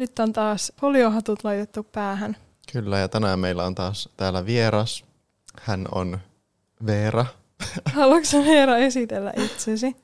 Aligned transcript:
Nyt 0.00 0.18
on 0.18 0.32
taas 0.32 0.72
foliohatut 0.80 1.44
laitettu 1.44 1.82
päähän. 1.82 2.36
Kyllä, 2.72 2.98
ja 2.98 3.08
tänään 3.08 3.38
meillä 3.38 3.64
on 3.64 3.74
taas 3.74 4.08
täällä 4.16 4.46
vieras. 4.46 5.04
Hän 5.60 5.88
on 5.92 6.18
Veera. 6.86 7.26
Haluatko 7.94 8.44
Veera 8.44 8.76
esitellä 8.76 9.32
itsesi? 9.36 9.96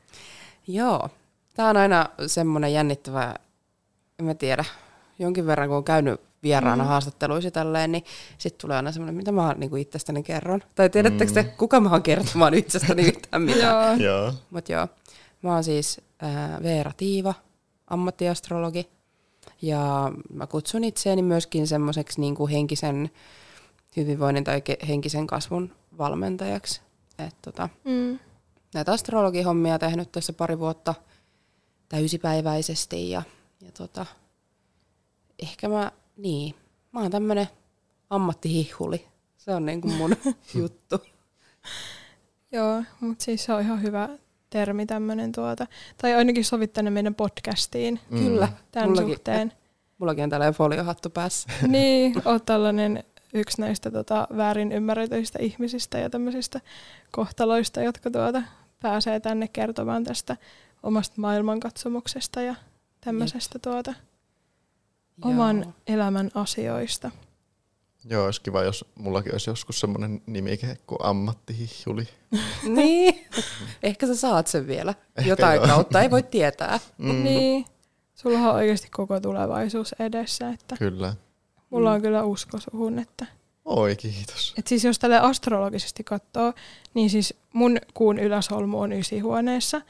Joo. 0.66 1.08
Tämä 1.54 1.68
on 1.68 1.76
aina 1.76 2.06
semmoinen 2.26 2.72
jännittävä, 2.72 3.34
en 4.18 4.24
mä 4.24 4.34
tiedä, 4.34 4.64
jonkin 5.18 5.46
verran 5.46 5.68
kun 5.68 5.76
on 5.76 5.84
käynyt 5.84 6.20
vieraana 6.42 6.84
mm. 6.84 6.88
haastatteluissa 6.88 7.50
tälleen, 7.50 7.92
niin 7.92 8.04
sitten 8.38 8.60
tulee 8.60 8.76
aina 8.76 8.92
semmoinen, 8.92 9.14
mitä 9.14 9.32
mä 9.32 9.54
niin 9.58 9.78
itsestäni 9.78 10.22
kerron. 10.22 10.62
Tai 10.74 10.90
tiedättekö 10.90 11.32
te, 11.32 11.42
mm. 11.42 11.50
kuka 11.58 11.80
mä 11.80 11.90
oon 11.90 12.02
kertomaan 12.02 12.54
itsestäni 12.54 13.02
yhtään 13.08 13.42
mitään? 13.42 14.00
joo. 14.00 14.22
joo. 14.22 14.32
Mut 14.50 14.68
joo, 14.68 14.88
mä 15.42 15.52
oon 15.54 15.64
siis 15.64 16.00
äh, 16.22 16.62
Veera 16.62 16.92
Tiiva, 16.96 17.34
ammattiastrologi. 17.86 18.95
Ja 19.62 20.12
mä 20.32 20.46
kutsun 20.46 20.84
itseäni 20.84 21.22
myöskin 21.22 21.66
semmoiseksi 21.66 22.20
niin 22.20 22.34
kuin 22.34 22.52
henkisen 22.52 23.10
hyvinvoinnin 23.96 24.44
tai 24.44 24.62
henkisen 24.88 25.26
kasvun 25.26 25.72
valmentajaksi. 25.98 26.80
Et 27.18 27.34
tota, 27.42 27.68
mm. 27.84 28.18
Näitä 28.74 28.92
astrologihommia 28.92 29.78
tehnyt 29.78 30.12
tässä 30.12 30.32
pari 30.32 30.58
vuotta 30.58 30.94
täysipäiväisesti 31.88 33.10
ja, 33.10 33.22
ja 33.60 33.72
tota, 33.72 34.06
ehkä 35.42 35.68
mä, 35.68 35.92
niin, 36.16 36.54
mä 36.92 37.00
oon 37.00 37.10
tämmönen 37.10 37.48
ammattihihuli. 38.10 39.06
Se 39.36 39.54
on 39.54 39.66
niin 39.66 39.80
kuin 39.80 39.94
mun 39.94 40.16
juttu. 40.60 40.98
Joo, 42.52 42.82
mutta 43.00 43.24
siis 43.24 43.44
se 43.44 43.52
on 43.52 43.60
ihan 43.60 43.82
hyvä 43.82 44.08
termi 44.56 44.86
tämmöinen 44.86 45.32
tuota. 45.32 45.66
Tai 46.02 46.14
ainakin 46.14 46.44
sovit 46.44 46.72
tänne 46.72 46.90
meidän 46.90 47.14
podcastiin. 47.14 48.00
Mm. 48.10 48.18
Kyllä. 48.18 48.48
Tämän 48.72 48.88
mullakin, 48.88 49.14
suhteen. 49.14 49.52
Mullakin 49.98 50.24
on 50.24 50.30
tällainen 50.30 50.54
foliohattu 50.54 51.10
päässä. 51.10 51.48
niin, 51.68 52.14
oot 52.24 52.46
tällainen 52.46 53.04
yksi 53.34 53.60
näistä 53.60 53.90
tota, 53.90 54.28
väärin 54.36 54.72
ymmärretyistä 54.72 55.38
ihmisistä 55.42 55.98
ja 55.98 56.10
tämmöisistä 56.10 56.60
kohtaloista, 57.10 57.82
jotka 57.82 58.10
tuota, 58.10 58.42
pääsee 58.82 59.20
tänne 59.20 59.48
kertomaan 59.48 60.04
tästä 60.04 60.36
omasta 60.82 61.14
maailmankatsomuksesta 61.16 62.40
ja 62.40 62.54
tämmöisestä 63.00 63.58
tuota, 63.58 63.94
oman 65.24 65.74
elämän 65.86 66.30
asioista. 66.34 67.10
Joo, 68.10 68.24
olisi 68.24 68.40
kiva, 68.40 68.62
jos 68.62 68.84
mullakin 68.94 69.34
olisi 69.34 69.50
joskus 69.50 69.80
semmoinen 69.80 70.22
nimike 70.26 70.76
kuin 70.86 70.98
ammattihihjuli. 71.02 72.08
niin, 72.76 73.26
ehkä 73.82 74.06
sä 74.06 74.16
saat 74.16 74.46
sen 74.46 74.66
vielä 74.66 74.94
ehkä 75.16 75.30
jotain 75.30 75.56
joo. 75.56 75.66
kautta, 75.66 76.02
ei 76.02 76.10
voi 76.10 76.22
tietää. 76.22 76.80
Mm. 76.98 77.24
Niin, 77.24 77.64
sulla 78.14 78.38
on 78.38 78.54
oikeasti 78.54 78.88
koko 78.90 79.20
tulevaisuus 79.20 79.94
edessä. 79.98 80.50
Että 80.50 80.76
kyllä. 80.76 81.14
Mulla 81.70 81.92
on 81.92 82.02
kyllä 82.02 82.24
usko 82.24 82.58
suhun, 82.58 82.98
että... 82.98 83.26
Oi, 83.64 83.96
kiitos. 83.96 84.54
Et 84.58 84.66
siis 84.66 84.84
jos 84.84 84.98
tälle 84.98 85.18
astrologisesti 85.18 86.04
katsoo, 86.04 86.52
niin 86.94 87.10
siis 87.10 87.34
mun 87.52 87.78
kuun 87.94 88.18
yläsolmu 88.18 88.80
on 88.80 88.92
ysihuoneessa. 88.92 89.80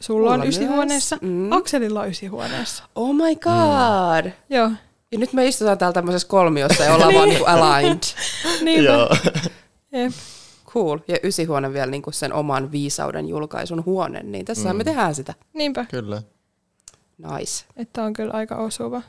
Sulla 0.00 0.30
Mulla 0.30 0.42
on 0.42 0.48
ysihuoneessa, 0.48 1.18
mm. 1.20 1.52
Akselilla 1.52 2.00
on 2.00 2.08
ysihuoneessa. 2.08 2.84
Oh 2.94 3.14
my 3.14 3.36
god! 3.36 4.24
Mm. 4.24 4.56
Joo. 4.56 4.70
Ja 5.12 5.18
nyt 5.18 5.32
me 5.32 5.46
istutaan 5.46 5.78
täällä 5.78 5.92
tämmöisessä 5.92 6.28
kolmiossa 6.28 6.84
ja 6.84 6.94
ollaan 6.94 7.14
vaan 7.18 7.28
niinku 7.28 7.44
aligned. 7.44 8.02
Niinpä. 8.64 8.92
Joo. 8.92 9.16
Jep. 9.92 10.12
Cool. 10.66 10.98
Ja 11.08 11.16
ysihuone 11.22 11.72
vielä 11.72 11.90
niinku 11.90 12.12
sen 12.12 12.32
oman 12.32 12.72
viisauden 12.72 13.28
julkaisun 13.28 13.84
huone, 13.84 14.22
niin 14.22 14.44
tässä 14.44 14.72
mm. 14.72 14.76
me 14.76 14.84
tehdään 14.84 15.14
sitä. 15.14 15.34
Niinpä. 15.52 15.86
Kyllä. 15.90 16.22
Nice. 17.18 17.64
Että 17.76 18.02
on 18.02 18.12
kyllä 18.12 18.32
aika 18.32 18.56
osuva. 18.56 19.02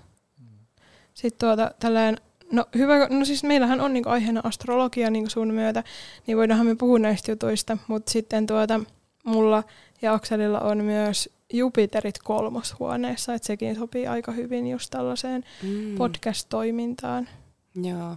Sitten 1.14 1.48
tuota, 1.48 1.72
tällainen, 1.80 2.18
no 2.52 2.66
hyvä, 2.76 3.08
no 3.10 3.26
siis 3.26 3.44
meillähän 3.44 3.82
on 3.82 3.94
niinku 3.94 4.10
aiheena 4.10 4.42
astrologia 4.44 5.10
niinku 5.10 5.30
sun 5.30 5.54
myötä, 5.54 5.84
niin 6.28 6.38
voidaanhan 6.38 6.68
me 6.68 6.76
puhua 6.76 7.00
näistä 7.00 7.32
jutuista, 7.32 7.78
mutta 7.88 8.12
sitten 8.12 8.48
tuota, 8.48 8.80
mulla 9.24 9.64
ja 10.02 10.14
Akselilla 10.14 10.60
on 10.60 10.84
myös 10.84 11.30
Jupiterit 11.54 12.20
kolmoshuoneessa, 12.20 13.34
että 13.34 13.46
sekin 13.46 13.76
sopii 13.76 14.08
aika 14.08 14.32
hyvin 14.32 14.68
just 14.68 14.90
tällaiseen 14.92 15.44
mm. 15.64 15.96
podcast-toimintaan. 15.98 17.30
Joo. 17.76 18.16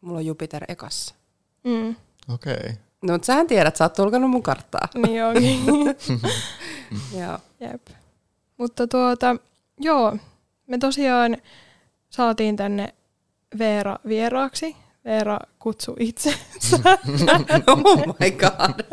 Mulla 0.00 0.18
on 0.18 0.26
Jupiter 0.26 0.64
ekassa. 0.68 1.14
Mm. 1.64 1.96
Okei. 2.34 2.54
Okay. 2.54 2.72
No, 3.02 3.12
mutta 3.12 3.26
sähän 3.26 3.46
tiedät, 3.46 3.76
sä 3.76 3.84
oot 3.84 3.92
tulkanut 3.92 4.30
mun 4.30 4.42
karttaa. 4.42 4.88
Niin 5.06 5.24
onkin. 5.24 5.60
joo. 7.20 7.38
Jep. 7.60 7.86
Mutta 8.56 8.86
tuota, 8.86 9.36
joo, 9.78 10.16
me 10.66 10.78
tosiaan 10.78 11.36
saatiin 12.10 12.56
tänne 12.56 12.94
Veera 13.58 13.96
vieraaksi 14.08 14.76
Veera 15.04 15.38
kutsu 15.58 15.96
itse. 15.98 16.30
oh 17.66 18.16
my 18.20 18.30
god. 18.30 18.84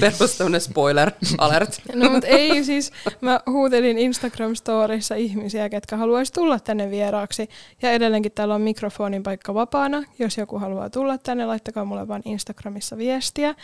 Perus 0.00 0.38
spoiler 0.58 1.10
alert. 1.38 1.80
no 1.94 2.10
mutta 2.10 2.26
ei 2.26 2.64
siis, 2.64 2.92
mä 3.20 3.40
huutelin 3.46 3.98
Instagram-storissa 3.98 5.14
ihmisiä, 5.14 5.68
ketkä 5.68 5.96
haluaisi 5.96 6.32
tulla 6.32 6.60
tänne 6.60 6.90
vieraaksi. 6.90 7.48
Ja 7.82 7.92
edelleenkin 7.92 8.32
täällä 8.32 8.54
on 8.54 8.60
mikrofonin 8.60 9.22
paikka 9.22 9.54
vapaana. 9.54 10.02
Jos 10.18 10.38
joku 10.38 10.58
haluaa 10.58 10.90
tulla 10.90 11.18
tänne, 11.18 11.46
laittakaa 11.46 11.84
mulle 11.84 12.08
vaan 12.08 12.22
Instagramissa 12.24 12.96
viestiä. 12.96 13.54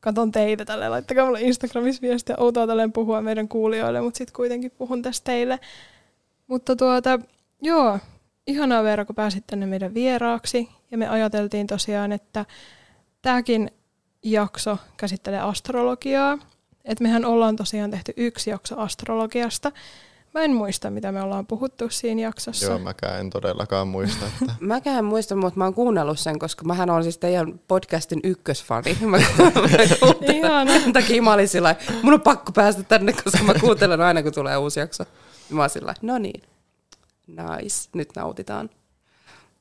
Katon 0.00 0.32
teitä 0.32 0.64
tälle, 0.64 0.88
laittakaa 0.88 1.26
mulle 1.26 1.40
Instagramissa 1.40 2.02
viestiä. 2.02 2.36
Outoa 2.38 2.66
tälleen 2.66 2.92
puhua 2.92 3.22
meidän 3.22 3.48
kuulijoille, 3.48 4.00
mutta 4.00 4.18
sitten 4.18 4.36
kuitenkin 4.36 4.70
puhun 4.70 5.02
tästä 5.02 5.24
teille. 5.24 5.60
Mutta 6.46 6.76
tuota, 6.76 7.18
joo, 7.62 7.98
ihanaa 8.46 8.82
Veera, 8.82 9.04
kun 9.04 9.14
pääsit 9.14 9.46
tänne 9.46 9.66
meidän 9.66 9.94
vieraaksi. 9.94 10.68
Ja 10.90 10.98
me 10.98 11.08
ajateltiin 11.08 11.66
tosiaan, 11.66 12.12
että 12.12 12.44
tämäkin 13.22 13.70
jakso 14.22 14.78
käsittelee 14.96 15.40
astrologiaa. 15.40 16.38
Että 16.84 17.04
mehän 17.04 17.24
ollaan 17.24 17.56
tosiaan 17.56 17.90
tehty 17.90 18.12
yksi 18.16 18.50
jakso 18.50 18.78
astrologiasta. 18.78 19.72
Mä 20.34 20.42
en 20.42 20.54
muista, 20.54 20.90
mitä 20.90 21.12
me 21.12 21.22
ollaan 21.22 21.46
puhuttu 21.46 21.90
siinä 21.90 22.22
jaksossa. 22.22 22.66
Joo, 22.66 22.78
mäkään 22.78 23.20
en 23.20 23.30
todellakaan 23.30 23.88
muista. 23.88 24.26
Että... 24.26 24.54
mäkään 24.74 24.98
en 24.98 25.04
muista, 25.04 25.36
mutta 25.36 25.58
mä 25.58 25.64
oon 25.64 25.74
kuunnellut 25.74 26.18
sen, 26.18 26.38
koska 26.38 26.64
mähän 26.64 26.90
on 26.90 27.02
siis 27.02 27.18
teidän 27.18 27.60
podcastin 27.68 28.20
ykkösfani. 28.24 28.98
Mä 29.06 29.18
Sen 30.80 30.92
takia 30.92 31.22
mä 31.22 31.32
olin 31.32 31.48
sillä 31.48 31.76
mun 32.02 32.14
on 32.14 32.20
pakko 32.20 32.52
päästä 32.52 32.82
tänne, 32.82 33.12
koska 33.12 33.42
mä 33.44 33.54
kuuntelen 33.54 34.00
aina, 34.00 34.22
kun 34.22 34.32
tulee 34.32 34.56
uusi 34.56 34.80
jakso. 34.80 35.04
Mä 35.50 35.60
oon 35.60 35.70
sillä 35.70 35.94
no 36.02 36.18
niin, 36.18 36.42
Nice, 37.26 37.88
nyt 37.94 38.08
nautitaan. 38.16 38.70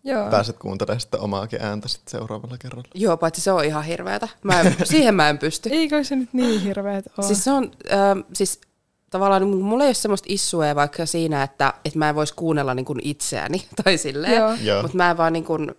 Joo. 0.04 0.30
Pääset 0.32 0.58
kuuntelemaan 0.58 1.00
sitten 1.00 1.20
omaakin 1.20 1.62
ääntä 1.62 1.88
sitten 1.88 2.12
seuraavalla 2.12 2.58
kerralla. 2.58 2.88
Joo, 2.96 3.18
paitsi 3.18 3.42
se 3.42 3.52
on 3.52 3.66
ihan 3.66 3.84
hirveätä. 3.84 4.28
Mä 4.44 4.62
en, 4.62 4.76
siihen 4.84 5.16
mä 5.16 5.30
en 5.30 5.38
pysty. 5.38 5.70
Eikö 5.70 6.04
se 6.04 6.16
nyt 6.16 6.34
niin 6.34 6.62
hirveät 6.62 7.06
ole? 7.18 7.28
Siis 7.28 7.44
se 7.44 7.52
on, 7.52 7.72
äh, 7.92 8.24
siis 8.34 8.62
tavallaan 9.10 9.48
mulla 9.48 9.84
ei 9.84 9.88
ole 9.88 9.94
semmoista 9.94 10.26
issuea 10.30 10.76
vaikka 10.76 11.06
siinä, 11.06 11.44
että, 11.44 11.74
että 11.86 12.00
mä 12.00 12.10
en 12.10 12.16
voisi 12.16 12.34
kuunnella 12.34 12.74
niin 12.74 12.86
kuin 12.86 13.00
itseäni 13.04 13.66
tai 13.84 13.98
silleen. 13.98 14.42
Mutta 14.82 14.98
mä 14.98 15.12
en 15.12 15.18
vaan 15.18 15.34
niin 15.34 15.46
kuin, 15.46 15.72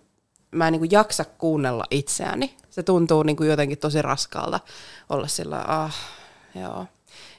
mä 0.51 0.67
en 0.67 0.71
niin 0.71 0.79
kuin 0.79 0.91
jaksa 0.91 1.25
kuunnella 1.25 1.83
itseäni. 1.91 2.57
Se 2.69 2.83
tuntuu 2.83 3.23
niin 3.23 3.35
kuin 3.35 3.49
jotenkin 3.49 3.77
tosi 3.77 4.01
raskalta 4.01 4.59
olla 5.09 5.27
sillä, 5.27 5.63
ah, 5.67 5.95
joo. 6.55 6.85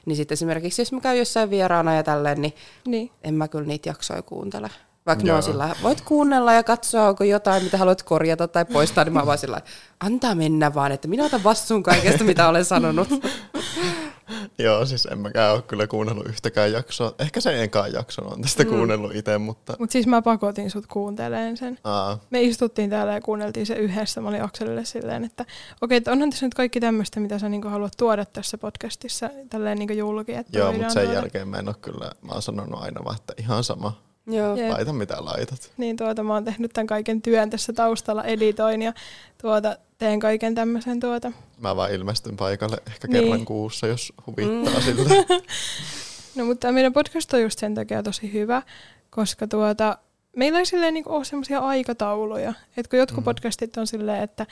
Niin 0.07 0.17
sitten 0.17 0.35
esimerkiksi, 0.35 0.81
jos 0.81 0.91
mä 0.91 0.99
käyn 0.99 1.19
jossain 1.19 1.49
vieraana 1.49 1.95
ja 1.95 2.03
tälleen, 2.03 2.41
niin, 2.41 2.53
niin. 2.85 3.11
en 3.23 3.33
mä 3.33 3.47
kyllä 3.47 3.67
niitä 3.67 3.89
jaksoja 3.89 4.21
kuuntele. 4.21 4.69
Vaikka 5.05 5.25
Joo. 5.25 5.33
ne 5.33 5.37
on 5.37 5.43
sillä, 5.43 5.75
voit 5.83 6.01
kuunnella 6.01 6.53
ja 6.53 6.63
katsoa, 6.63 7.07
onko 7.07 7.23
jotain, 7.23 7.63
mitä 7.63 7.77
haluat 7.77 8.03
korjata 8.03 8.47
tai 8.47 8.65
poistaa, 8.65 9.03
niin 9.03 9.13
mä 9.13 9.25
vaan 9.25 9.37
sillä 9.37 9.61
antaa 9.99 10.35
mennä 10.35 10.73
vaan, 10.73 10.91
että 10.91 11.07
minä 11.07 11.25
otan 11.25 11.43
vastuun 11.43 11.83
kaikesta, 11.83 12.23
mitä 12.23 12.47
olen 12.47 12.65
sanonut. 12.65 13.07
Joo, 14.59 14.85
siis 14.85 15.05
en 15.05 15.19
mäkään 15.19 15.53
ole 15.53 15.61
kyllä 15.61 15.87
kuunnellut 15.87 16.25
yhtäkään 16.25 16.71
jaksoa. 16.71 17.15
Ehkä 17.19 17.41
sen 17.41 17.61
enkaan 17.61 17.93
jakson 17.93 18.33
on 18.33 18.41
tästä 18.41 18.63
mm. 18.63 18.69
kuunnellut 18.69 19.15
itse, 19.15 19.37
mutta... 19.37 19.75
Mutta 19.79 19.93
siis 19.93 20.07
mä 20.07 20.21
pakotin 20.21 20.71
sut 20.71 20.87
kuunteleen 20.87 21.57
sen. 21.57 21.79
Aa. 21.83 22.19
Me 22.29 22.41
istuttiin 22.41 22.89
täällä 22.89 23.13
ja 23.13 23.21
kuunneltiin 23.21 23.65
se 23.65 23.75
yhdessä. 23.75 24.21
Mä 24.21 24.29
olin 24.29 24.43
Akselille 24.43 24.85
silleen, 24.85 25.23
että 25.23 25.45
okei, 25.81 25.97
okay, 25.97 26.11
onhan 26.11 26.29
tässä 26.29 26.45
nyt 26.45 26.53
kaikki 26.53 26.79
tämmöistä, 26.79 27.19
mitä 27.19 27.39
sä 27.39 27.49
niinku 27.49 27.67
haluat 27.67 27.93
tuoda 27.97 28.25
tässä 28.25 28.57
podcastissa 28.57 29.29
tälleen 29.49 29.79
niinku 29.79 29.93
julki. 29.93 30.33
Että 30.33 30.57
Joo, 30.59 30.73
mutta 30.73 30.89
sen 30.89 31.03
tuoda. 31.03 31.19
jälkeen 31.19 31.47
mä 31.47 31.57
en 31.57 31.67
ole 31.67 31.75
kyllä, 31.81 32.11
mä 32.21 32.31
oon 32.31 32.41
sanonut 32.41 32.81
aina 32.81 33.03
vaan, 33.03 33.15
että 33.15 33.33
ihan 33.37 33.63
sama. 33.63 34.07
Joo. 34.27 34.57
Laita 34.69 34.93
mitä 34.93 35.15
laitat. 35.19 35.71
Niin 35.77 35.97
tuota, 35.97 36.23
mä 36.23 36.33
oon 36.33 36.45
tehnyt 36.45 36.73
tämän 36.73 36.87
kaiken 36.87 37.21
työn 37.21 37.49
tässä 37.49 37.73
taustalla, 37.73 38.23
editoin 38.23 38.81
ja 38.81 38.93
tuota, 39.41 39.77
teen 39.97 40.19
kaiken 40.19 40.55
tämmöisen 40.55 40.99
tuota. 40.99 41.31
Mä 41.59 41.75
vaan 41.75 41.93
ilmestyn 41.93 42.37
paikalle 42.37 42.77
ehkä 42.87 43.07
niin. 43.07 43.23
kerran 43.23 43.45
kuussa, 43.45 43.87
jos 43.87 44.13
huvittaa 44.27 44.73
mm. 44.73 44.81
sille. 44.81 45.09
no 46.35 46.45
mutta 46.45 46.71
meidän 46.71 46.93
podcast 46.93 47.33
on 47.33 47.41
just 47.41 47.59
sen 47.59 47.75
takia 47.75 48.03
tosi 48.03 48.33
hyvä, 48.33 48.61
koska 49.09 49.47
tuota, 49.47 49.97
meillä 50.35 50.59
ei 50.59 50.65
silleen 50.65 50.93
niinku 50.93 51.13
ole 51.13 51.25
semmoisia 51.25 51.59
aikatauluja. 51.59 52.53
Et 52.77 52.87
kun 52.87 52.99
jotkut 52.99 53.19
mm. 53.19 53.25
podcastit 53.25 53.77
on 53.77 53.87
silleen, 53.87 54.23
että 54.23 54.45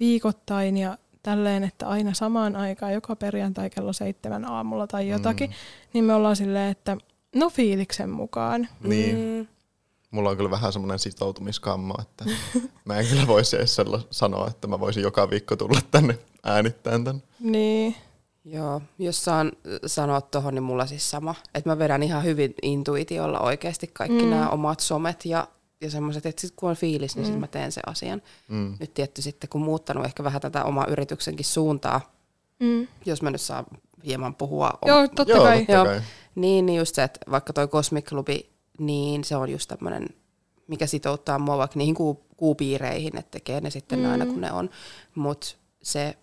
viikoittain 0.00 0.76
ja 0.76 0.98
tälleen, 1.22 1.64
että 1.64 1.88
aina 1.88 2.14
samaan 2.14 2.56
aikaan, 2.56 2.92
joka 2.92 3.16
perjantai 3.16 3.70
kello 3.70 3.92
seitsemän 3.92 4.44
aamulla 4.44 4.86
tai 4.86 5.08
jotakin, 5.08 5.50
mm. 5.50 5.56
niin 5.92 6.04
me 6.04 6.14
ollaan 6.14 6.36
silleen, 6.36 6.70
että 6.70 6.96
no 7.34 7.50
fiiliksen 7.50 8.10
mukaan. 8.10 8.68
Niin. 8.82 9.16
Mm. 9.16 9.46
Mulla 10.12 10.30
on 10.30 10.36
kyllä 10.36 10.50
vähän 10.50 10.72
semmoinen 10.72 10.98
sitoutumiskammo, 10.98 11.94
että 12.00 12.24
mä 12.84 12.98
en 12.98 13.06
kyllä 13.06 13.26
voisi 13.26 13.56
edes 13.56 13.76
sanoa, 14.10 14.48
että 14.48 14.68
mä 14.68 14.80
voisin 14.80 15.02
joka 15.02 15.30
viikko 15.30 15.56
tulla 15.56 15.80
tänne 15.90 16.18
äänittämään 16.42 17.04
tän. 17.04 17.22
Niin. 17.40 17.96
Joo, 18.44 18.82
jos 18.98 19.24
saan 19.24 19.52
sanoa 19.86 20.20
tuohon, 20.20 20.54
niin 20.54 20.62
mulla 20.62 20.86
siis 20.86 21.10
sama. 21.10 21.34
Että 21.54 21.70
mä 21.70 21.78
vedän 21.78 22.02
ihan 22.02 22.24
hyvin 22.24 22.54
intuitiolla 22.62 23.40
oikeasti 23.40 23.86
kaikki 23.86 24.22
mm. 24.22 24.30
nämä 24.30 24.50
omat 24.50 24.80
somet 24.80 25.24
ja, 25.24 25.48
ja 25.80 25.90
semmoiset, 25.90 26.26
että 26.26 26.40
sit 26.40 26.52
kun 26.56 26.70
on 26.70 26.76
fiilis, 26.76 27.16
niin 27.16 27.26
mm. 27.26 27.32
sit 27.32 27.40
mä 27.40 27.46
teen 27.46 27.72
sen 27.72 27.88
asian. 27.88 28.22
Mm. 28.48 28.76
Nyt 28.80 28.94
tietty 28.94 29.22
sitten, 29.22 29.50
kun 29.50 29.62
muuttanut 29.62 30.04
ehkä 30.04 30.24
vähän 30.24 30.40
tätä 30.40 30.64
omaa 30.64 30.86
yrityksenkin 30.86 31.46
suuntaa, 31.46 32.12
mm. 32.60 32.86
jos 33.06 33.22
mä 33.22 33.30
nyt 33.30 33.40
saan 33.40 33.64
hieman 34.04 34.34
puhua. 34.34 34.70
Joo, 34.86 35.08
totta 35.08 35.32
Joo, 35.32 35.44
kai. 35.44 35.58
Totta 35.58 35.72
Joo. 35.72 36.00
Niin, 36.34 36.66
niin 36.66 36.78
just 36.78 36.94
se, 36.94 37.02
että 37.02 37.20
vaikka 37.30 37.52
toi 37.52 37.68
Cosmic 37.68 38.04
Clubi, 38.04 38.51
niin 38.78 39.24
se 39.24 39.36
on 39.36 39.50
just 39.50 39.68
tämmöinen, 39.68 40.08
mikä 40.66 40.86
sitouttaa 40.86 41.38
mua 41.38 41.58
vaikka 41.58 41.78
niihin 41.78 41.94
kuu, 41.94 42.26
kuupiireihin, 42.36 43.18
että 43.18 43.30
tekee 43.30 43.60
ne 43.60 43.70
sitten 43.70 43.98
mm. 43.98 44.10
aina 44.10 44.26
kun 44.26 44.40
ne 44.40 44.52
on. 44.52 44.70
Mutta 45.14 45.46
se 45.82 46.16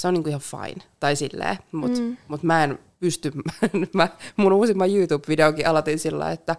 se 0.00 0.08
on 0.08 0.14
niinku 0.14 0.28
ihan 0.28 0.40
fine, 0.40 0.84
tai 1.00 1.16
silleen, 1.16 1.58
mutta 1.72 2.00
mm. 2.00 2.16
mut 2.28 2.42
mä 2.42 2.64
en 2.64 2.78
pysty, 3.00 3.32
mä, 3.94 4.08
mun 4.36 4.52
uusimman 4.52 4.90
YouTube-videokin 4.90 5.68
aloitin 5.68 5.98
sillä, 5.98 6.30
että 6.30 6.56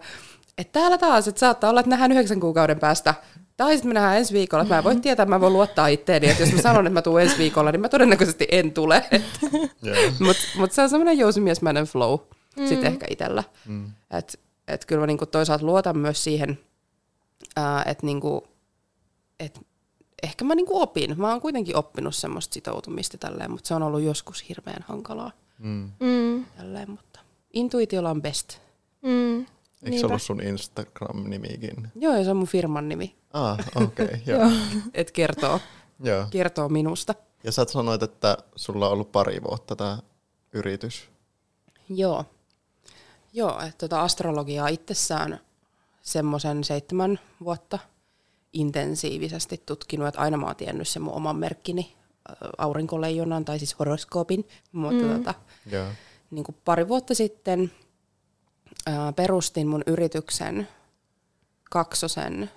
että 0.58 0.80
täällä 0.80 0.98
taas, 0.98 1.28
että 1.28 1.38
saattaa 1.38 1.70
olla, 1.70 1.80
että 1.80 1.90
nähdään 1.90 2.12
yhdeksän 2.12 2.40
kuukauden 2.40 2.80
päästä, 2.80 3.14
tai 3.56 3.72
sitten 3.72 3.88
me 3.88 3.94
nähdään 3.94 4.16
ensi 4.16 4.34
viikolla, 4.34 4.62
että 4.62 4.74
mä 4.74 4.78
en 4.78 4.84
voi 4.84 4.96
tietää, 4.96 5.22
että 5.22 5.34
mä 5.34 5.40
voin 5.40 5.52
luottaa 5.52 5.86
itteeni, 5.86 6.30
että 6.30 6.42
jos 6.42 6.52
mä 6.52 6.62
sanon, 6.62 6.86
että 6.86 6.94
mä 6.94 7.02
tuun 7.02 7.20
ensi 7.20 7.38
viikolla, 7.38 7.72
niin 7.72 7.80
mä 7.80 7.88
todennäköisesti 7.88 8.48
en 8.50 8.72
tule. 8.72 9.04
yeah. 9.86 10.14
Mutta 10.20 10.42
mut 10.56 10.72
se 10.72 10.82
on 10.82 10.90
semmoinen 10.90 11.18
jousimiesmäinen 11.18 11.84
flow 11.84 12.18
mm. 12.56 12.66
sitten 12.66 12.92
ehkä 12.92 13.06
itsellä. 13.10 13.44
Mm. 13.66 13.92
Että 14.10 14.38
et 14.68 14.84
kyllä 14.84 15.00
mä 15.00 15.06
niinku 15.06 15.26
toisaalta 15.26 15.66
luotan 15.66 15.98
myös 15.98 16.24
siihen, 16.24 16.58
että 17.86 18.06
niinku, 18.06 18.46
et 19.40 19.60
ehkä 20.22 20.44
mä 20.44 20.54
niinku 20.54 20.80
opin. 20.82 21.20
Mä 21.20 21.30
oon 21.30 21.40
kuitenkin 21.40 21.76
oppinut 21.76 22.14
semmoista 22.14 22.54
sitoutumista 22.54 23.18
tälleen, 23.18 23.50
mutta 23.50 23.68
se 23.68 23.74
on 23.74 23.82
ollut 23.82 24.02
joskus 24.02 24.48
hirveän 24.48 24.84
hankalaa. 24.88 25.30
Mm. 25.58 25.90
Mm. 26.00 26.44
Tälleen, 26.56 26.90
mutta 26.90 27.20
intuitiolla 27.52 28.10
on 28.10 28.22
best. 28.22 28.58
Mm. 29.02 29.38
Eikö 29.38 29.90
Niinpä. 29.90 30.00
se 30.00 30.06
ollut 30.06 30.22
sun 30.22 30.40
Instagram-nimikin? 30.40 31.88
Joo, 31.94 32.16
ja 32.16 32.24
se 32.24 32.30
on 32.30 32.36
mun 32.36 32.46
firman 32.46 32.88
nimi. 32.88 33.16
Ah, 33.32 33.58
okei. 33.74 34.06
Okay, 34.06 34.18
joo. 34.26 34.50
Et 34.94 35.10
kertoo, 35.10 35.60
joo. 36.00 36.26
kertoo 36.30 36.68
minusta. 36.68 37.14
Ja 37.44 37.52
sä 37.52 37.64
sanoit, 37.68 38.02
että 38.02 38.38
sulla 38.56 38.86
on 38.86 38.92
ollut 38.92 39.12
pari 39.12 39.42
vuotta 39.42 39.76
tämä 39.76 39.98
yritys. 40.52 41.08
Joo. 41.88 42.24
Joo, 43.32 43.60
että 43.60 43.78
tota 43.78 44.02
astrologiaa 44.02 44.68
itsessään 44.68 45.40
semmoisen 46.02 46.64
seitsemän 46.64 47.20
vuotta– 47.44 47.78
intensiivisesti 48.52 49.62
tutkinut, 49.66 50.08
että 50.08 50.20
aina 50.20 50.36
mä 50.36 50.46
oon 50.46 50.56
tiennyt 50.56 50.88
sen 50.88 51.02
mun 51.02 51.14
oman 51.14 51.36
merkkini, 51.36 51.96
aurinkoleijonan 52.58 53.44
tai 53.44 53.58
siis 53.58 53.78
horoskoopin, 53.78 54.48
mutta 54.72 55.04
mm. 55.04 55.16
tota, 55.16 55.34
yeah. 55.72 55.92
niin 56.30 56.44
kuin 56.44 56.56
pari 56.64 56.88
vuotta 56.88 57.14
sitten 57.14 57.72
ää, 58.86 59.12
perustin 59.12 59.68
mun 59.68 59.82
yrityksen 59.86 60.68
kaksosen, 61.70 62.50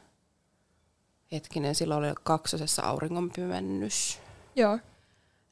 hetkinen, 1.32 1.76
silloin 1.76 2.04
oli 2.04 2.14
kaksosessa 2.24 2.82
auringonpimennys. 2.82 4.20
Joo 4.56 4.80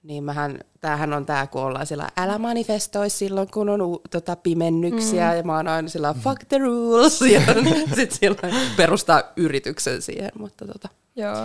niin 0.04 0.24
mähän, 0.24 0.60
tämähän 0.82 1.14
on 1.14 1.26
tämä, 1.26 1.48
kun 1.48 1.62
ollaan 1.62 1.86
sillä, 1.86 2.10
älä 2.18 2.38
manifestoi 2.38 3.10
silloin, 3.10 3.52
kun 3.52 3.70
on 3.70 3.82
u, 3.82 4.02
tota, 4.12 4.36
pimennyksiä, 4.36 5.32
mm. 5.32 5.38
ja 5.38 5.44
mä 5.44 5.56
oon 5.56 5.68
aina 5.68 5.90
sillä, 5.90 6.14
fuck 6.14 6.44
the 6.50 6.58
rules, 6.58 7.22
ja 7.22 7.42
sitten 7.96 8.18
sillä 8.20 8.38
perustaa 8.78 9.24
yrityksen 9.38 10.02
siihen, 10.02 10.32
mutta 10.40 10.66
tota, 10.66 10.90
Joo. 11.16 11.36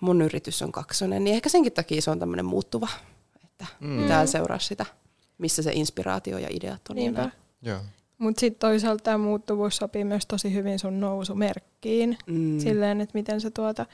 mun 0.00 0.22
yritys 0.22 0.62
on 0.62 0.72
kaksonen, 0.72 1.24
niin 1.24 1.34
ehkä 1.34 1.48
senkin 1.48 1.72
takia 1.72 2.02
se 2.02 2.10
on 2.10 2.18
tämmöinen 2.18 2.46
muuttuva, 2.46 2.88
että 3.44 3.66
mm. 3.80 4.02
pitää 4.02 4.26
seuraa 4.26 4.58
sitä, 4.58 4.86
missä 5.38 5.62
se 5.62 5.72
inspiraatio 5.72 6.38
ja 6.38 6.48
ideat 6.50 6.82
on. 6.90 6.96
Niinpä. 6.96 7.30
Mutta 8.18 8.40
sitten 8.40 8.60
toisaalta 8.60 9.04
tämä 9.04 9.18
muuttuvuus 9.18 9.76
sopii 9.76 10.04
myös 10.04 10.26
tosi 10.26 10.54
hyvin 10.54 10.78
sun 10.78 11.00
nousumerkkiin, 11.00 12.18
mm. 12.26 12.58
silleen, 12.58 13.00
että 13.00 13.18
miten 13.18 13.40
se 13.40 13.50
tuota, 13.50 13.86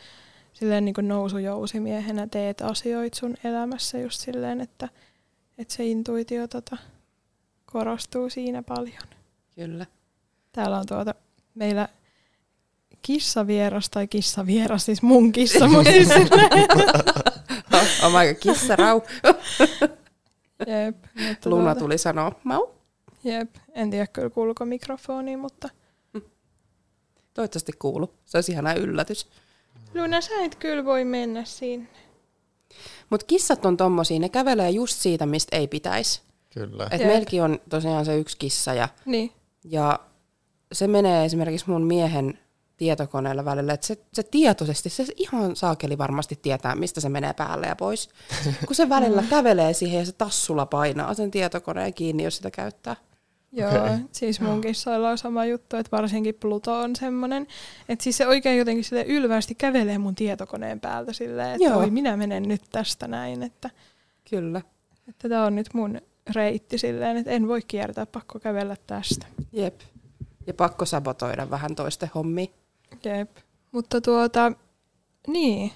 silleen 0.54 0.84
niin 0.84 0.94
kuin 0.94 1.08
nousujousimiehenä 1.08 2.26
teet 2.26 2.60
asioita 2.60 3.18
sun 3.18 3.34
elämässä 3.44 3.98
just 3.98 4.20
silleen, 4.20 4.60
että, 4.60 4.88
että 5.58 5.74
se 5.74 5.86
intuitio 5.86 6.48
tota, 6.48 6.76
korostuu 7.72 8.30
siinä 8.30 8.62
paljon. 8.62 9.02
Kyllä. 9.54 9.86
Täällä 10.52 10.78
on 10.78 10.86
tuota, 10.86 11.14
meillä 11.54 11.88
kissavieras 13.02 13.90
tai 13.90 14.06
kissavieras, 14.08 14.84
siis 14.84 15.02
mun 15.02 15.32
kissa, 15.32 15.68
mutta 15.68 15.90
siis 15.90 16.08
Oh 18.04 18.12
my 18.12 18.34
god, 18.34 18.76
rau. 18.78 19.00
Jep. 20.66 20.96
Mutta 21.28 21.50
Luna 21.50 21.64
tuota, 21.64 21.80
tuli 21.80 21.98
sanoa 21.98 22.40
mau. 22.44 22.66
Jep, 23.24 23.54
en 23.72 23.90
tiedä 23.90 24.06
kyllä 24.06 24.30
kuuluuko 24.30 24.64
mikrofoniin, 24.64 25.38
mutta... 25.38 25.68
Toivottavasti 27.34 27.72
kuulu. 27.78 28.14
Se 28.24 28.36
olisi 28.38 28.52
ihana 28.52 28.74
yllätys. 28.74 29.26
Luna, 29.94 30.20
sä 30.20 30.44
et 30.44 30.54
kyllä 30.54 30.84
voi 30.84 31.04
mennä 31.04 31.44
sinne. 31.44 31.88
Mutta 33.10 33.26
kissat 33.26 33.66
on 33.66 33.76
tommosia, 33.76 34.18
ne 34.18 34.28
kävelee 34.28 34.70
just 34.70 34.98
siitä, 34.98 35.26
mistä 35.26 35.56
ei 35.56 35.68
pitäisi. 35.68 36.20
Kyllä. 36.54 36.88
Et 36.90 37.00
meilläkin 37.00 37.42
on 37.42 37.60
tosiaan 37.68 38.04
se 38.04 38.18
yksi 38.18 38.36
kissa 38.38 38.74
ja, 38.74 38.88
niin. 39.06 39.32
ja 39.64 40.00
se 40.72 40.86
menee 40.86 41.24
esimerkiksi 41.24 41.70
mun 41.70 41.82
miehen 41.82 42.38
tietokoneella 42.76 43.44
välillä, 43.44 43.72
että 43.72 43.86
se, 43.86 43.98
se 44.12 44.22
tietoisesti, 44.22 44.88
se 44.88 45.06
ihan 45.16 45.56
saakeli 45.56 45.98
varmasti 45.98 46.38
tietää, 46.42 46.74
mistä 46.74 47.00
se 47.00 47.08
menee 47.08 47.32
päälle 47.32 47.66
ja 47.66 47.76
pois. 47.76 48.08
Kun 48.66 48.76
se 48.76 48.88
välillä 48.88 49.22
kävelee 49.30 49.72
siihen 49.72 49.98
ja 49.98 50.06
se 50.06 50.12
tassulla 50.12 50.66
painaa 50.66 51.14
sen 51.14 51.30
tietokoneen 51.30 51.94
kiinni, 51.94 52.22
jos 52.22 52.36
sitä 52.36 52.50
käyttää. 52.50 52.96
Joo, 53.56 53.70
okay. 53.70 53.98
siis 54.12 54.40
mun 54.40 54.60
kissoilla 54.60 55.10
on 55.10 55.18
sama 55.18 55.44
juttu, 55.44 55.76
että 55.76 55.96
varsinkin 55.96 56.34
Pluto 56.34 56.78
on 56.78 56.96
semmoinen, 56.96 57.46
että 57.88 58.02
siis 58.02 58.16
se 58.16 58.26
oikein 58.26 58.58
jotenkin 58.58 58.84
sille 58.84 59.02
ylvästi 59.02 59.54
kävelee 59.54 59.98
mun 59.98 60.14
tietokoneen 60.14 60.80
päältä 60.80 61.12
silleen, 61.12 61.50
että 61.50 61.64
Joo. 61.64 61.78
oi 61.78 61.90
minä 61.90 62.16
menen 62.16 62.42
nyt 62.42 62.62
tästä 62.72 63.08
näin, 63.08 63.42
että 63.42 63.70
Kyllä. 64.30 64.62
Että 65.08 65.28
tämä 65.28 65.44
on 65.44 65.54
nyt 65.54 65.74
mun 65.74 66.00
reitti 66.34 66.78
silleen, 66.78 67.16
että 67.16 67.30
en 67.30 67.48
voi 67.48 67.62
kiertää, 67.68 68.06
pakko 68.06 68.38
kävellä 68.38 68.76
tästä. 68.86 69.26
Jep. 69.52 69.80
Ja 70.46 70.54
pakko 70.54 70.84
sabotoida 70.84 71.50
vähän 71.50 71.74
toisten 71.74 72.10
hommi. 72.14 72.52
Jep. 73.04 73.30
Mutta 73.72 74.00
tuota, 74.00 74.52
niin. 75.26 75.72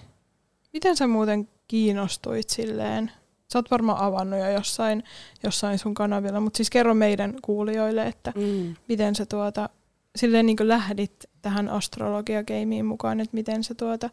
Miten 0.72 0.96
sä 0.96 1.06
muuten 1.06 1.48
kiinnostuit 1.68 2.50
silleen 2.50 3.10
Sä 3.52 3.58
oot 3.58 3.70
varmaan 3.70 3.98
avannut 3.98 4.40
jo 4.40 4.50
jossain, 4.50 5.04
jossain 5.42 5.78
sun 5.78 5.94
kanavilla, 5.94 6.40
mutta 6.40 6.56
siis 6.56 6.70
kerro 6.70 6.94
meidän 6.94 7.34
kuulijoille, 7.42 8.06
että 8.06 8.32
mm. 8.36 8.76
miten 8.88 9.14
sä 9.14 9.26
tuota, 9.26 9.68
silleen 10.16 10.46
niin 10.46 10.56
lähdit 10.60 11.26
tähän 11.42 11.68
astrologiakeimiin 11.68 12.86
mukaan, 12.86 13.20
että 13.20 13.34
miten 13.34 13.64
sä 13.64 13.74
tuota, 13.74 14.10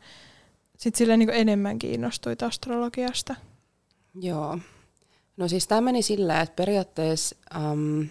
sit 0.77 0.95
silleen 0.95 1.19
niin 1.19 1.29
enemmän 1.29 1.79
kiinnostuit 1.79 2.43
astrologiasta. 2.43 3.35
Joo. 4.21 4.59
No 5.37 5.47
siis 5.47 5.67
tämä 5.67 5.81
meni 5.81 6.01
sillä, 6.01 6.41
että 6.41 6.55
periaatteessa 6.55 7.35
um, 7.71 8.07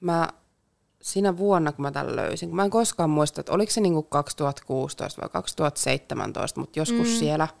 mä 0.00 0.28
siinä 1.02 1.36
vuonna, 1.36 1.72
kun 1.72 1.82
mä 1.82 1.90
tämän 1.90 2.16
löysin, 2.16 2.48
kun 2.48 2.56
mä 2.56 2.64
en 2.64 2.70
koskaan 2.70 3.10
muista, 3.10 3.40
että 3.40 3.52
oliko 3.52 3.72
se 3.72 3.80
niinku 3.80 4.02
2016 4.02 5.22
vai 5.22 5.28
2017, 5.28 6.60
mutta 6.60 6.78
joskus 6.78 7.08
mm. 7.08 7.14
siellä– 7.18 7.48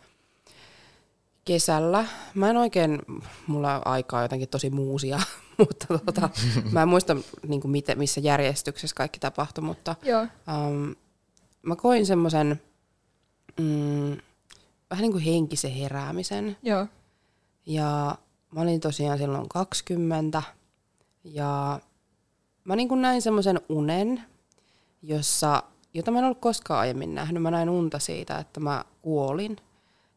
kesällä. 1.44 2.06
Mä 2.34 2.50
en 2.50 2.56
oikein, 2.56 2.98
mulla 3.46 3.74
on 3.74 3.82
aikaa 3.84 4.22
jotenkin 4.22 4.48
tosi 4.48 4.70
muusia, 4.70 5.20
mutta 5.58 5.98
tota, 5.98 6.30
mä 6.72 6.82
en 6.82 6.88
muista 6.88 7.16
niin 7.48 7.60
kuin 7.60 7.70
miten, 7.70 7.98
missä 7.98 8.20
järjestyksessä 8.20 8.94
kaikki 8.96 9.20
tapahtui, 9.20 9.64
mutta 9.64 9.96
Joo. 10.02 10.22
Um, 10.22 10.94
mä 11.62 11.76
koin 11.76 12.06
semmoisen 12.06 12.60
mm, 13.60 14.16
vähän 14.90 15.02
niin 15.02 15.12
kuin 15.12 15.24
henkisen 15.24 15.70
heräämisen. 15.70 16.56
Joo. 16.62 16.86
Ja 17.66 18.18
mä 18.50 18.60
olin 18.60 18.80
tosiaan 18.80 19.18
silloin 19.18 19.48
20 19.48 20.42
ja 21.24 21.80
mä 22.64 22.76
niin 22.76 22.88
kuin 22.88 23.02
näin 23.02 23.22
semmoisen 23.22 23.60
unen, 23.68 24.22
jossa, 25.02 25.62
jota 25.94 26.10
mä 26.10 26.18
en 26.18 26.24
ollut 26.24 26.40
koskaan 26.40 26.80
aiemmin 26.80 27.14
nähnyt. 27.14 27.42
Mä 27.42 27.50
näin 27.50 27.68
unta 27.68 27.98
siitä, 27.98 28.38
että 28.38 28.60
mä 28.60 28.84
kuolin– 29.02 29.56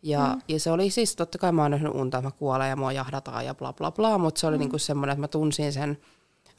ja, 0.01 0.33
mm. 0.35 0.41
ja 0.47 0.59
se 0.59 0.71
oli 0.71 0.89
siis, 0.89 1.15
totta 1.15 1.37
kai 1.37 1.51
mä 1.51 1.61
oon 1.61 1.71
nähnyt 1.71 1.95
unta, 1.95 2.17
että 2.17 2.27
mä 2.27 2.31
kuolen 2.31 2.69
ja 2.69 2.75
mua 2.75 2.91
jahdataan 2.91 3.45
ja 3.45 3.55
bla 3.55 3.73
bla 3.73 3.91
bla, 3.91 4.17
mutta 4.17 4.39
se 4.39 4.47
oli 4.47 4.55
mm. 4.55 4.59
niinku 4.59 4.77
semmoinen, 4.77 5.13
että 5.13 5.21
mä 5.21 5.27
tunsin 5.27 5.73
sen 5.73 5.97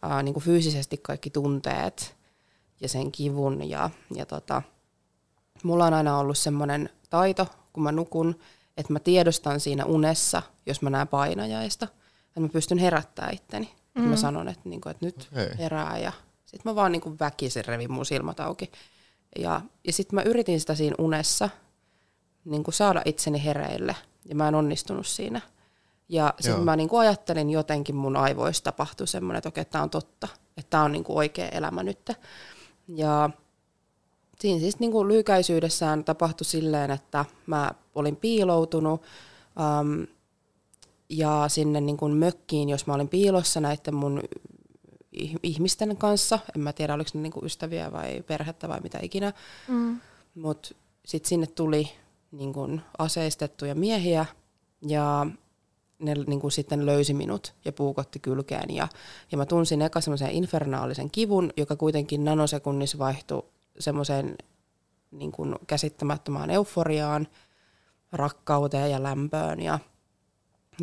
ää, 0.02 0.23
niinku 0.23 0.40
fyysisesti 0.40 0.97
kaikki 0.97 1.30
tunteet 1.30 2.16
ja 2.80 2.88
sen 2.88 3.12
kivun. 3.12 3.68
Ja, 3.68 3.90
ja 4.14 4.26
tota, 4.26 4.62
mulla 5.62 5.87
on 5.87 5.95
aina 5.95 6.18
ollut 6.18 6.38
semmoinen 6.38 6.90
taito, 7.11 7.47
kun 7.73 7.83
mä 7.83 7.92
nukun, 7.92 8.38
että 8.76 8.92
mä 8.92 8.99
tiedostan 8.99 9.61
siinä 9.61 9.85
unessa, 9.85 10.42
jos 10.66 10.83
mä 10.83 10.90
näen 10.90 11.09
painajaista, 11.09 11.88
että 12.26 12.40
mä 12.40 12.49
pystyn 12.49 12.78
herättämään 12.78 13.35
itteni. 13.35 13.66
Mm. 13.66 14.00
Että 14.00 14.11
mä 14.11 14.16
sanon, 14.16 14.49
että, 14.49 14.68
niinku, 14.68 14.88
että 14.88 15.07
nyt 15.07 15.28
okay. 15.33 15.49
herää 15.59 15.99
ja 15.99 16.12
Sitten 16.45 16.71
mä 16.71 16.75
vaan 16.75 16.92
niin 16.92 17.02
kuin 17.02 17.18
väkisin 17.21 17.64
revin 17.64 17.92
mun 17.92 18.07
silmät 18.07 18.40
auki. 18.40 18.71
Ja, 19.38 19.61
ja 19.85 19.92
sitten 19.92 20.14
mä 20.14 20.23
yritin 20.23 20.61
sitä 20.61 20.75
siinä 20.75 20.95
unessa 20.99 21.49
niin 22.50 22.64
kuin 22.64 22.75
saada 22.75 23.02
itseni 23.05 23.45
hereille, 23.45 23.97
ja 24.25 24.35
mä 24.35 24.49
en 24.49 24.55
onnistunut 24.55 25.07
siinä. 25.07 25.40
Ja 26.09 26.35
sitten 26.40 26.64
mä 26.64 26.76
niin 26.76 26.88
kuin 26.88 27.00
ajattelin 27.00 27.50
jotenkin 27.50 27.97
mun 27.97 28.17
aivoista 28.17 28.64
tapahtui 28.73 29.07
semmoinen, 29.07 29.38
että 29.38 29.49
okei, 29.49 29.64
tämä 29.64 29.85
on 29.85 29.90
totta, 29.90 30.28
että 30.57 30.71
tämä 30.71 30.83
on 30.83 30.93
niin 30.93 31.05
kuin 31.05 31.17
oikea 31.17 31.49
elämä 31.49 31.83
nyt. 31.83 32.11
Ja 32.88 33.31
siinä 34.40 34.61
siis 34.61 34.78
niin 34.78 34.93
kuin 34.93 35.09
lyhykäisyydessään 35.09 36.05
tapahtui 36.05 36.45
silleen, 36.45 36.90
että 36.90 37.25
mä 37.47 37.71
olin 37.95 38.17
piiloutunut 38.17 39.02
um, 39.81 40.07
ja 41.09 41.45
sinne 41.49 41.81
niin 41.81 41.97
kuin 41.97 42.17
mökkiin, 42.17 42.69
jos 42.69 42.87
mä 42.87 42.95
olin 42.95 43.09
piilossa 43.09 43.61
näiden 43.61 43.95
mun 43.95 44.23
ihmisten 45.43 45.97
kanssa, 45.97 46.38
en 46.57 46.61
mä 46.62 46.73
tiedä 46.73 46.95
oliko 46.95 47.11
ne 47.14 47.21
niin 47.21 47.33
kuin 47.33 47.47
ystäviä 47.47 47.93
vai 47.93 48.23
perhettä 48.26 48.69
vai 48.69 48.81
mitä 48.81 48.99
ikinä, 49.02 49.33
mm. 49.69 50.00
mutta 50.35 50.69
sitten 51.07 51.28
sinne 51.28 51.47
tuli 51.47 51.90
niin 52.32 52.52
kuin 52.52 52.82
aseistettuja 52.99 53.75
miehiä 53.75 54.26
ja 54.82 55.26
ne 55.99 56.14
niin 56.14 56.40
kuin 56.40 56.52
sitten 56.52 56.87
löysi 56.87 57.14
minut 57.14 57.54
ja 57.64 57.73
puukotti 57.73 58.18
kylkeen. 58.18 58.75
Ja, 58.75 58.88
ja 59.32 59.38
mä 59.38 59.47
tunsin 59.47 59.82
eka 59.82 60.00
semmoisen 60.00 60.30
infernaalisen 60.30 61.11
kivun, 61.11 61.52
joka 61.56 61.76
kuitenkin 61.76 62.25
nanosekunnissa 62.25 62.99
vaihtui 62.99 63.42
semmoiseen 63.78 64.37
niin 65.11 65.32
kuin 65.32 65.54
käsittämättömään 65.66 66.50
euforiaan, 66.50 67.28
rakkauteen 68.12 68.90
ja 68.90 69.02
lämpöön. 69.02 69.61
Ja, 69.61 69.78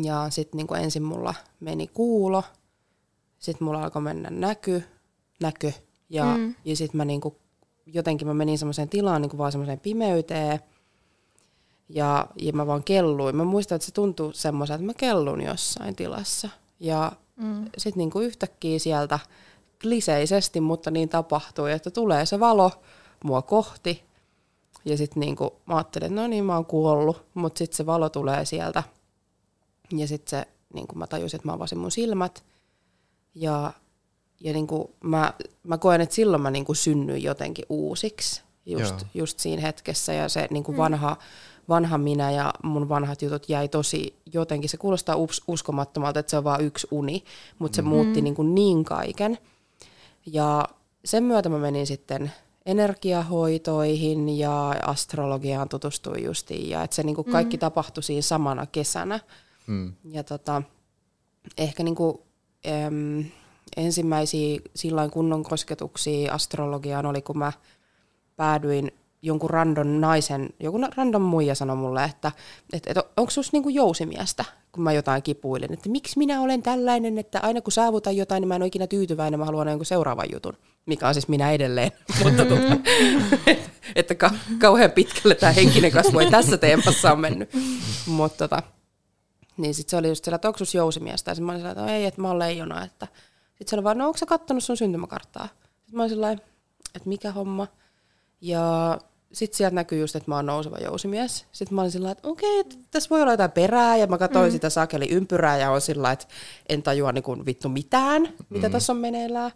ja 0.02 0.26
sitten 0.30 0.58
niin 0.58 0.82
ensin 0.84 1.02
mulla 1.02 1.34
meni 1.60 1.86
kuulo, 1.86 2.42
sitten 3.38 3.64
mulla 3.64 3.82
alkoi 3.82 4.02
mennä 4.02 4.30
näky, 4.30 4.82
näkö. 5.40 5.72
Ja, 6.08 6.36
mm. 6.36 6.54
ja 6.64 6.76
sitten 6.76 6.96
mä 6.96 7.04
niin 7.04 7.20
kuin, 7.20 7.34
jotenkin 7.86 8.28
mä 8.28 8.34
menin 8.34 8.58
semmoiseen 8.58 8.88
tilaan 8.88 9.22
niin 9.22 9.30
kuin 9.30 9.38
vaan 9.38 9.52
semmoiseen 9.52 9.80
pimeyteen– 9.80 10.60
ja, 11.88 12.26
ja 12.36 12.52
mä 12.52 12.66
vaan 12.66 12.84
kelluin. 12.84 13.36
Mä 13.36 13.44
muistan, 13.44 13.76
että 13.76 13.86
se 13.86 13.92
tuntuu 13.92 14.32
semmoiselta, 14.32 14.74
että 14.74 14.86
mä 14.86 14.94
kellun 14.94 15.40
jossain 15.40 15.96
tilassa. 15.96 16.48
Ja 16.80 17.12
mm. 17.36 17.64
sitten 17.78 17.98
niinku 17.98 18.20
yhtäkkiä 18.20 18.78
sieltä 18.78 19.18
kliseisesti, 19.80 20.60
mutta 20.60 20.90
niin 20.90 21.08
tapahtui, 21.08 21.72
että 21.72 21.90
tulee 21.90 22.26
se 22.26 22.40
valo 22.40 22.70
mua 23.24 23.42
kohti. 23.42 24.02
Ja 24.84 24.96
sitten 24.96 25.20
niinku, 25.20 25.56
mä 25.66 25.74
ajattelin, 25.74 26.06
että 26.06 26.20
no 26.20 26.26
niin, 26.26 26.44
mä 26.44 26.54
oon 26.54 26.66
kuollut, 26.66 27.24
mutta 27.34 27.58
sitten 27.58 27.76
se 27.76 27.86
valo 27.86 28.08
tulee 28.08 28.44
sieltä. 28.44 28.82
Ja 29.92 30.08
sitten 30.08 30.30
se, 30.30 30.48
niinku, 30.74 30.94
mä 30.94 31.06
tajusin, 31.06 31.38
että 31.38 31.48
mä 31.48 31.52
avasin 31.52 31.78
mun 31.78 31.90
silmät. 31.90 32.44
Ja, 33.34 33.72
ja 34.40 34.52
niinku, 34.52 34.90
mä, 35.04 35.32
mä 35.62 35.78
koen, 35.78 36.00
että 36.00 36.14
silloin 36.14 36.42
mä 36.42 36.50
niinku 36.50 36.74
synnyin 36.74 37.22
jotenkin 37.22 37.64
uusiksi 37.68 38.42
just, 38.66 38.94
just 39.14 39.38
siinä 39.38 39.62
hetkessä. 39.62 40.12
Ja 40.12 40.28
se 40.28 40.46
niinku 40.50 40.72
mm. 40.72 40.76
Vanha 41.68 41.98
minä 41.98 42.30
ja 42.30 42.54
mun 42.62 42.88
vanhat 42.88 43.22
jutut 43.22 43.48
jäi 43.48 43.68
tosi 43.68 44.14
jotenkin, 44.32 44.70
se 44.70 44.76
kuulostaa 44.76 45.16
us- 45.16 45.42
uskomattomalta, 45.48 46.20
että 46.20 46.30
se 46.30 46.38
on 46.38 46.44
vain 46.44 46.64
yksi 46.64 46.86
uni, 46.90 47.24
mutta 47.58 47.76
se 47.76 47.82
mm. 47.82 47.88
muutti 47.88 48.22
niin, 48.22 48.34
kuin 48.34 48.54
niin 48.54 48.84
kaiken. 48.84 49.38
Ja 50.26 50.64
sen 51.04 51.24
myötä 51.24 51.48
mä 51.48 51.58
menin 51.58 51.86
sitten 51.86 52.32
energiahoitoihin 52.66 54.38
ja 54.38 54.70
astrologiaan 54.70 55.68
tutustuin 55.68 56.24
justiin 56.24 56.70
ja 56.70 56.82
että 56.82 56.96
se 56.96 57.02
niin 57.02 57.16
kuin 57.16 57.32
kaikki 57.32 57.56
mm. 57.56 57.60
tapahtui 57.60 58.02
siinä 58.02 58.22
samana 58.22 58.66
kesänä. 58.66 59.20
Mm. 59.66 59.92
Ja 60.04 60.24
tota, 60.24 60.62
ehkä 61.58 61.82
niin 61.82 61.94
kuin, 61.94 62.18
äm, 62.86 63.24
ensimmäisiä 63.76 64.60
silloin 64.74 65.10
kunnon 65.10 65.42
kosketuksia 65.42 66.32
astrologiaan 66.32 67.06
oli, 67.06 67.22
kun 67.22 67.38
mä 67.38 67.52
päädyin 68.36 68.92
jonkun 69.26 69.50
random 69.50 69.86
naisen, 69.86 70.50
joku 70.60 70.80
random 70.96 71.22
muija 71.22 71.54
sanoi 71.54 71.76
mulle, 71.76 72.04
että, 72.04 72.32
että, 72.72 72.90
että 72.90 73.04
onko 73.16 73.30
sinusta 73.30 73.56
niinku 73.56 73.68
jousimiestä, 73.68 74.44
kun 74.72 74.84
mä 74.84 74.92
jotain 74.92 75.22
kipuilin, 75.22 75.72
että 75.72 75.88
miksi 75.88 76.18
minä 76.18 76.40
olen 76.40 76.62
tällainen, 76.62 77.18
että 77.18 77.40
aina 77.40 77.60
kun 77.60 77.72
saavutan 77.72 78.16
jotain, 78.16 78.40
niin 78.40 78.48
mä 78.48 78.56
en 78.56 78.62
ole 78.62 78.66
ikinä 78.66 78.86
tyytyväinen, 78.86 79.40
mä 79.40 79.46
haluan 79.46 79.68
jonkun 79.68 79.86
seuraavan 79.86 80.26
jutun, 80.32 80.56
mikä 80.86 81.08
on 81.08 81.14
siis 81.14 81.28
minä 81.28 81.52
edelleen, 81.52 81.92
mutta 82.24 82.44
tuota, 82.44 82.76
että, 83.96 84.14
ka- 84.14 84.34
kauhean 84.58 84.90
pitkälle 84.90 85.34
tämä 85.34 85.52
henkinen 85.52 85.92
kasvu 85.92 86.18
ei 86.18 86.30
tässä 86.30 86.56
teemassa 86.58 87.12
on 87.12 87.20
mennyt, 87.20 87.50
mutta 88.06 88.48
tota, 88.48 88.62
niin 89.56 89.74
sitten 89.74 89.90
se 89.90 89.96
oli 89.96 90.08
just 90.08 90.24
siellä, 90.24 90.36
että 90.36 90.48
onko 90.48 90.58
jousimiestä, 90.74 91.30
ja 91.30 91.34
sitten 91.34 91.46
mä 91.46 91.52
olin 91.52 91.60
sellainen, 91.60 91.82
että 91.82 91.92
no 91.92 91.98
ei, 91.98 92.06
että 92.06 92.20
mä 92.20 92.28
oon 92.28 92.38
leijona, 92.38 92.84
että 92.84 93.06
sitten 93.48 93.68
se 93.68 93.76
oli 93.76 93.84
vaan, 93.84 93.98
no 93.98 94.06
onko 94.06 94.18
sä 94.18 94.26
kattonut 94.26 94.64
sun 94.64 94.76
syntymäkarttaa? 94.76 95.48
Sitten 95.62 95.96
mä 95.96 96.02
olin 96.02 96.10
sellainen, 96.10 96.44
että 96.94 97.08
mikä 97.08 97.32
homma, 97.32 97.66
ja 98.40 98.98
sitten 99.32 99.56
sieltä 99.56 99.74
näkyy 99.74 100.00
just, 100.00 100.16
että 100.16 100.30
mä 100.30 100.36
oon 100.36 100.46
nouseva 100.46 100.78
jousimies. 100.78 101.46
Sitten 101.52 101.74
mä 101.74 101.80
olin 101.80 101.90
sillä 101.90 102.10
että 102.10 102.28
okei, 102.28 102.60
okay, 102.60 102.80
tässä 102.90 103.10
voi 103.10 103.22
olla 103.22 103.32
jotain 103.32 103.50
perää, 103.50 103.96
ja 103.96 104.06
mä 104.06 104.18
katsoin 104.18 104.50
mm. 104.50 104.52
sitä 104.52 104.70
sakeli 104.70 105.08
ympyrää, 105.08 105.58
ja 105.58 105.70
on 105.70 105.80
sillä 105.80 106.12
että 106.12 106.26
en 106.68 106.82
tajua 106.82 107.12
niin 107.12 107.24
kuin 107.24 107.46
vittu 107.46 107.68
mitään, 107.68 108.34
mitä 108.50 108.68
mm. 108.68 108.72
tässä 108.72 108.92
on 108.92 108.96
meneillään. 108.96 109.50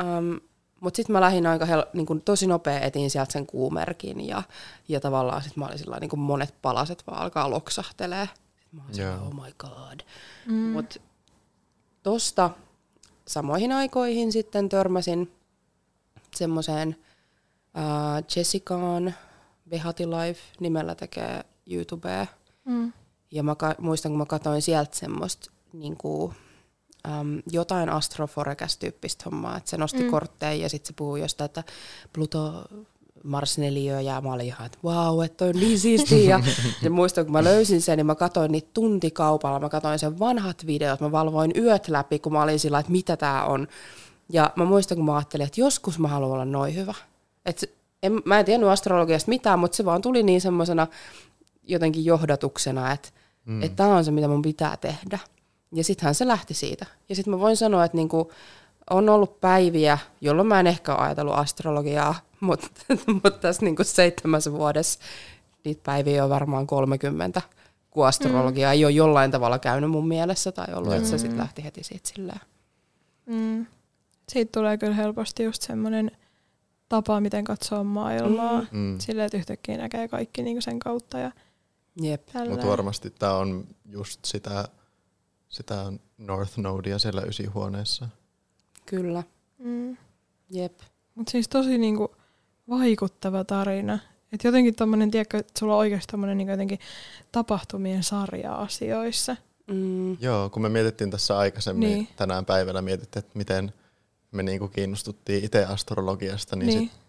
Um, 0.00 0.40
mutta 0.80 0.96
sitten 0.96 1.12
mä 1.12 1.20
lähdin 1.20 1.46
aika 1.46 1.64
hel- 1.64 1.86
niin 1.92 2.06
kuin 2.06 2.22
tosi 2.22 2.46
nopea 2.46 2.80
etin 2.80 3.10
sieltä 3.10 3.32
sen 3.32 3.46
kuumerkin, 3.46 4.26
ja, 4.26 4.42
ja 4.88 5.00
tavallaan 5.00 5.42
sitten 5.42 5.60
mä 5.60 5.66
olin 5.66 5.78
sillä 5.78 5.98
niin 6.00 6.10
kuin 6.10 6.20
monet 6.20 6.54
palaset 6.62 7.04
vaan 7.06 7.22
alkaa 7.22 7.50
loksahtelee. 7.50 8.28
Sitten 8.60 8.80
mä 8.80 8.82
olin 8.88 9.00
yeah. 9.00 9.18
sillä, 9.18 9.28
oh 9.28 9.34
my 9.34 9.52
god. 9.58 10.00
Mm. 10.46 10.54
Mutta 10.54 11.00
tosta 12.02 12.50
samoihin 13.26 13.72
aikoihin 13.72 14.32
sitten 14.32 14.68
törmäsin 14.68 15.32
semmoiseen– 16.36 16.96
Uh, 17.76 18.24
Jessicaan 18.36 19.14
Behati 19.70 20.06
Life 20.06 20.40
nimellä 20.60 20.94
tekee 20.94 21.44
YouTubea. 21.66 22.26
Mm. 22.64 22.92
Ja 23.30 23.42
mä 23.42 23.54
ka- 23.54 23.74
muistan, 23.78 24.12
kun 24.12 24.18
mä 24.18 24.26
katsoin 24.26 24.62
sieltä 24.62 24.96
semmoista 24.96 25.50
niinku, 25.72 26.34
um, 27.08 27.42
jotain 27.50 27.88
astroforecast-tyyppistä 27.88 29.22
hommaa, 29.24 29.56
että 29.56 29.70
se 29.70 29.76
nosti 29.76 30.02
mm. 30.02 30.10
kortteja 30.10 30.62
ja 30.62 30.68
sitten 30.68 30.88
se 30.88 30.92
puhui 30.96 31.20
jostain, 31.20 31.46
että 31.46 31.64
Pluto 32.12 32.64
Mars 33.24 33.58
4 33.58 34.00
ja 34.00 34.20
mä 34.20 34.32
olin 34.32 34.46
ihan, 34.46 34.66
että 34.66 34.78
vau, 34.84 35.20
että 35.20 35.44
on 35.44 35.54
niin 35.54 35.78
siistiä. 35.78 36.30
Ja, 36.30 36.40
ja 36.82 36.90
muistan, 36.90 37.24
kun 37.24 37.32
mä 37.32 37.44
löysin 37.44 37.82
sen, 37.82 37.96
niin 37.96 38.06
mä 38.06 38.14
katsoin 38.14 38.52
niitä 38.52 38.70
tuntikaupalla, 38.74 39.60
mä 39.60 39.68
katsoin 39.68 39.98
sen 39.98 40.18
vanhat 40.18 40.66
videot, 40.66 41.00
mä 41.00 41.12
valvoin 41.12 41.52
yöt 41.56 41.88
läpi, 41.88 42.18
kun 42.18 42.32
mä 42.32 42.42
olin 42.42 42.60
sillä, 42.60 42.78
että 42.78 42.92
mitä 42.92 43.16
tää 43.16 43.44
on. 43.44 43.68
Ja 44.28 44.52
mä 44.56 44.64
muistan, 44.64 44.96
kun 44.96 45.04
mä 45.04 45.16
ajattelin, 45.16 45.46
että 45.46 45.60
joskus 45.60 45.98
mä 45.98 46.08
haluan 46.08 46.32
olla 46.32 46.44
noin 46.44 46.74
hyvä. 46.74 46.94
Et 47.46 47.74
en, 48.02 48.22
mä 48.24 48.38
en 48.38 48.44
tiennyt 48.44 48.68
astrologiasta 48.68 49.28
mitään, 49.28 49.58
mutta 49.58 49.76
se 49.76 49.84
vaan 49.84 50.02
tuli 50.02 50.22
niin 50.22 50.40
semmoisena 50.40 50.86
jotenkin 51.62 52.04
johdatuksena, 52.04 52.92
että 52.92 53.08
mm. 53.44 53.62
et 53.62 53.76
tämä 53.76 53.96
on 53.96 54.04
se, 54.04 54.10
mitä 54.10 54.28
mun 54.28 54.42
pitää 54.42 54.76
tehdä. 54.76 55.18
Ja 55.74 55.84
sittenhän 55.84 56.14
se 56.14 56.26
lähti 56.26 56.54
siitä. 56.54 56.86
Ja 57.08 57.14
sitten 57.14 57.34
mä 57.34 57.40
voin 57.40 57.56
sanoa, 57.56 57.84
että 57.84 57.96
niinku, 57.96 58.32
on 58.90 59.08
ollut 59.08 59.40
päiviä, 59.40 59.98
jolloin 60.20 60.48
mä 60.48 60.60
en 60.60 60.66
ehkä 60.66 60.94
ole 60.94 61.02
ajatellut 61.02 61.34
astrologiaa, 61.34 62.14
mutta, 62.40 62.68
mutta 63.06 63.30
tässä 63.30 63.62
niinku 63.62 63.84
seitsemässä 63.84 64.52
vuodessa 64.52 64.98
niitä 65.64 65.80
päiviä 65.84 66.24
on 66.24 66.30
varmaan 66.30 66.66
30, 66.66 67.42
kun 67.90 68.06
astrologia 68.06 68.68
mm. 68.68 68.72
ei 68.72 68.84
ole 68.84 68.92
jollain 68.92 69.30
tavalla 69.30 69.58
käynyt 69.58 69.90
mun 69.90 70.08
mielessä 70.08 70.52
tai 70.52 70.74
ollut, 70.74 70.90
mm. 70.90 70.96
että 70.96 71.08
se 71.08 71.18
sitten 71.18 71.38
lähti 71.38 71.64
heti 71.64 71.84
siitä 71.84 72.08
silleen. 72.08 72.40
Mm. 73.26 73.66
Siitä 74.28 74.52
tulee 74.52 74.78
kyllä 74.78 74.94
helposti 74.94 75.42
just 75.42 75.62
semmoinen 75.62 76.10
tapa, 76.92 77.20
miten 77.20 77.44
katsoa 77.44 77.84
maailmaa. 77.84 78.60
Mm. 78.60 78.78
mm. 78.78 78.98
Silleen, 78.98 79.26
että 79.26 79.38
yhtäkkiä 79.38 79.76
näkee 79.76 80.08
kaikki 80.08 80.42
niin 80.42 80.62
sen 80.62 80.78
kautta. 80.78 81.18
Ja 81.18 81.32
Jep. 82.02 82.28
Mutta 82.48 82.66
varmasti 82.66 83.10
tämä 83.10 83.34
on 83.34 83.66
just 83.88 84.24
sitä, 84.24 84.68
sitä 85.48 85.92
North 86.18 86.58
Nodea 86.58 86.98
siellä 86.98 87.22
ysihuoneessa. 87.22 88.08
Kyllä. 88.86 89.22
Mm. 89.58 89.96
Jep. 90.50 90.78
Mutta 91.14 91.30
siis 91.30 91.48
tosi 91.48 91.78
niinku 91.78 92.16
vaikuttava 92.68 93.44
tarina. 93.44 93.98
Että 94.32 94.48
jotenkin 94.48 94.74
tommonen, 94.74 95.10
tiedätkö, 95.10 95.38
että 95.38 95.52
sulla 95.58 95.72
on 95.72 95.78
oikeasti 95.78 96.10
tommonen 96.10 96.38
niinku 96.38 96.50
jotenkin 96.50 96.78
tapahtumien 97.32 98.02
sarja 98.02 98.54
asioissa. 98.54 99.36
Mm. 99.66 100.16
Joo, 100.20 100.50
kun 100.50 100.62
me 100.62 100.68
mietittiin 100.68 101.10
tässä 101.10 101.38
aikaisemmin 101.38 101.88
niin. 101.88 102.08
tänään 102.16 102.44
päivänä, 102.44 102.82
mietittiin, 102.82 103.24
että 103.24 103.38
miten 103.38 103.72
me 104.32 104.42
niinku 104.42 104.68
kiinnostuttiin 104.68 105.44
itse 105.44 105.64
astrologiasta, 105.64 106.56
niin, 106.56 106.66
niin. 106.66 106.90
Sit 106.90 107.02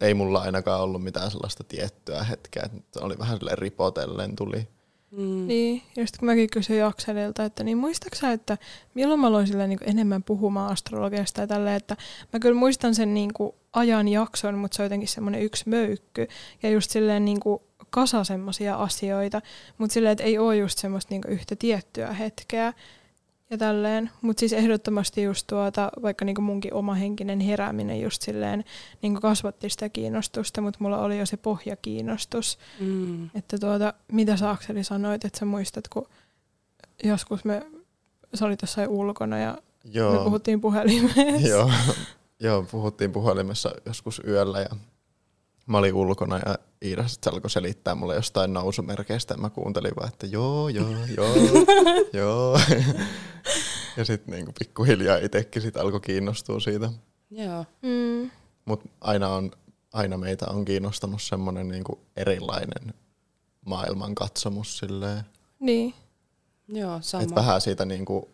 ei 0.00 0.14
mulla 0.14 0.40
ainakaan 0.40 0.80
ollut 0.80 1.02
mitään 1.02 1.30
sellaista 1.30 1.64
tiettyä 1.64 2.24
hetkeä, 2.24 2.62
että 2.76 3.00
oli 3.00 3.18
vähän 3.18 3.38
silleen 3.38 3.58
ripotellen 3.58 4.36
tuli. 4.36 4.68
Mm. 5.10 5.46
Niin, 5.46 5.82
ja 5.96 6.06
sitten 6.06 6.18
kun 6.18 6.26
mäkin 6.26 6.50
kysyin 6.50 6.84
Akselilta, 6.84 7.44
että 7.44 7.64
niin 7.64 7.78
muistaaksä, 7.78 8.32
että 8.32 8.58
milloin 8.94 9.20
mä 9.20 9.26
aloin 9.26 9.46
silleen, 9.46 9.70
niin 9.70 9.78
enemmän 9.86 10.22
puhumaan 10.22 10.72
astrologiasta 10.72 11.40
ja 11.40 11.46
tälleen, 11.46 11.76
että 11.76 11.96
mä 12.32 12.40
kyllä 12.40 12.58
muistan 12.58 12.94
sen 12.94 13.14
niin 13.14 13.32
kuin 13.34 13.52
ajan 13.72 14.08
jakson, 14.08 14.58
mutta 14.58 14.76
se 14.76 14.82
on 14.82 14.84
jotenkin 14.84 15.08
semmoinen 15.08 15.42
yksi 15.42 15.68
möykky 15.68 16.28
ja 16.62 16.70
just 16.70 16.90
silleen 16.90 17.24
niin 17.24 17.40
kuin 17.40 17.62
kasa 17.90 18.24
semmoisia 18.24 18.76
asioita, 18.76 19.40
mutta 19.78 19.94
silleen, 19.94 20.12
että 20.12 20.24
ei 20.24 20.38
ole 20.38 20.56
just 20.56 20.78
semmoista 20.78 21.14
niin 21.14 21.22
yhtä 21.28 21.56
tiettyä 21.56 22.12
hetkeä. 22.12 22.72
Ja 23.52 23.58
tälleen. 23.58 24.10
Mutta 24.22 24.40
siis 24.40 24.52
ehdottomasti 24.52 25.22
just 25.22 25.46
tuota, 25.46 25.90
vaikka 26.02 26.24
niinku 26.24 26.40
munkin 26.40 26.74
oma 26.74 26.94
henkinen 26.94 27.40
herääminen 27.40 28.00
just 28.00 28.22
silleen 28.22 28.64
niinku 29.02 29.20
kasvatti 29.20 29.70
sitä 29.70 29.88
kiinnostusta, 29.88 30.60
mutta 30.60 30.78
mulla 30.80 30.98
oli 30.98 31.18
jo 31.18 31.26
se 31.26 31.36
pohjakiinnostus. 31.36 32.58
Mm. 32.80 33.30
Että 33.34 33.58
tuota, 33.58 33.94
mitä 34.12 34.36
sä 34.36 34.50
Akseli 34.50 34.84
sanoit, 34.84 35.24
että 35.24 35.38
sä 35.38 35.44
muistat, 35.44 35.88
kun 35.88 36.06
joskus 37.04 37.44
me, 37.44 37.66
sä 38.34 38.46
olit 38.46 38.62
jossain 38.62 38.88
ulkona 38.88 39.38
ja 39.38 39.58
Joo. 39.84 40.12
me 40.18 40.24
puhuttiin 40.24 40.60
puhelimessa. 40.60 41.48
Joo. 41.48 41.70
Joo, 42.40 42.62
puhuttiin 42.62 43.12
puhelimessa 43.12 43.70
joskus 43.86 44.20
yöllä 44.26 44.60
ja 44.60 44.68
mä 45.72 45.78
olin 45.78 45.94
ulkona 45.94 46.38
ja 46.46 46.58
Iida 46.84 47.08
sitten 47.08 47.32
alkoi 47.32 47.50
selittää 47.50 47.94
mulle 47.94 48.14
jostain 48.14 48.52
nousumerkeistä 48.52 49.34
ja 49.34 49.38
mä 49.38 49.50
kuuntelin 49.50 49.96
vaan, 49.96 50.08
että 50.08 50.26
joo, 50.26 50.68
joo, 50.68 50.90
joo, 51.16 51.34
joo. 52.22 52.60
ja 53.96 54.04
sitten 54.04 54.34
niinku 54.34 54.52
pikkuhiljaa 54.58 55.16
itsekin 55.16 55.62
sit 55.62 55.76
alkoi 55.76 56.00
kiinnostua 56.00 56.60
siitä. 56.60 56.90
Joo. 57.30 57.64
Mm. 57.82 58.30
Mutta 58.64 58.88
aina, 59.00 59.28
on, 59.28 59.50
aina 59.92 60.18
meitä 60.18 60.46
on 60.50 60.64
kiinnostanut 60.64 61.22
semmoinen 61.22 61.68
niinku 61.68 62.00
erilainen 62.16 62.94
maailmankatsomus 63.66 64.78
silleen. 64.78 65.22
Niin. 65.60 65.94
Joo, 66.68 66.98
sama. 67.00 67.22
Et 67.22 67.34
vähän 67.34 67.60
siitä, 67.60 67.84
niinku, 67.84 68.30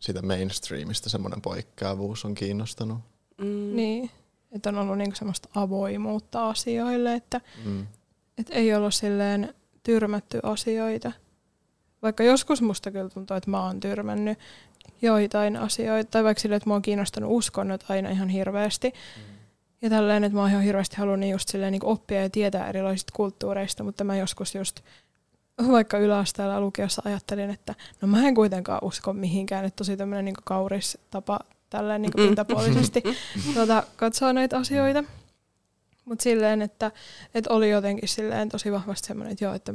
siitä 0.00 0.22
mainstreamista 0.22 1.08
semmoinen 1.08 1.42
poikkeavuus 1.42 2.24
on 2.24 2.34
kiinnostanut. 2.34 2.98
Mm. 3.38 3.76
Niin 3.76 4.10
että 4.52 4.68
on 4.68 4.78
ollut 4.78 4.98
niinku 4.98 5.16
semmoista 5.16 5.48
avoimuutta 5.54 6.48
asioille, 6.48 7.14
että 7.14 7.40
mm. 7.64 7.86
et 8.38 8.46
ei 8.50 8.74
olla 8.74 8.90
silleen 8.90 9.54
tyrmätty 9.82 10.40
asioita. 10.42 11.12
Vaikka 12.02 12.22
joskus 12.22 12.62
musta 12.62 12.90
kyllä 12.90 13.08
tuntuu, 13.08 13.36
että 13.36 13.50
mä 13.50 13.64
oon 13.64 13.80
tyrmännyt 13.80 14.38
joitain 15.02 15.56
asioita, 15.56 16.10
tai 16.10 16.24
vaikka 16.24 16.40
silleen, 16.40 16.56
että 16.56 16.70
mä 16.70 16.74
oon 16.74 16.82
kiinnostanut 16.82 17.30
uskonnot 17.32 17.84
aina 17.88 18.10
ihan 18.10 18.28
hirveästi. 18.28 18.88
Mm. 18.88 19.22
Ja 19.82 19.90
tälleen, 19.90 20.24
että 20.24 20.36
mä 20.36 20.40
oon 20.40 20.50
ihan 20.50 20.62
hirveästi 20.62 20.96
halunnut 20.96 21.30
just 21.30 21.48
silleen 21.48 21.72
niin 21.72 21.84
oppia 21.84 22.22
ja 22.22 22.30
tietää 22.30 22.68
erilaisista 22.68 23.12
kulttuureista, 23.16 23.84
mutta 23.84 24.04
mä 24.04 24.16
joskus 24.16 24.54
just 24.54 24.80
vaikka 25.68 25.98
yläasteella 25.98 26.60
lukiossa 26.60 27.02
ajattelin, 27.04 27.50
että 27.50 27.74
no 28.02 28.08
mä 28.08 28.28
en 28.28 28.34
kuitenkaan 28.34 28.78
usko 28.82 29.12
mihinkään, 29.12 29.64
että 29.64 29.76
tosi 29.76 29.96
tämmöinen 29.96 30.24
niin 30.24 30.34
kauris 30.44 30.98
tapa 31.10 31.40
tälleen 31.70 32.02
niin 32.02 32.12
pintapuolisesti 32.16 33.02
tuota, 33.54 33.82
katsoa 33.96 34.32
näitä 34.32 34.58
asioita. 34.58 35.04
Mutta 36.04 36.22
silleen, 36.22 36.62
että, 36.62 36.90
että 37.34 37.54
oli 37.54 37.70
jotenkin 37.70 38.08
silleen 38.08 38.48
tosi 38.48 38.72
vahvasti 38.72 39.06
semmoinen, 39.06 39.32
että 39.32 39.44
joo, 39.44 39.54
että 39.54 39.74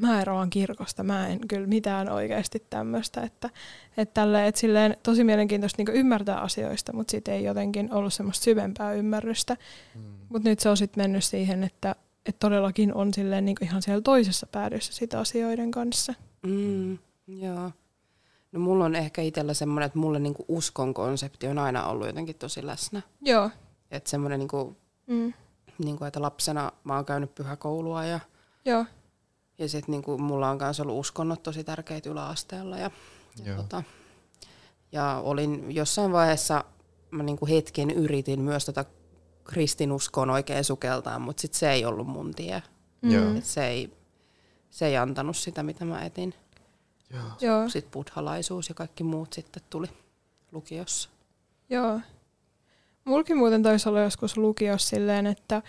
mä 0.00 0.20
eroan 0.20 0.50
kirkosta, 0.50 1.02
mä 1.02 1.28
en 1.28 1.48
kyllä 1.48 1.66
mitään 1.66 2.08
oikeasti 2.08 2.66
tämmöistä, 2.70 3.22
että, 3.22 3.50
että, 3.96 4.14
tälleen, 4.14 4.46
että 4.46 4.60
silleen 4.60 4.96
tosi 5.02 5.24
mielenkiintoista 5.24 5.82
niin 5.82 5.96
ymmärtää 5.96 6.40
asioista, 6.40 6.92
mutta 6.92 7.10
sitten 7.10 7.34
ei 7.34 7.44
jotenkin 7.44 7.92
ollut 7.92 8.14
semmoista 8.14 8.44
syvempää 8.44 8.92
ymmärrystä. 8.92 9.56
Mm. 9.94 10.02
Mutta 10.28 10.48
nyt 10.48 10.60
se 10.60 10.68
on 10.68 10.76
sitten 10.76 11.04
mennyt 11.04 11.24
siihen, 11.24 11.64
että, 11.64 11.94
että 12.26 12.38
todellakin 12.38 12.94
on 12.94 13.14
silleen 13.14 13.44
niin 13.44 13.56
ihan 13.62 13.82
siellä 13.82 14.02
toisessa 14.02 14.46
päädyssä 14.46 14.92
sitä 14.92 15.18
asioiden 15.18 15.70
kanssa. 15.70 16.14
Mm, 16.46 16.98
joo. 17.26 17.70
No 18.54 18.60
mulla 18.60 18.84
on 18.84 18.94
ehkä 18.94 19.22
itsellä 19.22 19.54
semmoinen, 19.54 19.86
että 19.86 19.98
mulle 19.98 20.18
niinku 20.18 20.44
uskon 20.48 20.94
konsepti 20.94 21.46
on 21.46 21.58
aina 21.58 21.86
ollut 21.86 22.06
jotenkin 22.06 22.36
tosi 22.36 22.66
läsnä. 22.66 23.02
Joo. 23.20 23.50
Että 23.90 24.10
semmoinen, 24.10 24.38
niinku, 24.38 24.76
mm. 25.06 25.32
niinku, 25.78 26.04
että 26.04 26.22
lapsena 26.22 26.72
mä 26.84 26.94
oon 26.94 27.04
käynyt 27.04 27.34
pyhäkoulua 27.34 28.04
ja, 28.04 28.20
Joo. 28.64 28.84
ja 29.58 29.68
sitten 29.68 29.92
niinku, 29.92 30.18
mulla 30.18 30.50
on 30.50 30.58
myös 30.60 30.80
ollut 30.80 30.98
uskonnot 30.98 31.42
tosi 31.42 31.64
tärkeitä 31.64 32.10
yläasteella. 32.10 32.78
Ja, 32.78 32.90
ja, 33.44 33.56
tota, 33.56 33.82
ja 34.92 35.20
olin 35.24 35.74
jossain 35.74 36.12
vaiheessa, 36.12 36.64
mä 37.10 37.22
niinku 37.22 37.46
hetken 37.46 37.90
yritin 37.90 38.40
myös 38.40 38.64
tota 38.64 38.84
kristinuskoon 39.44 40.30
oikein 40.30 40.64
sukeltaa, 40.64 41.18
mutta 41.18 41.40
sit 41.40 41.54
se 41.54 41.72
ei 41.72 41.84
ollut 41.84 42.06
mun 42.06 42.34
tie. 42.34 42.62
Mm. 43.02 43.36
Et 43.36 43.44
se, 43.44 43.66
ei, 43.66 43.96
se 44.70 44.86
ei 44.86 44.96
antanut 44.96 45.36
sitä, 45.36 45.62
mitä 45.62 45.84
mä 45.84 46.04
etin. 46.04 46.34
Joo. 47.40 47.68
Sitten 47.68 47.92
buddhalaisuus 47.92 48.68
ja 48.68 48.74
kaikki 48.74 49.04
muut 49.04 49.32
sitten 49.32 49.62
tuli 49.70 49.86
lukiossa. 50.52 51.08
Joo. 51.70 52.00
Mulkin 53.04 53.36
muuten 53.36 53.62
taisi 53.62 53.88
olla 53.88 54.00
joskus 54.00 54.36
lukiossa 54.36 54.88
silleen, 54.88 55.26
että, 55.26 55.62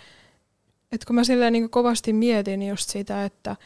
että 0.92 1.06
kun 1.06 1.16
mä 1.16 1.24
silleen 1.24 1.52
niin 1.52 1.70
kovasti 1.70 2.12
mietin 2.12 2.62
just 2.62 2.90
sitä, 2.90 3.24
että, 3.24 3.56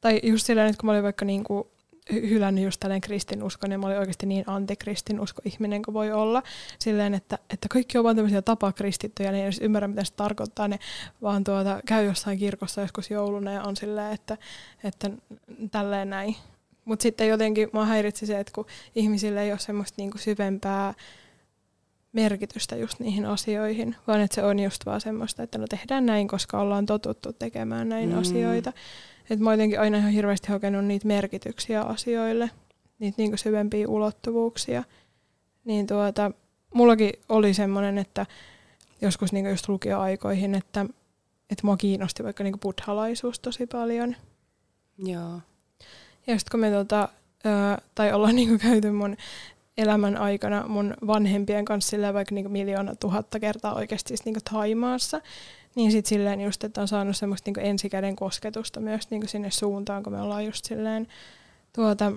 tai 0.00 0.20
just 0.22 0.46
silleen, 0.46 0.68
että 0.68 0.80
kun 0.80 0.86
mä 0.86 0.92
olin 0.92 1.02
vaikka 1.02 1.24
niin 1.24 1.44
kuin 1.44 1.64
hylännyt 2.12 2.64
just 2.64 2.80
tälleen 2.80 3.00
kristinuskon 3.00 3.72
ja 3.72 3.78
mä 3.78 3.86
olin 3.86 3.98
oikeasti 3.98 4.26
niin 4.26 4.44
antikristinusko 4.46 5.42
ihminen 5.44 5.82
kuin 5.82 5.94
voi 5.94 6.12
olla. 6.12 6.42
Silleen, 6.78 7.14
että, 7.14 7.38
että 7.50 7.68
kaikki 7.68 7.98
on 7.98 8.04
vaan 8.04 8.16
tämmöisiä 8.16 8.42
tapakristittyjä, 8.42 9.32
niin 9.32 9.40
ei 9.40 9.44
edes 9.44 9.58
ymmärrä 9.58 9.88
mitä 9.88 10.04
se 10.04 10.12
tarkoittaa. 10.12 10.68
Ne 10.68 10.78
vaan 11.22 11.44
tuota, 11.44 11.80
käy 11.86 12.04
jossain 12.04 12.38
kirkossa 12.38 12.80
joskus 12.80 13.10
jouluna 13.10 13.52
ja 13.52 13.62
on 13.62 13.76
silleen, 13.76 14.12
että, 14.12 14.38
että 14.84 15.10
tälleen 15.70 16.10
näin. 16.10 16.36
Mutta 16.86 17.02
sitten 17.02 17.28
jotenkin 17.28 17.68
mua 17.72 17.84
häiritsi 17.84 18.26
se, 18.26 18.40
että 18.40 18.52
kun 18.54 18.66
ihmisille 18.94 19.42
ei 19.42 19.50
ole 19.50 19.58
semmoista 19.58 19.94
niinku 19.96 20.18
syvempää 20.18 20.94
merkitystä 22.12 22.76
just 22.76 23.00
niihin 23.00 23.26
asioihin, 23.26 23.96
vaan 24.06 24.20
että 24.20 24.34
se 24.34 24.42
on 24.42 24.58
just 24.58 24.86
vaan 24.86 25.00
semmoista, 25.00 25.42
että 25.42 25.58
no 25.58 25.66
tehdään 25.66 26.06
näin, 26.06 26.28
koska 26.28 26.60
ollaan 26.60 26.86
totuttu 26.86 27.32
tekemään 27.32 27.88
näin 27.88 28.10
mm. 28.10 28.18
asioita. 28.18 28.72
Että 29.30 29.44
mä 29.44 29.52
jotenkin 29.52 29.80
aina 29.80 29.98
ihan 29.98 30.10
hirveästi 30.10 30.48
hakenut 30.48 30.84
niitä 30.84 31.06
merkityksiä 31.06 31.82
asioille, 31.82 32.50
niitä 32.98 33.14
niinku 33.18 33.36
syvempiä 33.36 33.88
ulottuvuuksia. 33.88 34.84
Niin 35.64 35.86
tuota, 35.86 36.30
mullakin 36.74 37.12
oli 37.28 37.54
semmoinen, 37.54 37.98
että 37.98 38.26
joskus 39.00 39.32
niinku 39.32 39.50
just 39.50 39.68
lukioaikoihin, 39.68 40.54
että, 40.54 40.86
että 41.50 41.62
mua 41.62 41.76
kiinnosti 41.76 42.24
vaikka 42.24 42.44
niinku 42.44 42.58
buddhalaisuus 42.58 43.40
tosi 43.40 43.66
paljon. 43.66 44.16
Joo. 44.98 45.40
Ja 46.26 46.38
sitten 46.38 46.50
kun 46.50 46.60
me 46.60 46.70
tota, 46.70 47.08
ö, 47.46 47.82
tai 47.94 48.12
ollaan 48.12 48.36
niinku 48.40 48.58
käyty 48.58 48.90
mun 48.90 49.16
elämän 49.78 50.16
aikana 50.16 50.68
mun 50.68 50.94
vanhempien 51.06 51.64
kanssa 51.64 51.90
silleen 51.90 52.14
vaikka 52.14 52.34
niinku 52.34 52.50
miljoona 52.50 52.94
tuhatta 52.94 53.40
kertaa 53.40 53.74
oikeasti 53.74 54.08
siis 54.08 54.24
niinku 54.24 54.40
Taimaassa, 54.50 55.20
niin 55.74 55.92
sitten 55.92 56.08
silleen 56.08 56.40
just, 56.40 56.64
että 56.64 56.80
on 56.80 56.88
saanut 56.88 57.16
semmoista 57.16 57.48
niinku 57.48 57.60
ensikäden 57.60 58.16
kosketusta 58.16 58.80
myös 58.80 59.10
niinku 59.10 59.26
sinne 59.26 59.50
suuntaan, 59.50 60.02
kun 60.02 60.12
me 60.12 60.20
ollaan 60.20 60.44
just 60.44 60.64
silleen 60.64 61.06
tuota, 61.72 62.12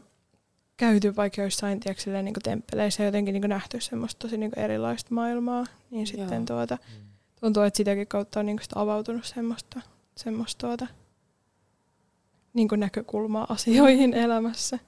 käyty 0.78 1.16
vaikka 1.16 1.42
joissain 1.42 1.80
tiedätkö, 1.80 2.04
silleen, 2.04 2.26
niinku 2.26 2.40
temppeleissä 2.44 3.04
ja 3.04 3.08
jotenkin 3.08 3.34
niinku 3.34 3.48
nähty 3.48 3.82
semmoista 3.82 4.20
tosi 4.20 4.38
niinku 4.38 4.60
erilaista 4.60 5.14
maailmaa, 5.14 5.66
niin 5.92 6.08
sitten 6.08 6.46
tuota, 6.46 6.78
tuntuu, 7.40 7.64
että 7.64 7.78
sitäkin 7.78 8.08
kautta 8.08 8.40
on 8.40 8.46
niinku 8.46 8.64
avautunut 8.76 9.26
semmoista, 9.26 9.82
semmoista 10.16 10.68
tuota, 10.68 10.88
niin 12.60 12.68
kuin 12.68 12.80
näkökulmaa 12.80 13.46
asioihin 13.50 14.14
elämässä. 14.14 14.80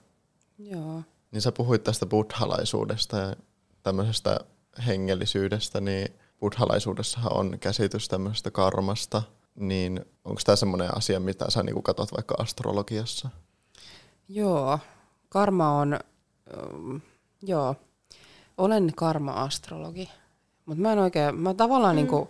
Joo. 0.58 1.02
Niin 1.32 1.42
sä 1.42 1.52
puhuit 1.52 1.84
tästä 1.84 2.06
buddhalaisuudesta 2.06 3.18
ja 3.18 3.36
tämmöisestä 3.84 4.40
hengellisyydestä, 4.88 5.82
niin 5.82 6.08
buddhalaisuudessahan 6.40 7.38
on 7.38 7.60
käsitys 7.60 8.08
tämmöisestä 8.08 8.52
karmasta, 8.52 9.24
niin 9.56 10.06
onko 10.26 10.42
tämä 10.46 10.56
semmoinen 10.56 10.98
asia, 10.98 11.20
mitä 11.20 11.52
sä 11.52 11.64
niinku 11.64 11.82
katsot 11.82 12.12
vaikka 12.12 12.36
astrologiassa? 12.40 13.30
Joo, 14.30 14.80
karma 15.30 15.72
on, 15.72 16.00
um, 16.74 17.02
joo, 17.42 17.76
olen 18.58 18.92
karma-astrologi, 18.96 20.10
mutta 20.66 20.82
mä 20.82 20.92
en 20.92 21.00
oikein, 21.00 21.36
mä 21.36 21.54
tavallaan 21.54 21.96
mm. 21.96 21.98
niinku, 21.98 22.30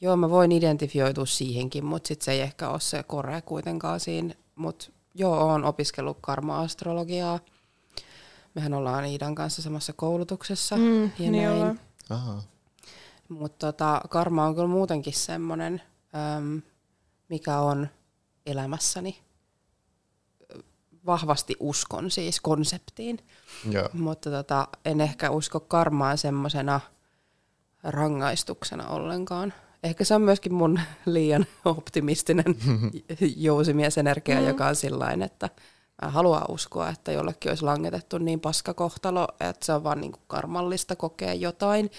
joo 0.00 0.16
mä 0.16 0.30
voin 0.30 0.52
identifioitua 0.52 1.26
siihenkin, 1.26 1.84
mutta 1.84 2.08
sit 2.08 2.22
se 2.22 2.32
ei 2.32 2.40
ehkä 2.40 2.70
ole 2.70 2.80
se 2.80 3.02
kore 3.02 3.42
kuitenkaan 3.42 4.00
siinä 4.00 4.34
mutta 4.58 4.90
joo, 5.14 5.44
olen 5.44 5.64
opiskellut 5.64 6.18
karma-astrologiaa. 6.20 7.40
Mehän 8.54 8.74
ollaan 8.74 9.04
Iidan 9.06 9.34
kanssa 9.34 9.62
samassa 9.62 9.92
koulutuksessa 9.92 10.76
mm, 10.76 11.02
ja 11.02 11.30
niin 11.30 11.32
näin. 11.32 11.80
Mutta 13.28 13.66
tota, 13.66 14.00
karma 14.08 14.44
on 14.44 14.54
kyllä 14.54 14.68
muutenkin 14.68 15.12
semmoinen, 15.12 15.82
mikä 17.28 17.58
on 17.58 17.88
elämässäni 18.46 19.22
vahvasti 21.06 21.56
uskon 21.60 22.10
siis 22.10 22.40
konseptiin. 22.40 23.18
Yeah. 23.72 23.94
Mutta 23.94 24.30
tota, 24.30 24.68
en 24.84 25.00
ehkä 25.00 25.30
usko 25.30 25.60
karmaa 25.60 26.16
semmoisena 26.16 26.80
rangaistuksena 27.82 28.88
ollenkaan 28.88 29.54
ehkä 29.82 30.04
se 30.04 30.14
on 30.14 30.22
myöskin 30.22 30.54
mun 30.54 30.80
liian 31.06 31.46
optimistinen 31.64 32.56
jousimiesenergia, 33.36 34.40
mm. 34.40 34.46
joka 34.46 34.66
on 34.66 34.76
sillain, 34.76 35.22
että 35.22 35.48
mä 36.02 36.10
haluan 36.10 36.44
uskoa, 36.48 36.88
että 36.88 37.12
jollekin 37.12 37.50
olisi 37.50 37.64
langetettu 37.64 38.18
niin 38.18 38.40
paska 38.40 38.74
kohtalo, 38.74 39.28
että 39.40 39.66
se 39.66 39.72
on 39.72 39.84
vaan 39.84 40.00
niinku 40.00 40.18
karmallista 40.26 40.96
kokea 40.96 41.34
jotain. 41.34 41.90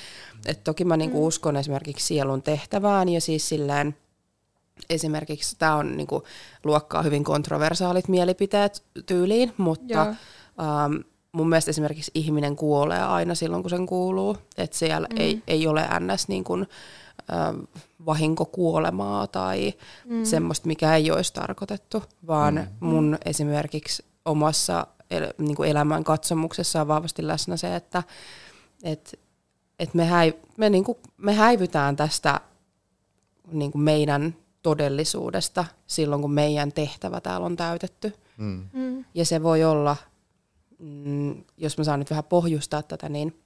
Et 0.46 0.63
toki 0.63 0.86
mä 0.86 0.98
niinku 0.98 1.18
mm. 1.22 1.28
uskon 1.28 1.58
esimerkiksi 1.58 2.08
sielun 2.08 2.42
tehtävään 2.42 3.10
ja 3.10 3.22
siis 3.22 3.50
silleen, 3.50 3.96
esimerkiksi 4.89 5.56
tämä 5.60 5.76
on 5.76 5.98
niinku 5.98 6.24
luokkaa 6.63 7.02
hyvin 7.02 7.24
kontroversaalit 7.24 8.08
mielipiteet 8.08 8.84
tyyliin, 9.06 9.54
mutta 9.58 10.02
um, 10.06 11.04
mun 11.32 11.50
mielestä 11.50 11.72
esimerkiksi 11.72 12.12
ihminen 12.13 12.56
kuolee 12.56 13.04
aina 13.04 13.36
silloin, 13.36 13.63
kun 13.63 13.70
sen 13.70 13.86
kuuluu. 13.86 14.38
Että 14.58 14.78
siellä 14.78 15.08
mm. 15.12 15.18
ei, 15.18 15.44
ei 15.48 15.68
ole 15.68 15.88
ns. 16.00 16.28
Niin 16.28 16.44
kuin, 16.44 16.68
vahinkokuolemaa 18.06 19.28
tai 19.28 19.74
mm. 20.06 20.26
semmoista, 20.26 20.68
mikä 20.68 20.96
ei 20.96 21.12
olisi 21.12 21.34
tarkoitettu, 21.34 22.04
vaan 22.28 22.56
mm. 22.56 22.88
mun 22.88 23.18
esimerkiksi 23.26 24.06
omassa 24.26 24.88
el, 25.12 25.34
niin 25.38 25.56
kuin 25.56 25.70
elämän 25.70 26.04
katsomuksessa 26.04 26.82
on 26.82 26.88
vahvasti 26.88 27.28
läsnä 27.28 27.58
se, 27.58 27.76
että 27.76 28.04
et, 28.84 29.20
et 29.80 29.94
me, 29.94 30.06
häi, 30.06 30.34
me, 30.58 30.70
niin 30.70 30.84
kuin, 30.84 30.98
me 31.18 31.34
häivytään 31.34 31.96
tästä 31.96 32.42
niin 33.52 33.72
kuin 33.72 33.82
meidän 33.82 34.36
todellisuudesta 34.64 35.66
silloin, 35.88 36.22
kun 36.22 36.32
meidän 36.32 36.72
tehtävä 36.72 37.22
täällä 37.22 37.46
on 37.46 37.56
täytetty. 37.56 38.14
Mm. 38.38 38.70
Mm. 38.74 39.06
Ja 39.14 39.26
se 39.26 39.44
voi 39.44 39.64
olla, 39.64 39.98
mm, 40.80 41.44
jos 41.58 41.78
mä 41.78 41.84
saan 41.84 42.00
nyt 42.00 42.10
vähän 42.10 42.24
pohjustaa 42.24 42.84
tätä, 42.84 43.10
niin 43.10 43.40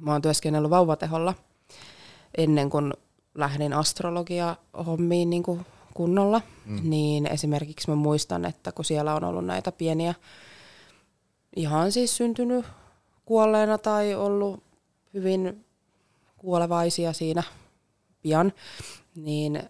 mä 0.00 0.12
oon 0.12 0.22
työskennellyt 0.22 0.70
vauvateholla 0.70 1.34
ennen 2.36 2.70
kuin 2.70 2.92
lähdin 3.34 3.72
astrologia-hommiin 3.72 5.30
niin 5.30 5.42
kuin 5.42 5.66
kunnolla, 5.94 6.42
mm. 6.66 6.90
niin 6.90 7.26
esimerkiksi 7.26 7.90
mä 7.90 7.96
muistan, 7.96 8.44
että 8.44 8.72
kun 8.72 8.84
siellä 8.84 9.14
on 9.14 9.24
ollut 9.24 9.46
näitä 9.46 9.72
pieniä, 9.72 10.14
ihan 11.56 11.92
siis 11.92 12.16
syntynyt 12.16 12.66
kuolleena 13.24 13.78
tai 13.78 14.14
ollut 14.14 14.62
hyvin 15.14 15.64
kuolevaisia 16.36 17.12
siinä 17.12 17.42
pian, 18.22 18.52
niin 19.14 19.62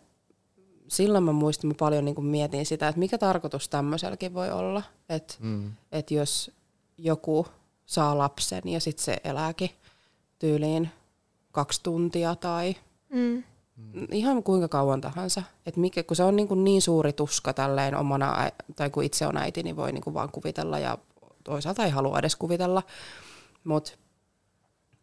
silloin 0.88 1.24
mä 1.24 1.32
muistin, 1.32 1.68
mä 1.68 1.74
paljon 1.78 2.04
niin 2.04 2.14
kuin 2.14 2.26
mietin 2.26 2.66
sitä, 2.66 2.88
että 2.88 2.98
mikä 2.98 3.18
tarkoitus 3.18 3.68
tämmöiselläkin 3.68 4.34
voi 4.34 4.50
olla. 4.50 4.82
Että 5.08 5.34
mm. 5.40 5.72
et 5.92 6.10
jos 6.10 6.50
joku 6.98 7.46
saa 7.86 8.18
lapsen 8.18 8.62
ja 8.64 8.80
sitten 8.80 9.04
se 9.04 9.16
elääkin 9.24 9.70
tyyliin 10.38 10.90
kaksi 11.56 11.80
tuntia 11.82 12.34
tai 12.34 12.76
mm. 13.08 13.42
ihan 14.10 14.42
kuinka 14.42 14.68
kauan 14.68 15.00
tahansa. 15.00 15.42
Et 15.66 15.76
mikä, 15.76 16.02
kun 16.02 16.16
se 16.16 16.22
on 16.22 16.36
niin, 16.36 16.48
kuin 16.48 16.64
niin 16.64 16.82
suuri 16.82 17.12
tuska 17.12 17.52
tälleen 17.52 17.94
omana, 17.94 18.50
tai 18.76 18.90
kun 18.90 19.04
itse 19.04 19.26
on 19.26 19.36
äiti, 19.36 19.62
niin 19.62 19.76
voi 19.76 19.92
niin 19.92 20.02
kuin 20.02 20.14
vaan 20.14 20.32
kuvitella 20.32 20.78
ja 20.78 20.98
toisaalta 21.44 21.84
ei 21.84 21.90
halua 21.90 22.18
edes 22.18 22.36
kuvitella. 22.36 22.82
Mutta 23.64 23.92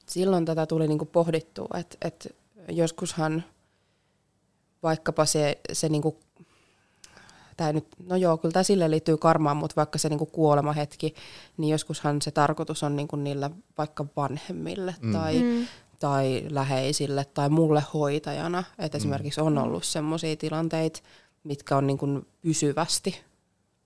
silloin 0.10 0.46
tätä 0.46 0.66
tuli 0.66 0.88
niin 0.88 0.98
kuin 0.98 1.10
pohdittua, 1.10 1.68
että 1.80 1.98
et 2.02 2.36
joskushan 2.70 3.44
vaikkapa 4.84 5.26
se, 5.26 5.60
se 5.72 5.90
niinku, 5.90 6.20
tää 7.58 7.74
nyt, 7.74 7.88
no 8.06 8.16
joo, 8.16 8.38
kyllä 8.38 8.54
tämä 8.54 8.64
sille 8.64 8.92
liittyy 8.92 9.18
karmaan, 9.18 9.58
mutta 9.58 9.76
vaikka 9.76 9.98
se 9.98 10.10
niinku 10.10 10.26
kuolemahetki, 10.26 11.16
niin 11.58 11.72
joskushan 11.72 12.22
se 12.22 12.32
tarkoitus 12.32 12.84
on 12.84 12.96
niinku 12.96 13.16
niillä 13.16 13.50
vaikka 13.78 14.06
vanhemmille 14.16 14.96
mm. 15.02 15.14
tai, 15.14 15.40
mm. 15.40 15.68
Tai 16.04 16.46
läheisille 16.50 17.26
tai 17.26 17.50
mulle 17.50 17.84
hoitajana. 17.94 18.64
Että 18.80 18.98
mm. 18.98 19.00
esimerkiksi 19.00 19.42
on 19.42 19.58
ollut 19.58 19.84
sellaisia 19.84 20.36
tilanteita, 20.36 21.00
mitkä 21.44 21.78
on 21.78 21.88
niinku 21.88 22.08
pysyvästi 22.42 23.22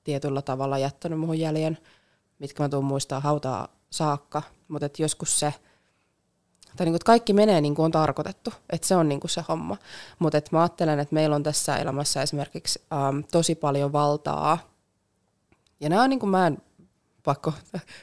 tietyllä 0.03 0.41
tavalla 0.41 0.77
jättänyt 0.77 1.19
muuhun 1.19 1.39
jäljen, 1.39 1.77
mitkä 2.39 2.63
mä 2.63 2.69
tuun 2.69 2.85
muistaa 2.85 3.19
hautaa 3.19 3.67
saakka, 3.89 4.41
mutta 4.67 4.89
joskus 4.97 5.39
se– 5.39 5.53
tai 6.77 6.85
niin 6.85 6.91
kuin, 6.91 6.95
että 6.95 7.05
kaikki 7.05 7.33
menee 7.33 7.61
niin 7.61 7.75
kuin 7.75 7.85
on 7.85 7.91
tarkoitettu, 7.91 8.53
että 8.69 8.87
se 8.87 8.95
on 8.95 9.09
niin 9.09 9.19
kuin 9.19 9.31
se 9.31 9.43
homma. 9.47 9.77
Mutta 10.19 10.41
mä 10.51 10.61
ajattelen, 10.61 10.99
että 10.99 11.15
meillä 11.15 11.35
on 11.35 11.43
tässä 11.43 11.77
elämässä 11.77 12.21
esimerkiksi 12.21 12.81
ähm, 12.93 13.19
tosi 13.31 13.55
paljon 13.55 13.93
valtaa, 13.93 14.57
ja 15.79 15.89
nämä 15.89 16.03
on 16.03 16.09
niin 16.09 16.19
kuin, 16.19 16.29
mä 16.29 16.47
en 16.47 16.57
pakko 17.27 17.53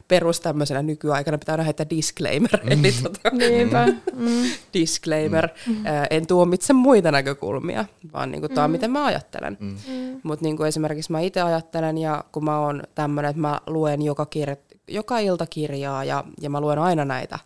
perus 0.09 0.41
tämmöisenä 0.41 0.83
nykyaikana, 0.83 1.39
pitää 1.39 1.53
aina 1.53 1.63
heittää 1.65 1.91
disclaimer. 1.91 2.65
Mm. 2.65 2.73
Eli 2.73 2.93
tota, 3.03 3.31
Niinpä. 3.31 3.87
Mm. 4.13 4.29
disclaimer. 4.75 5.49
Mm. 5.67 5.87
Äh, 5.87 6.07
en 6.11 6.27
tuomitse 6.27 6.73
muita 6.73 7.13
näkökulmia, 7.13 7.85
vaan 8.13 8.31
niin 8.31 8.41
kuin, 8.41 8.55
tämä 8.55 8.65
on 8.65 8.71
mm. 8.71 8.73
miten 8.73 8.91
mä 8.91 9.05
ajattelen. 9.05 9.57
Mm. 9.61 9.69
mm. 9.69 10.21
Mutta 10.23 10.45
niin 10.45 10.57
kuin 10.57 10.69
esimerkiksi 10.69 11.13
mä 11.13 11.21
itse 11.21 11.43
ajattelen, 11.43 11.99
ja 11.99 12.25
kun 12.33 12.45
mä 12.45 12.59
oon 12.59 12.83
tämmöinen, 12.95 13.31
että 13.31 13.41
mä 13.41 13.61
luen 13.67 14.03
joka, 14.03 14.27
kir- 14.37 14.77
joka 14.89 15.19
ilta 15.19 15.47
kirjaa, 15.47 16.05
ja, 16.05 16.25
ja 16.41 16.51
mä 16.51 16.61
luen 16.61 16.79
aina 16.79 17.05
näitä 17.05 17.39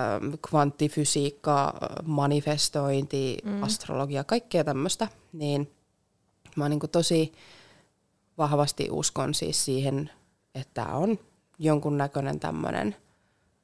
Ähm, 0.00 0.34
kvanttifysiikka, 0.48 1.74
manifestointi, 2.04 3.36
mm. 3.44 3.62
astrologia, 3.62 4.24
kaikkea 4.24 4.64
tämmöistä, 4.64 5.08
niin 5.32 5.70
mä 6.56 6.68
niin 6.68 6.80
tosi 6.92 7.32
vahvasti 8.38 8.88
uskon 8.90 9.34
siis 9.34 9.64
siihen, 9.64 10.10
että 10.54 10.86
on 10.86 11.18
jonkunnäköinen 11.58 12.40
tämmöinen, 12.40 12.96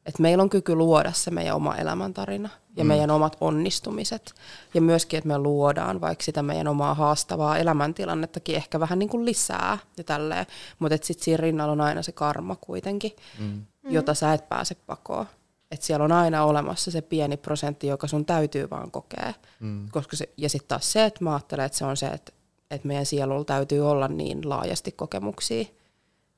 että 0.07 0.22
meillä 0.22 0.42
on 0.42 0.50
kyky 0.50 0.74
luoda 0.74 1.12
se 1.12 1.31
meidän 1.31 1.57
oma 1.57 1.76
elämäntarina 1.76 2.48
ja 2.76 2.85
mm. 2.85 2.88
meidän 2.88 3.11
omat 3.11 3.37
onnistumiset. 3.40 4.35
Ja 4.74 4.81
myöskin, 4.81 5.18
että 5.18 5.29
me 5.29 5.38
luodaan 5.38 6.00
vaikka 6.00 6.24
sitä 6.24 6.42
meidän 6.42 6.68
omaa 6.68 6.94
haastavaa 6.94 7.59
elämäntilannettakin 7.59 8.57
ehkä 8.57 8.81
vähän 8.81 8.98
niin 8.98 9.09
kuin 9.09 9.24
lisää 9.24 9.79
ja 9.96 10.05
tälleen. 10.05 10.46
Mutta 10.79 10.98
sitten 11.03 11.24
siinä 11.24 11.37
rinnalla 11.37 11.72
on 11.72 11.81
aina 11.81 12.03
se 12.03 12.12
karma 12.12 12.57
kuitenkin, 12.57 13.12
mm. 13.38 13.64
jota 13.85 14.14
sä 14.14 14.33
et 14.33 14.48
pääse 14.48 14.74
pakoon 14.74 15.26
että 15.70 15.87
siellä 15.87 16.05
on 16.05 16.12
aina 16.12 16.44
olemassa 16.44 16.90
se 16.90 17.03
pieni 17.03 17.37
prosentti, 17.37 17.87
joka 17.87 18.07
sun 18.07 18.26
täytyy 18.26 18.70
vaan 18.70 18.90
kokea. 18.90 19.35
Mm. 19.61 19.88
Koska 19.90 20.16
se, 20.16 20.29
ja 20.37 20.48
sitten 20.48 20.68
taas 20.68 20.92
se, 20.92 21.05
että 21.05 21.24
mä 21.24 21.33
ajattelen, 21.33 21.66
että 21.66 21.79
se 21.79 21.85
on 21.85 21.96
se, 21.96 22.07
että, 22.07 22.33
että 22.70 22.88
meidän 22.88 23.07
sielulla 23.07 23.44
täytyy 23.44 23.90
olla 23.90 24.09
niin 24.09 24.48
laajasti 24.48 24.92
kokemuksia 24.92 25.64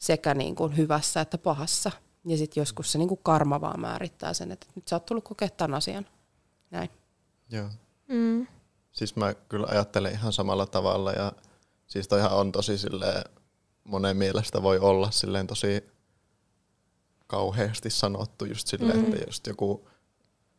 sekä 0.03 0.35
niin 0.35 0.55
kuin 0.55 0.77
hyvässä 0.77 1.21
että 1.21 1.39
pahassa. 1.39 1.91
Ja 2.25 2.37
sitten 2.37 2.61
joskus 2.61 2.93
se 2.93 2.99
niin 2.99 3.09
kuin 3.09 3.21
karma 3.23 3.61
vaan 3.61 3.81
määrittää 3.81 4.35
sen, 4.35 4.53
että 4.53 4.67
nyt 4.75 4.89
sä 4.89 4.97
oot 4.97 5.07
tullut 5.07 5.25
kokea 5.25 5.49
tämän 5.49 5.75
asian. 5.75 6.07
Näin. 6.71 6.91
Joo. 7.51 7.69
Mm. 8.09 8.47
Siis 8.93 9.17
mä 9.17 9.35
kyllä 9.35 9.67
ajattelen 9.71 10.13
ihan 10.13 10.33
samalla 10.33 10.67
tavalla 10.67 11.13
ja 11.13 11.33
siis 11.87 12.09
toihan 12.09 12.33
on 12.33 12.53
tosi 12.53 12.79
silleen, 12.79 13.25
monen 13.85 14.17
mielestä 14.17 14.63
voi 14.63 14.79
olla 14.79 15.11
silleen 15.11 15.47
tosi 15.47 15.85
kauheasti 17.27 17.91
sanottu 17.91 18.45
just 18.45 18.69
silleen, 18.69 18.99
mm-hmm. 18.99 19.13
että 19.13 19.25
just 19.27 19.47
joku, 19.47 19.89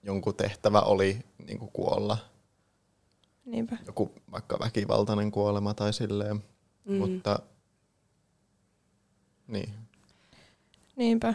jonkun 0.03 0.35
tehtävä 0.35 0.81
oli 0.81 1.19
niin 1.45 1.59
kuin 1.59 1.71
kuolla. 1.71 2.17
Niinpä. 3.45 3.77
Joku 3.85 4.11
vaikka 4.31 4.59
väkivaltainen 4.59 5.31
kuolema 5.31 5.73
tai 5.73 5.93
silleen, 5.93 6.35
mm-hmm. 6.35 6.97
mutta 6.97 7.39
niin. 9.47 9.69
Niinpä. 10.95 11.33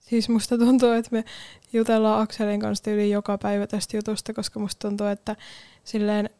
Siis 0.00 0.28
musta 0.28 0.58
tuntuu, 0.58 0.90
että 0.90 1.08
me 1.12 1.24
jutellaan 1.72 2.22
Akselin 2.22 2.60
kanssa 2.60 2.90
yli 2.90 3.10
joka 3.10 3.38
päivä 3.38 3.66
tästä 3.66 3.96
jutusta, 3.96 4.34
koska 4.34 4.60
musta 4.60 4.88
tuntuu, 4.88 5.06
että 5.06 5.36
silleen 5.84 6.30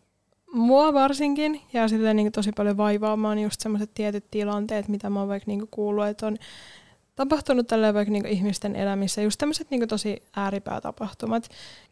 mua 0.52 0.94
varsinkin 0.94 1.60
jää 1.72 1.88
silleen 1.88 2.16
niin 2.16 2.32
tosi 2.32 2.52
paljon 2.52 2.76
vaivaamaan 2.76 3.38
just 3.38 3.60
semmoiset 3.60 3.90
tietyt 3.94 4.24
tilanteet, 4.30 4.88
mitä 4.88 5.10
mä 5.10 5.20
oon 5.20 5.28
vaikka 5.28 5.50
niin 5.50 5.68
kuullut, 5.70 6.06
että 6.06 6.26
on 6.26 6.36
tapahtunut 7.16 7.66
tällä 7.66 7.94
vaikka 7.94 8.12
niinku 8.12 8.28
ihmisten 8.28 8.76
elämissä, 8.76 9.22
just 9.22 9.38
tämmöiset 9.38 9.70
niinku 9.70 9.86
tosi 9.86 10.22
ääripäätapahtumat. 10.36 11.48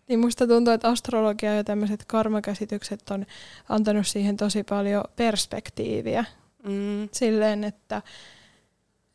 Niin 0.08 0.20
musta 0.20 0.46
tuntuu, 0.46 0.72
että 0.72 0.88
astrologia 0.88 1.54
ja 1.54 1.64
tämmöiset 1.64 2.04
karmakäsitykset 2.04 3.10
on 3.10 3.26
antanut 3.68 4.06
siihen 4.06 4.36
tosi 4.36 4.62
paljon 4.62 5.04
perspektiiviä. 5.16 6.24
Mm. 6.62 7.08
Silleen, 7.12 7.64
että, 7.64 8.02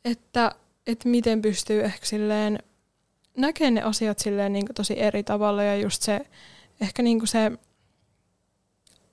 että, 0.06 0.56
että 0.88 1.10
miten 1.10 1.42
pystyy 1.42 1.84
ehkä 1.84 2.06
silleen 2.06 2.60
näkemään 3.38 3.74
ne 3.74 3.82
asiat 3.82 4.20
silleen 4.20 4.54
niinku 4.54 4.74
tosi 4.74 5.00
eri 5.00 5.24
tavalla 5.24 5.64
ja 5.64 5.76
just 5.76 6.02
se, 6.02 6.26
ehkä 6.82 7.04
niinku 7.04 7.26
se, 7.26 7.52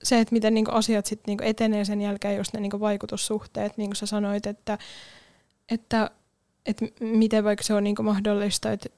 se, 0.03 0.19
että 0.19 0.33
miten 0.33 0.53
niinku 0.53 0.71
asiat 0.71 1.05
sitten 1.05 1.31
niinku 1.31 1.43
etenee 1.47 1.85
sen 1.85 2.01
jälkeen, 2.01 2.37
just 2.37 2.53
ne 2.53 2.59
niinku 2.59 2.79
vaikutussuhteet, 2.79 3.77
niin 3.77 3.89
kuin 3.89 3.95
sä 3.95 4.05
sanoit, 4.05 4.47
että, 4.47 4.77
että 5.69 6.11
että 6.65 6.85
miten 6.99 7.43
vaikka 7.43 7.63
se 7.63 7.73
on 7.73 7.83
niinku 7.83 8.03
mahdollista, 8.03 8.71
että 8.71 8.89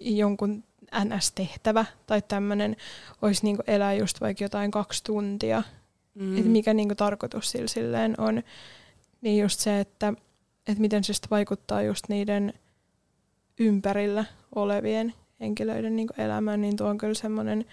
jonkun 0.00 0.64
NS-tehtävä 1.04 1.84
tai 2.06 2.22
tämmöinen 2.28 2.76
olisi 3.22 3.44
niinku 3.44 3.62
elää 3.66 3.94
just 3.94 4.20
vaikka 4.20 4.44
jotain 4.44 4.70
kaksi 4.70 5.04
tuntia. 5.04 5.62
Mm. 6.14 6.36
Että 6.36 6.50
mikä 6.50 6.74
niinku 6.74 6.94
tarkoitus 6.94 7.50
sillä 7.50 7.68
silleen 7.68 8.14
on. 8.18 8.42
Niin 9.20 9.42
just 9.42 9.60
se, 9.60 9.80
että, 9.80 10.14
että 10.68 10.80
miten 10.80 11.04
se 11.04 11.12
vaikuttaa 11.30 11.82
just 11.82 12.04
niiden 12.08 12.52
ympärillä 13.58 14.24
olevien 14.54 15.14
henkilöiden 15.40 15.96
niinku 15.96 16.14
elämään, 16.18 16.60
niin 16.60 16.76
tuo 16.76 16.88
on 16.88 16.98
kyllä 16.98 17.14
semmoinen 17.14 17.64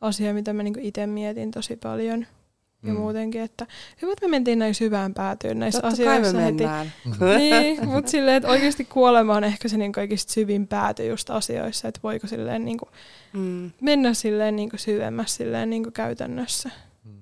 asia, 0.00 0.34
mitä 0.34 0.52
mä 0.52 0.62
niinku 0.62 0.80
itse 0.82 1.06
mietin 1.06 1.50
tosi 1.50 1.76
paljon– 1.76 2.26
ja 2.82 2.92
mm. 2.92 2.98
muutenkin, 2.98 3.40
että 3.40 3.66
hyvä, 4.02 4.12
että 4.12 4.26
me 4.26 4.30
mentiin 4.30 4.58
näin 4.58 4.74
syvään 4.74 5.14
päätyyn 5.14 5.58
näissä 5.58 5.80
Totta 5.80 5.92
asioissa 5.92 6.32
kai 6.32 6.40
me 6.40 6.44
mennään. 6.44 6.92
niin, 7.38 7.88
mutta 7.88 8.10
silleen, 8.10 8.36
että 8.36 8.48
oikeasti 8.48 8.84
kuolema 8.84 9.34
on 9.34 9.44
ehkä 9.44 9.68
se 9.68 9.76
niin 9.76 9.92
kaikista 9.92 10.32
syvin 10.32 10.68
pääty 10.68 11.06
just 11.06 11.30
asioissa, 11.30 11.88
että 11.88 12.00
voiko 12.02 12.26
silleen 12.26 12.64
niin 12.64 12.78
kuin 12.78 12.88
mm. 13.32 13.70
mennä 13.80 14.14
silleen 14.14 14.56
niin 14.56 14.70
kuin 14.70 14.80
syvemmässä 14.80 15.36
silleen 15.36 15.70
niin 15.70 15.82
kuin 15.82 15.92
käytännössä 15.92 16.70
mm. 17.04 17.12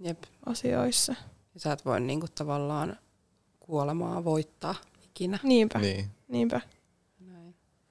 Jep. 0.00 0.22
asioissa. 0.46 1.14
Ja 1.54 1.60
sä 1.60 1.72
et 1.72 1.84
voi 1.84 2.00
niin 2.00 2.20
kuin 2.20 2.32
tavallaan 2.34 2.96
kuolemaa 3.66 4.24
voittaa 4.24 4.74
ikinä. 5.04 5.38
Niinpä, 5.42 5.78
niin. 5.78 6.06
niinpä. 6.28 6.60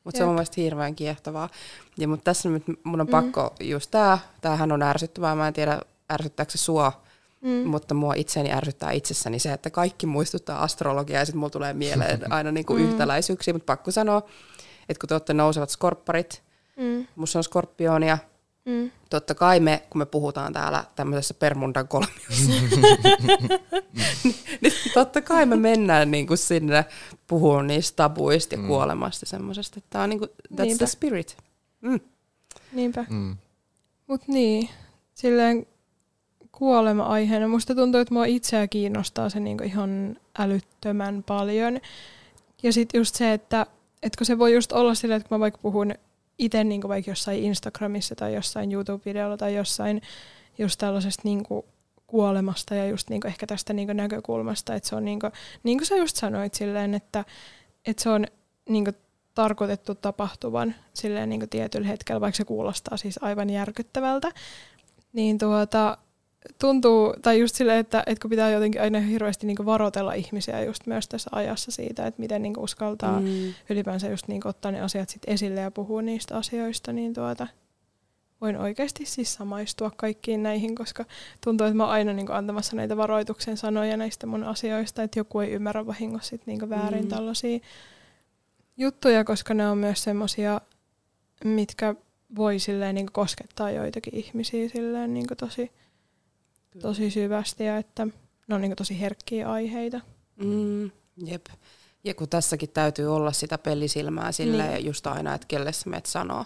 Mutta 0.04 0.18
se 0.18 0.24
on 0.24 0.28
mun 0.28 0.36
mielestä 0.36 0.62
hirveän 0.62 0.96
kiehtovaa. 0.96 1.50
Ja, 1.98 2.08
mutta 2.08 2.24
tässä 2.24 2.50
nyt 2.50 2.64
mun 2.84 3.02
on 3.02 3.08
mm. 3.08 3.12
pakko 3.12 3.56
just 3.60 3.92
tää, 3.92 4.18
tämähän 4.42 4.72
on 4.72 4.82
ärsyttävää, 4.82 5.36
mä 5.36 5.48
en 5.48 5.54
tiedä 5.54 5.82
ärsyttääkö 6.12 6.52
se 6.52 6.58
sua, 6.58 7.04
mm. 7.42 7.50
mutta 7.50 7.94
mua 7.94 8.14
itseäni 8.14 8.52
ärsyttää 8.52 8.92
itsessäni 8.92 9.40
se, 9.40 9.54
että 9.54 9.70
kaikki 9.70 10.06
muistuttaa 10.06 10.64
astrologiaa 10.64 11.22
ja 11.22 11.26
sitten 11.26 11.40
mulla 11.40 11.50
tulee 11.50 11.74
mieleen 11.74 12.32
aina 12.34 12.52
niinku 12.52 12.74
mm. 12.74 12.80
yhtäläisyyksiä, 12.80 13.54
mutta 13.54 13.66
pakko 13.66 13.92
sanoa, 13.92 14.22
että 14.90 15.00
kun 15.00 15.08
te 15.08 15.14
olette 15.14 15.34
nousevat 15.34 15.70
skorpparit, 15.70 16.44
mm. 16.76 17.08
musta 17.16 17.40
on 17.40 17.44
skorpionia, 17.44 18.18
Mm. 18.66 18.92
Totta 19.10 19.36
kai 19.36 19.60
me, 19.60 19.84
kun 19.90 20.00
me 20.00 20.06
puhutaan 20.06 20.54
täällä 20.54 20.84
tämmöisessä 20.96 21.34
Permundan 21.34 21.88
kolmiossa, 21.88 22.46
niin, 22.48 22.70
niin 24.62 24.74
totta 24.94 25.22
kai 25.22 25.46
me 25.46 25.56
mennään 25.56 26.12
niin 26.12 26.28
kuin 26.28 26.38
sinne 26.38 26.86
puhumaan 27.28 27.68
niistä 27.68 27.96
tabuista 27.96 28.56
ja 28.56 28.62
mm. 28.62 28.68
kuolemasta 28.68 29.26
semmoisesta. 29.26 29.82
Tämä 29.90 30.04
on 30.04 30.10
niin 30.10 30.20
kuin, 30.20 30.30
that's 30.30 30.62
Niinpä. 30.62 30.78
the 30.78 30.86
spirit. 30.86 31.38
Mm. 31.82 32.00
Niinpä. 32.74 33.06
Mm. 33.10 33.38
Mut 34.08 34.28
niin, 34.28 34.70
silleen 35.14 35.66
kuolema-aiheena. 36.52 37.48
Musta 37.48 37.76
tuntuu, 37.76 38.02
että 38.02 38.14
mua 38.14 38.26
itseä 38.26 38.68
kiinnostaa 38.68 39.30
se 39.30 39.40
niinku 39.40 39.64
ihan 39.64 40.18
älyttömän 40.40 41.24
paljon. 41.28 41.80
Ja 42.64 42.74
sitten 42.74 43.00
just 43.00 43.16
se, 43.16 43.34
että, 43.34 43.66
että 44.04 44.18
kun 44.18 44.26
se 44.26 44.40
voi 44.40 44.54
just 44.54 44.72
olla 44.72 44.96
silleen, 44.96 45.18
että 45.18 45.30
kun 45.30 45.38
mä 45.38 45.40
vaikka 45.40 45.60
puhun 45.62 45.94
itse 46.40 46.64
niin 46.64 46.88
vaikka 46.88 47.12
jossain 47.12 47.44
Instagramissa 47.44 48.16
tai 48.16 48.34
jossain 48.34 48.72
YouTube-videolla 48.72 49.38
tai 49.38 49.56
jossain 49.56 50.02
just 50.58 50.80
tällaisesta 50.80 51.22
niin 51.26 51.44
kuin 51.44 51.66
kuolemasta 52.08 52.76
ja 52.76 52.88
just 52.88 53.10
niin 53.10 53.22
kuin 53.22 53.30
ehkä 53.30 53.48
tästä 53.48 53.74
niin 53.74 53.88
kuin 53.88 53.98
näkökulmasta, 53.98 54.76
että 54.76 54.90
se 54.90 54.96
on 54.96 55.06
niin 55.06 55.20
kuin, 55.20 55.32
niin 55.64 55.78
kuin 55.78 55.88
sä 55.88 55.96
just 55.96 56.16
sanoit 56.16 56.54
silleen, 56.54 56.94
että, 56.94 57.26
että 57.86 58.04
se 58.04 58.10
on 58.10 58.26
niin 58.70 58.84
kuin 58.84 58.96
tarkoitettu 59.36 59.96
tapahtuvan 59.96 60.76
silleen 60.94 61.30
niin 61.30 61.40
kuin 61.40 61.50
tietyllä 61.50 61.88
hetkellä, 61.88 62.22
vaikka 62.22 62.38
se 62.38 62.46
kuulostaa 62.46 62.98
siis 62.98 63.20
aivan 63.22 63.50
järkyttävältä, 63.50 64.32
niin 65.14 65.38
tuota, 65.38 65.98
tuntuu, 66.60 67.14
tai 67.22 67.40
just 67.40 67.56
silleen, 67.56 67.80
että, 67.80 68.04
että 68.06 68.22
kun 68.22 68.30
pitää 68.30 68.52
jotenkin 68.52 68.82
aina 68.82 69.00
hirveästi 69.00 69.48
niin 69.48 69.66
varoitella 69.66 70.14
ihmisiä 70.14 70.64
just 70.64 70.88
myös 70.88 71.08
tässä 71.08 71.30
ajassa 71.34 71.72
siitä, 71.72 72.08
että 72.08 72.22
miten 72.22 72.42
niin 72.42 72.60
uskaltaa 72.60 73.20
mm. 73.20 73.54
ylipäänsä 73.70 74.10
just 74.10 74.28
niin 74.28 74.48
ottaa 74.48 74.72
ne 74.72 74.82
asiat 74.82 75.10
sit 75.10 75.22
esille 75.28 75.62
ja 75.62 75.72
puhua 75.72 76.02
niistä 76.02 76.38
asioista, 76.38 76.94
niin 76.94 77.14
tuota, 77.14 77.48
voin 78.42 78.58
oikeasti 78.58 79.06
siis 79.06 79.34
samaistua 79.34 79.92
kaikkiin 79.98 80.44
näihin, 80.44 80.76
koska 80.76 81.06
tuntuu, 81.44 81.68
että 81.68 81.78
mä 81.78 81.84
oon 81.84 81.94
aina 81.94 82.14
niin 82.14 82.32
antamassa 82.32 82.76
näitä 82.76 82.98
varoituksen 82.98 83.58
sanoja 83.58 83.98
näistä 83.98 84.28
mun 84.28 84.44
asioista, 84.44 85.04
että 85.04 85.20
joku 85.20 85.40
ei 85.40 85.52
ymmärrä 85.52 85.86
vahingossa 85.86 86.30
sit 86.30 86.42
niin 86.46 86.70
väärin 86.70 87.04
mm. 87.04 87.10
tällaisia 87.10 87.60
juttuja, 88.78 89.24
koska 89.24 89.54
ne 89.54 89.70
on 89.70 89.78
myös 89.78 90.04
semmoisia, 90.04 90.62
mitkä 91.44 91.96
voi 92.36 92.60
silleen 92.60 92.96
niin 92.96 93.12
koskettaa 93.12 93.72
joitakin 93.72 94.16
ihmisiä 94.16 94.70
silleen 94.70 95.14
niin 95.14 95.28
tosi 95.38 95.72
tosi 96.82 97.12
syvästi 97.12 97.64
ja 97.64 97.78
että 97.78 98.08
ne 98.48 98.56
on 98.56 98.62
niin 98.62 98.76
tosi 98.76 99.00
herkkiä 99.00 99.52
aiheita. 99.52 100.00
Mm, 100.36 100.92
jep. 101.26 101.46
Ja 102.04 102.14
kun 102.14 102.30
tässäkin 102.30 102.70
täytyy 102.70 103.16
olla 103.16 103.32
sitä 103.32 103.58
pelisilmää 103.58 104.32
sille 104.32 104.68
niin. 104.68 104.86
just 104.86 105.08
aina, 105.08 105.34
että 105.34 105.48
kelle 105.48 105.74
sä 105.74 105.90
menet 105.90 106.06
sanoo. 106.06 106.46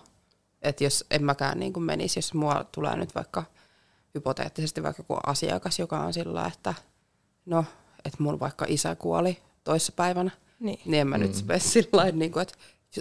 Että 0.62 0.84
jos 0.84 1.06
en 1.12 1.24
mäkään 1.24 1.60
niin 1.60 1.82
menisi, 1.82 2.18
jos 2.18 2.34
mua 2.34 2.66
tulee 2.72 2.96
nyt 2.96 3.16
vaikka 3.16 3.44
hypoteettisesti 4.16 4.84
vaikka 4.84 5.00
joku 5.00 5.18
asiakas, 5.26 5.80
joka 5.80 6.00
on 6.00 6.14
sillä, 6.14 6.52
että 6.54 6.74
no, 7.46 7.66
että 8.06 8.24
mun 8.24 8.40
vaikka 8.40 8.66
isä 8.70 8.96
kuoli 8.96 9.38
toissapäivänä, 9.64 10.32
niin, 10.60 10.80
niin 10.86 11.02
en 11.02 11.08
mä 11.08 11.18
mm. 11.18 11.24
nyt 11.24 11.36
sillä 11.58 12.12
niin 12.12 12.32
kuin, 12.32 12.42
että 12.42 12.54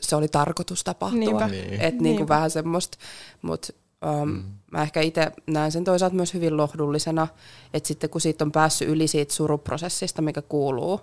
se 0.02 0.16
oli 0.16 0.28
tarkoitus 0.28 0.84
tapahtua. 0.84 1.46
Niin. 1.46 1.80
Että 1.80 2.02
niin 2.02 2.16
kuin 2.16 2.28
vähän 2.28 2.50
semmoista, 2.50 2.98
mutta 3.42 3.72
Um, 4.06 4.28
mm. 4.28 4.42
Mä 4.70 4.82
ehkä 4.82 5.00
itse 5.00 5.32
näen 5.46 5.72
sen 5.72 5.84
toisaalta 5.84 6.16
myös 6.16 6.34
hyvin 6.34 6.56
lohdullisena, 6.56 7.28
että 7.74 7.86
sitten 7.86 8.10
kun 8.10 8.20
siitä 8.20 8.44
on 8.44 8.52
päässyt 8.52 8.88
yli 8.88 9.08
siitä 9.08 9.34
suruprosessista, 9.34 10.22
mikä 10.22 10.42
kuuluu 10.42 11.00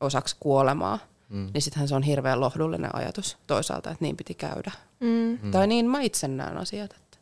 osaksi 0.00 0.36
kuolemaa, 0.40 0.98
mm. 1.28 1.50
niin 1.54 1.62
sittenhän 1.62 1.88
se 1.88 1.94
on 1.94 2.02
hirveän 2.02 2.40
lohdullinen 2.40 2.94
ajatus 2.94 3.36
toisaalta, 3.46 3.90
että 3.90 4.04
niin 4.04 4.16
piti 4.16 4.34
käydä. 4.34 4.72
Mm. 5.00 5.38
Mm. 5.42 5.50
Tai 5.50 5.66
niin 5.66 5.90
mä 5.90 6.00
itse 6.00 6.28
näen 6.28 6.56
asiat. 6.56 6.92
Että. 6.92 7.18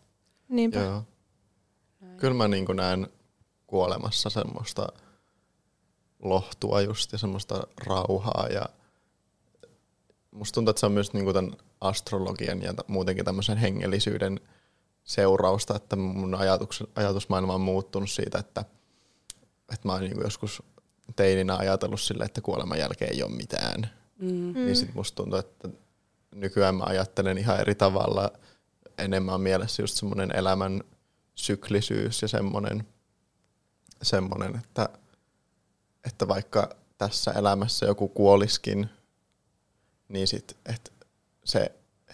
Niinpä. 0.48 0.78
Joo. 0.78 1.02
Kyllä 2.16 2.34
mä 2.34 2.48
niin 2.48 2.66
näen 2.74 3.08
kuolemassa 3.66 4.30
semmoista 4.30 4.88
lohtua 6.22 6.80
just 6.80 7.12
ja 7.12 7.18
semmoista 7.18 7.66
rauhaa 7.86 8.46
ja 8.46 8.68
musta 10.30 10.54
tuntuu, 10.54 10.70
että 10.70 10.80
se 10.80 10.86
on 10.86 10.92
myös 10.92 11.12
niin 11.12 11.34
tämän 11.34 11.52
astrologian 11.80 12.62
ja 12.62 12.74
muutenkin 12.86 13.24
tämmöisen 13.24 13.56
hengellisyyden– 13.56 14.40
seurausta, 15.08 15.76
että 15.76 15.96
mun 15.96 16.34
ajatus, 16.34 16.84
ajatusmaailma 16.94 17.54
on 17.54 17.60
muuttunut 17.60 18.10
siitä, 18.10 18.38
että, 18.38 18.64
että 19.72 19.88
mä 19.88 19.92
oon 19.92 20.00
niin 20.00 20.20
joskus 20.20 20.62
teininä 21.16 21.56
ajatellut 21.56 22.00
sille, 22.00 22.24
että 22.24 22.40
kuoleman 22.40 22.78
jälkeen 22.78 23.12
ei 23.12 23.22
ole 23.22 23.36
mitään. 23.36 23.90
Mm. 24.18 24.52
Niin 24.52 24.76
sit 24.76 24.94
musta 24.94 25.16
tuntuu, 25.16 25.38
että 25.38 25.68
nykyään 26.34 26.74
mä 26.74 26.84
ajattelen 26.84 27.38
ihan 27.38 27.60
eri 27.60 27.74
tavalla. 27.74 28.32
Enemmän 28.98 29.34
on 29.34 29.40
mielessä 29.40 29.82
just 29.82 29.96
semmoinen 29.96 30.36
elämän 30.36 30.82
syklisyys 31.34 32.22
ja 32.22 32.28
semmoinen, 32.28 32.86
semmoinen 34.02 34.56
että, 34.56 34.88
että 36.04 36.28
vaikka 36.28 36.76
tässä 36.98 37.30
elämässä 37.30 37.86
joku 37.86 38.08
kuoliskin, 38.08 38.88
niin 40.08 40.28
sit, 40.28 40.56
että 40.66 40.90
se 41.44 41.72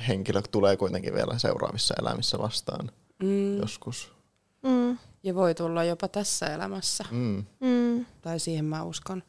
henkilö 0.09 0.43
tulee 0.51 0.77
kuitenkin 0.77 1.15
vielä 1.15 1.39
seuraavissa 1.39 1.95
elämissä 2.01 2.39
vastaan 2.39 2.91
mm. 3.23 3.57
joskus. 3.57 4.13
Mm. 4.63 4.99
Ja 5.23 5.35
voi 5.35 5.55
tulla 5.55 5.85
jopa 5.85 6.09
tässä 6.09 6.47
elämässä. 6.47 7.05
Mm. 7.11 7.45
Mm. 7.61 8.07
Tai 8.23 8.41
siihen 8.41 8.65
mä 8.65 8.83
uskon. 8.83 9.23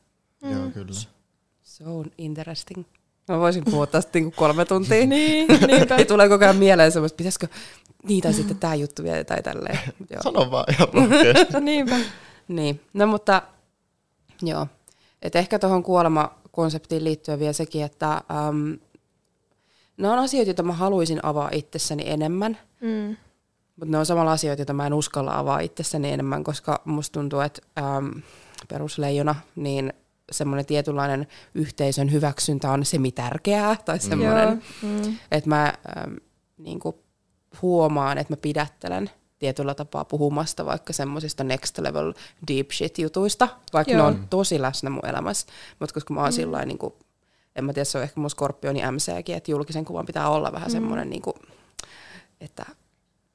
Mm. 0.43 0.51
Joo, 0.51 0.71
kyllä. 0.71 1.01
So 1.63 2.03
interesting. 2.17 2.85
Mä 3.27 3.39
voisin 3.39 3.65
puhua 3.65 3.87
tästä 3.87 4.11
niinku 4.13 4.31
kolme 4.31 4.65
tuntia. 4.65 5.05
niin, 5.07 5.47
niinpä. 5.47 5.95
Ei 5.97 6.05
tule 6.05 6.29
koko 6.29 6.45
ajan 6.45 6.55
mieleen 6.55 6.91
semmoista, 6.91 7.15
pitäisikö 7.15 7.47
niitä 8.03 8.31
sitten 8.31 8.57
tämä 8.57 8.75
juttu 8.75 9.03
vielä 9.03 9.23
tai 9.23 9.43
tälleen. 9.43 9.79
Joo. 10.11 10.21
Sano 10.23 10.51
vaan 10.51 10.65
ihan 10.73 11.65
niinpä. 11.65 11.95
Niin, 12.47 12.81
no 12.93 13.07
mutta 13.07 13.41
joo. 14.41 14.67
Et 15.21 15.35
ehkä 15.35 15.59
tuohon 15.59 15.83
kuolema-konseptiin 15.83 17.03
liittyen 17.03 17.39
vielä 17.39 17.53
sekin, 17.53 17.83
että 17.83 18.21
um, 18.49 18.77
ne 19.97 20.09
on 20.09 20.19
asioita, 20.19 20.49
joita 20.49 20.63
mä 20.63 20.73
haluaisin 20.73 21.19
avaa 21.25 21.49
itsessäni 21.51 22.03
enemmän. 22.05 22.57
Mm. 22.81 23.17
Mutta 23.75 23.91
ne 23.91 23.97
on 23.97 24.05
samalla 24.05 24.31
asioita, 24.31 24.61
joita 24.61 24.73
mä 24.73 24.87
en 24.87 24.93
uskalla 24.93 25.37
avaa 25.37 25.59
itsessäni 25.59 26.11
enemmän, 26.11 26.43
koska 26.43 26.81
musta 26.85 27.19
tuntuu, 27.19 27.39
että 27.39 27.61
ähm, 27.79 28.07
perusleijona, 28.67 29.35
niin 29.55 29.93
semmoinen 30.31 30.65
tietynlainen 30.65 31.27
yhteisön 31.55 32.11
hyväksyntä 32.11 32.71
on 32.71 32.85
semi 32.85 33.11
tärkeää, 33.11 33.77
tai 33.85 33.99
semmoinen, 33.99 34.63
mm. 34.81 35.17
että 35.31 35.49
mä 35.49 35.73
ähm, 35.97 36.13
niinku 36.57 37.03
huomaan, 37.61 38.17
että 38.17 38.33
mä 38.33 38.37
pidättelen 38.37 39.09
tietyllä 39.39 39.75
tapaa 39.75 40.05
puhumasta 40.05 40.65
vaikka 40.65 40.93
semmoisista 40.93 41.43
next 41.43 41.77
level 41.77 42.13
deep 42.47 42.71
shit 42.71 42.99
jutuista, 42.99 43.47
vaikka 43.73 43.93
Joo. 43.93 44.01
ne 44.01 44.07
on 44.07 44.27
tosi 44.29 44.61
läsnä 44.61 44.89
mun 44.89 45.05
elämässä, 45.05 45.47
mutta 45.79 45.93
koska 45.93 46.13
mä 46.13 46.21
oon 46.21 46.29
mm. 46.29 46.35
sillä 46.35 46.65
niin 46.65 46.79
en 47.55 47.65
mä 47.65 47.73
tiedä, 47.73 47.85
se 47.85 47.97
on 47.97 48.03
ehkä 48.03 48.19
mun 48.19 48.29
skorpioni 48.29 48.81
MCkin, 48.91 49.35
että 49.35 49.51
julkisen 49.51 49.85
kuvan 49.85 50.05
pitää 50.05 50.29
olla 50.29 50.51
vähän 50.51 50.67
mm. 50.67 50.71
semmoinen, 50.71 51.09
niin 51.09 51.21
kuin, 51.21 51.35
että 52.41 52.65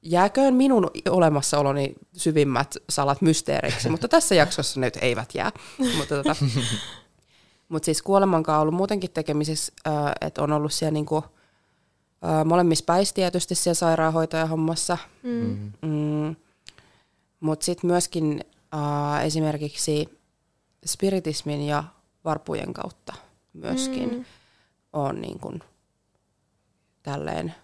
jääköön 0.01 0.53
minun 0.53 0.91
olemassaoloni 1.09 1.95
syvimmät 2.13 2.77
salat 2.89 3.21
mysteeriksi, 3.21 3.89
mutta 3.89 4.07
tässä 4.07 4.35
jaksossa 4.35 4.79
nyt 4.79 4.97
eivät 5.01 5.35
jää. 5.35 5.51
mutta 5.97 6.15
tota, 6.15 6.35
mut 7.69 7.83
siis 7.83 8.01
kuolemankaan 8.01 8.57
on 8.57 8.61
ollut 8.61 8.75
muutenkin 8.75 9.11
tekemisissä, 9.11 9.73
että 10.21 10.43
on 10.43 10.51
ollut 10.51 10.73
siellä 10.73 10.93
niinku, 10.93 11.23
molemmissa 12.45 12.85
päissä 12.85 13.15
tietysti 13.15 13.55
siellä 13.55 13.75
sairaanhoitajahommassa, 13.75 14.97
mm. 15.23 15.71
mm, 15.81 16.35
mutta 17.39 17.65
sitten 17.65 17.89
myöskin 17.89 18.43
äh, 18.73 19.25
esimerkiksi 19.25 20.09
spiritismin 20.85 21.61
ja 21.61 21.83
varpujen 22.25 22.73
kautta 22.73 23.13
myöskin 23.53 24.13
mm. 24.13 24.25
on 24.93 25.21
niin 25.21 25.39
kuin 25.39 25.59
tälleen, 27.03 27.55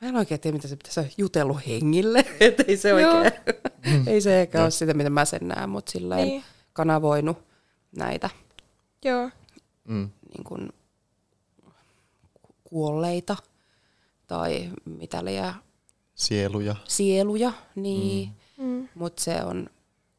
mä 0.00 0.08
en 0.08 0.16
oikein 0.16 0.40
tiedä, 0.40 0.56
mitä 0.56 0.68
se 0.68 0.76
pitäisi 0.76 1.14
jutellut 1.18 1.66
hengille, 1.66 2.18
että 2.40 2.64
ei 2.68 2.76
se 2.76 2.94
oikein, 2.94 3.32
ei 4.06 4.20
se 4.20 4.40
ehkä 4.40 4.62
ole 4.62 4.70
sitä, 4.70 4.94
mitä 4.94 5.10
mä 5.10 5.24
sen 5.24 5.48
näen, 5.48 5.70
mutta 5.70 5.92
silleen 5.92 6.28
niin. 6.28 6.44
kanavoinut 6.72 7.38
näitä 7.96 8.30
Joo. 9.04 9.30
Mm. 9.84 10.10
Niin 10.34 10.44
kuin 10.44 10.72
kuolleita 12.64 13.36
tai 14.26 14.70
mitä 14.84 15.24
liian 15.24 15.54
Sieluja. 16.14 16.76
Sieluja, 16.88 17.52
niin. 17.74 18.30
Mm. 18.58 18.64
mm. 18.64 18.88
Mutta 18.94 19.22
se 19.22 19.42
on 19.44 19.70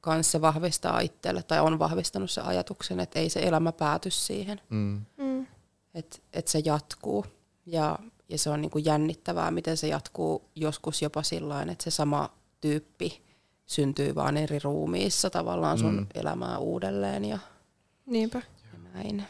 kanssa 0.05 0.31
se 0.31 0.41
vahvistaa 0.41 0.99
itselle, 0.99 1.43
tai 1.43 1.59
on 1.59 1.79
vahvistanut 1.79 2.31
se 2.31 2.41
ajatuksen, 2.41 2.99
että 2.99 3.19
ei 3.19 3.29
se 3.29 3.39
elämä 3.39 3.71
pääty 3.71 4.11
siihen. 4.11 4.61
Mm. 4.69 5.01
Mm. 5.17 5.47
Että 5.93 6.17
et 6.33 6.47
se 6.47 6.61
jatkuu. 6.65 7.25
Ja 7.65 7.99
ja 8.29 8.37
se 8.37 8.49
on 8.49 8.61
niin 8.61 8.69
kuin 8.69 8.85
jännittävää, 8.85 9.51
miten 9.51 9.77
se 9.77 9.87
jatkuu 9.87 10.49
joskus 10.55 11.01
jopa 11.01 11.23
sillä 11.23 11.61
että 11.61 11.83
se 11.83 11.91
sama 11.91 12.29
tyyppi 12.61 13.21
syntyy 13.65 14.15
vaan 14.15 14.37
eri 14.37 14.59
ruumiissa 14.59 15.29
tavallaan 15.29 15.77
sun 15.77 15.95
mm. 15.95 16.07
elämää 16.15 16.57
uudelleen 16.57 17.25
ja, 17.25 17.39
Niinpä. 18.05 18.41
ja 18.73 18.79
näin. 18.93 19.23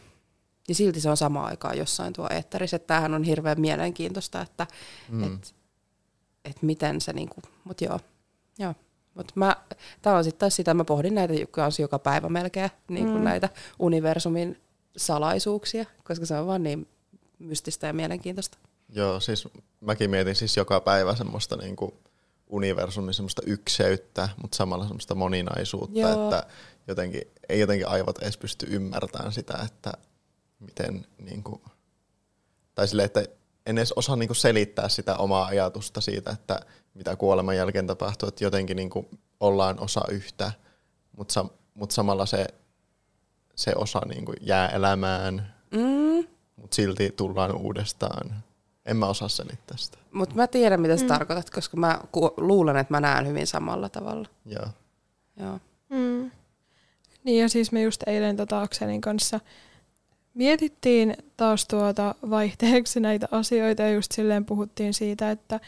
Ja 0.68 0.76
silti 0.76 1.02
se 1.02 1.10
on 1.10 1.18
sama 1.18 1.46
aikaan 1.46 1.78
jossain 1.78 2.14
tuo 2.14 2.28
eetterissä. 2.30 2.80
Tämähän 2.80 3.14
on 3.14 3.24
hirveän 3.24 3.62
mielenkiintoista, 3.62 4.42
että 4.42 4.68
mm. 5.10 5.24
et, 5.24 5.56
et 6.46 6.62
miten 6.62 7.02
se 7.02 7.14
niinku, 7.14 7.42
mut 7.64 7.82
joo, 7.82 8.00
joo. 8.60 8.74
Mut 9.16 9.32
mä, 9.36 9.56
tää 10.02 10.16
on 10.16 10.24
sitten 10.24 10.40
taas 10.40 10.56
sitä, 10.56 10.74
mä 10.74 10.84
pohdin 10.84 11.16
näitä 11.16 11.34
kanssa 11.52 11.82
joka 11.82 12.00
päivä 12.00 12.30
melkein, 12.30 12.70
niin 12.88 13.10
mm. 13.10 13.24
näitä 13.24 13.50
universumin 13.80 14.62
salaisuuksia, 14.98 15.86
koska 16.04 16.26
se 16.26 16.40
on 16.40 16.48
vaan 16.48 16.64
niin 16.64 16.88
mystistä 17.40 17.88
ja 17.88 17.94
mielenkiintoista. 17.94 18.58
Joo, 18.90 19.20
siis 19.20 19.48
mäkin 19.82 20.10
mietin 20.10 20.36
siis 20.36 20.58
joka 20.58 20.82
päivä 20.82 21.16
semmoista 21.16 21.56
niinku 21.56 21.94
universumin 22.48 23.14
semmoista 23.14 23.42
ykseyttä, 23.46 24.30
mutta 24.42 24.56
samalla 24.56 24.84
semmoista 24.84 25.16
moninaisuutta, 25.16 26.00
Joo. 26.00 26.24
että 26.24 26.48
jotenkin, 26.88 27.22
ei 27.50 27.60
jotenkin 27.60 27.88
aivot 27.88 28.18
edes 28.18 28.38
pysty 28.38 28.68
ymmärtämään 28.70 29.34
sitä, 29.34 29.58
että 29.66 29.94
miten 30.60 31.06
niinku, 31.22 31.62
tai 32.76 32.88
sille, 32.88 33.04
että 33.04 33.26
en 33.66 33.78
edes 33.78 33.94
osaa 33.96 34.16
niinku 34.16 34.34
selittää 34.34 34.90
sitä 34.90 35.18
omaa 35.18 35.46
ajatusta 35.46 36.02
siitä, 36.02 36.32
että 36.32 36.60
mitä 36.94 37.16
kuoleman 37.16 37.58
jälkeen 37.58 37.88
tapahtuu, 37.88 38.30
että 38.30 38.44
jotenkin 38.44 38.78
niinku 38.78 39.10
ollaan 39.40 39.80
osa 39.80 40.02
yhtä, 40.12 40.52
mutta 41.18 41.34
sa, 41.34 41.46
mut 41.74 41.92
samalla 41.92 42.26
se, 42.26 42.48
se 43.56 43.74
osa 43.76 44.02
niinku 44.06 44.34
jää 44.42 44.70
elämään, 44.70 45.54
mm. 45.72 46.28
mutta 46.56 46.76
silti 46.76 47.14
tullaan 47.18 47.56
uudestaan. 47.56 48.44
En 48.86 48.98
mä 48.98 49.06
osaa 49.08 49.28
selittää 49.28 49.78
sitä. 49.78 49.98
Mutta 50.12 50.36
mä 50.36 50.48
tiedän, 50.48 50.82
mitä 50.82 50.98
sä 50.98 51.04
mm. 51.04 51.08
tarkoitat, 51.08 51.50
koska 51.50 51.78
mä 51.78 52.00
ku- 52.12 52.34
luulen, 52.38 52.78
että 52.78 52.94
mä 52.94 53.00
näen 53.00 53.28
hyvin 53.28 53.48
samalla 53.48 53.90
tavalla. 53.90 54.30
Joo. 54.46 54.68
Joo. 55.40 55.60
Mm. 55.90 56.32
Niin 57.24 57.42
ja 57.42 57.50
siis 57.50 57.72
me 57.72 57.82
just 57.82 58.04
eilen 58.08 58.38
tota 58.38 58.62
Akselin 58.62 59.02
kanssa 59.02 59.40
mietittiin 60.36 61.18
taas 61.38 61.68
tuota 61.68 62.16
vaihteeksi 62.30 63.00
näitä 63.00 63.28
asioita 63.32 63.82
ja 63.82 63.92
just 63.92 64.12
silleen 64.12 64.46
puhuttiin 64.46 64.94
siitä, 64.94 65.32
että 65.32 65.60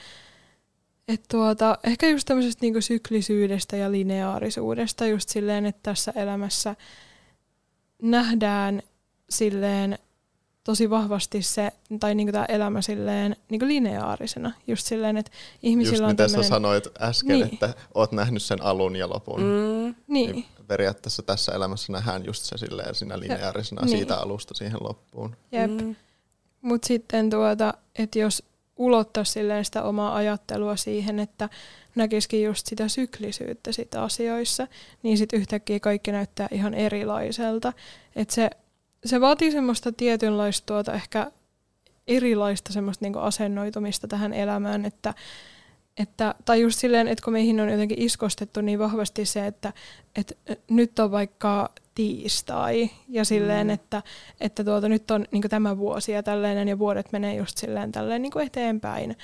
et 1.07 1.23
tuota, 1.31 1.77
ehkä 1.83 2.09
just 2.09 2.25
tämmöisestä 2.25 2.61
niinku 2.61 2.81
syklisyydestä 2.81 3.77
ja 3.77 3.91
lineaarisuudesta 3.91 5.07
just 5.07 5.29
silleen, 5.29 5.65
että 5.65 5.79
tässä 5.83 6.13
elämässä 6.15 6.75
nähdään 8.01 8.81
silleen 9.29 9.99
tosi 10.67 10.89
vahvasti 10.89 11.41
se, 11.41 11.71
tai 11.99 12.15
niinku 12.15 12.31
tämä 12.31 12.45
elämä 12.45 12.81
silleen 12.81 13.35
niinku 13.49 13.67
lineaarisena. 13.67 14.51
Just 14.67 14.85
silleen, 14.85 15.17
että 15.17 15.31
ihmisillä 15.63 15.95
just 15.95 16.03
on 16.03 16.09
mitä 16.09 16.23
tämmönen... 16.23 16.43
sä 16.43 16.49
sanoit 16.49 16.83
äsken, 17.01 17.39
niin. 17.39 17.53
että 17.53 17.73
oot 17.93 18.11
nähnyt 18.11 18.43
sen 18.43 18.61
alun 18.61 18.95
ja 18.95 19.09
lopun. 19.09 19.41
Mm. 19.41 19.95
Niin. 20.07 20.31
niin. 20.31 20.45
Periaatteessa 20.67 21.23
tässä 21.23 21.51
elämässä 21.51 21.93
nähdään 21.93 22.25
just 22.25 22.43
se 22.43 22.57
silleen 22.57 22.95
siinä 22.95 23.19
lineaarisena 23.19 23.81
ja, 23.81 23.87
siitä 23.87 24.13
niin. 24.13 24.23
alusta 24.23 24.53
siihen 24.53 24.77
loppuun. 24.81 25.35
Jep. 25.51 25.71
Mm. 25.71 25.95
Mutta 26.61 26.87
sitten 26.87 27.29
tuota, 27.29 27.73
että 27.95 28.19
jos 28.19 28.43
ulottaisi 28.75 29.31
silleen 29.31 29.65
sitä 29.65 29.83
omaa 29.83 30.15
ajattelua 30.15 30.75
siihen, 30.75 31.19
että 31.19 31.49
näkisikin 31.95 32.43
just 32.43 32.67
sitä 32.67 32.87
syklisyyttä 32.87 33.71
sitä 33.71 34.03
asioissa, 34.03 34.67
niin 35.03 35.17
sitten 35.17 35.39
yhtäkkiä 35.39 35.79
kaikki 35.79 36.11
näyttää 36.11 36.47
ihan 36.51 36.73
erilaiselta. 36.73 37.73
Että 38.15 38.35
se 38.35 38.49
se 39.05 39.21
vaatii 39.21 39.51
semmoista 39.51 39.91
tietynlaista 39.91 40.65
tuota 40.65 40.93
ehkä 40.93 41.31
erilaista 42.07 42.73
semmoista 42.73 43.05
niinku 43.05 43.19
asennoitumista 43.19 44.07
tähän 44.07 44.33
elämään, 44.33 44.85
että, 44.85 45.13
että, 45.97 46.35
tai 46.45 46.61
just 46.61 46.79
silleen, 46.79 47.07
että 47.07 47.23
kun 47.23 47.33
meihin 47.33 47.59
on 47.59 47.69
jotenkin 47.69 48.01
iskostettu 48.01 48.61
niin 48.61 48.79
vahvasti 48.79 49.25
se, 49.25 49.47
että, 49.47 49.73
että 50.15 50.35
nyt 50.69 50.99
on 50.99 51.11
vaikka 51.11 51.69
tiistai 51.95 52.89
ja 53.09 53.25
silleen, 53.25 53.67
mm. 53.67 53.73
että, 53.73 54.03
että 54.41 54.63
tuota, 54.63 54.89
nyt 54.89 55.11
on 55.11 55.25
niin 55.31 55.43
tämä 55.49 55.77
vuosi 55.77 56.11
ja 56.11 56.23
tällainen 56.23 56.67
ja 56.67 56.79
vuodet 56.79 57.11
menee 57.11 57.35
just 57.35 57.57
silleen 57.57 57.91
tälleen 57.91 58.21
niin 58.21 58.39
eteenpäin. 58.45 59.17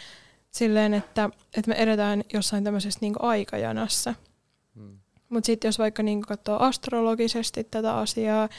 Silleen, 0.51 0.93
että, 0.93 1.29
että 1.57 1.69
me 1.69 1.75
edetään 1.75 2.23
jossain 2.33 2.63
tämmöisessä 2.63 2.99
niin 3.01 3.13
aikajanassa. 3.19 4.15
Mm. 4.75 4.97
Mutta 5.29 5.45
sitten 5.47 5.67
jos 5.67 5.79
vaikka 5.79 6.03
niin 6.03 6.21
katsoo 6.21 6.59
astrologisesti 6.59 7.63
tätä 7.63 7.95
asiaa, 7.95 8.49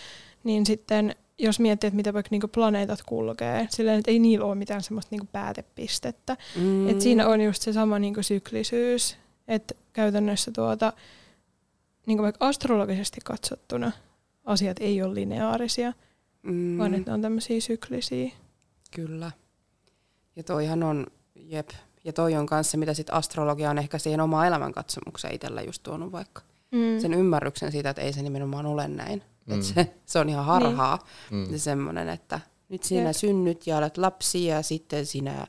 niin 0.45 0.67
sitten 0.67 1.15
jos 1.39 1.61
miettii, 1.61 1.89
että 1.89 1.97
mitä 1.97 2.15
vaikka 2.15 2.29
niinku 2.31 2.49
planeetat 2.49 3.03
kulkee, 3.07 3.67
silleen, 3.71 3.99
että 3.99 4.11
ei 4.11 4.19
niillä 4.19 4.47
ole 4.47 4.55
mitään 4.55 4.83
semmoista 4.83 5.09
niinku 5.11 5.29
päätepistettä. 5.33 6.37
Mm. 6.57 6.89
Et 6.89 7.01
siinä 7.01 7.29
on 7.29 7.41
just 7.41 7.63
se 7.63 7.73
sama 7.73 7.99
niinku 7.99 8.23
syklisyys, 8.23 9.17
että 9.49 9.75
käytännössä 9.93 10.51
tuota, 10.51 10.93
niinku 12.07 12.23
vaikka 12.23 12.47
astrologisesti 12.47 13.21
katsottuna 13.25 13.93
asiat 14.45 14.77
ei 14.81 15.03
ole 15.03 15.15
lineaarisia, 15.15 15.93
mm. 16.43 16.79
vaan 16.79 16.95
että 16.95 17.11
ne 17.11 17.15
on 17.15 17.23
tämmöisiä 17.23 17.61
syklisiä. 17.61 18.31
Kyllä. 18.97 19.31
Ja 20.37 20.43
toihan 20.43 20.83
on, 20.83 21.07
jep, 21.35 21.71
ja 22.05 22.13
toi 22.13 22.35
on 22.35 22.47
kanssa, 22.47 22.79
mitä 22.79 22.95
sit 22.95 23.11
astrologia 23.11 23.71
on 23.71 23.79
ehkä 23.79 23.99
siihen 23.99 24.21
omaan 24.21 24.47
elämänkatsomukseen 24.47 25.35
itsellä 25.35 25.63
just 25.63 25.83
tuonut 25.83 26.13
vaikka. 26.13 26.43
Mm. 26.71 27.01
Sen 27.01 27.15
ymmärryksen 27.15 27.73
siitä, 27.73 27.91
että 27.91 28.03
ei 28.03 28.13
se 28.13 28.23
nimenomaan 28.23 28.67
ole 28.67 28.89
näin. 28.89 29.23
Mm. 29.47 29.55
Et 29.55 29.63
se, 29.63 29.95
se 30.07 30.19
on 30.19 30.29
ihan 30.29 30.45
harhaa. 30.45 30.99
Niin. 31.31 31.51
Mm. 31.51 31.59
semmoinen, 31.59 32.09
että 32.09 32.41
nyt 32.69 32.83
sinä 32.83 33.09
Jep. 33.09 33.17
synnyt 33.17 33.67
ja 33.67 33.77
olet 33.77 33.99
lapsi 33.99 34.45
ja 34.45 34.63
sitten 34.63 35.07
sinä 35.07 35.47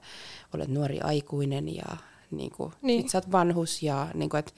olet 0.54 0.68
nuori 0.68 1.02
aikuinen 1.02 1.76
ja 1.76 1.98
niin 2.32 2.52
kuin, 2.52 2.74
niin. 2.82 3.02
nyt 3.02 3.10
sä 3.10 3.18
oot 3.18 3.32
vanhus. 3.32 3.84
Ja, 3.84 4.08
niin 4.14 4.30
kuin, 4.30 4.40
et, 4.40 4.54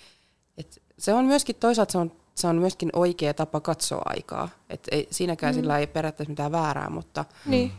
et 0.58 0.82
se 0.98 1.14
on 1.14 1.26
myöskin 1.26 1.56
toisaalta 1.56 1.92
se 1.92 1.98
on, 1.98 2.12
se 2.36 2.48
on 2.48 2.56
myöskin 2.56 2.90
oikea 2.94 3.34
tapa 3.34 3.60
katsoa 3.60 4.02
aikaa. 4.06 4.50
Et 4.70 4.88
ei, 4.92 5.08
siinäkään 5.12 5.56
mm. 5.56 5.60
sillä 5.60 5.78
ei 5.78 5.88
periaatteessa 5.88 6.32
mitään 6.32 6.52
väärää, 6.52 6.90
mutta, 6.90 7.26
niin. 7.46 7.72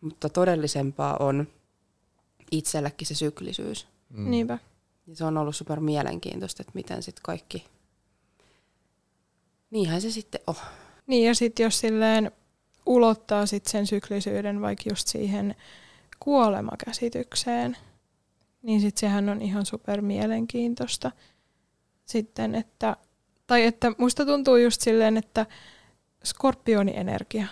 mutta 0.00 0.28
todellisempaa 0.28 1.16
on 1.16 1.46
itselläkin 2.50 3.06
se 3.06 3.14
syklisyys. 3.14 3.86
Mm. 4.10 4.30
Niinpä. 4.30 4.58
Ja 5.06 5.16
se 5.16 5.24
on 5.24 5.38
ollut 5.38 5.56
super 5.56 5.80
mielenkiintoista, 5.80 6.62
että 6.62 6.72
miten 6.74 7.02
sitten 7.02 7.22
kaikki... 7.22 7.64
Niinhän 9.70 10.00
se 10.00 10.10
sitten 10.10 10.40
on. 10.46 10.54
Niin 11.06 11.26
ja 11.26 11.34
sitten 11.34 11.64
jos 11.64 11.80
silleen 11.80 12.30
ulottaa 12.86 13.46
sit 13.46 13.66
sen 13.66 13.86
syklisyyden 13.86 14.60
vaikka 14.60 14.84
just 14.90 15.08
siihen 15.08 15.54
kuolemakäsitykseen, 16.20 17.76
niin 18.62 18.80
sitten 18.80 19.00
sehän 19.00 19.28
on 19.28 19.42
ihan 19.42 19.66
super 19.66 20.02
mielenkiintoista 20.02 21.10
sitten, 22.04 22.54
että, 22.54 22.96
tai 23.46 23.66
että 23.66 23.92
musta 23.98 24.26
tuntuu 24.26 24.56
just 24.56 24.80
silleen, 24.80 25.16
että 25.16 25.46
skorpionienergia, 26.24 27.46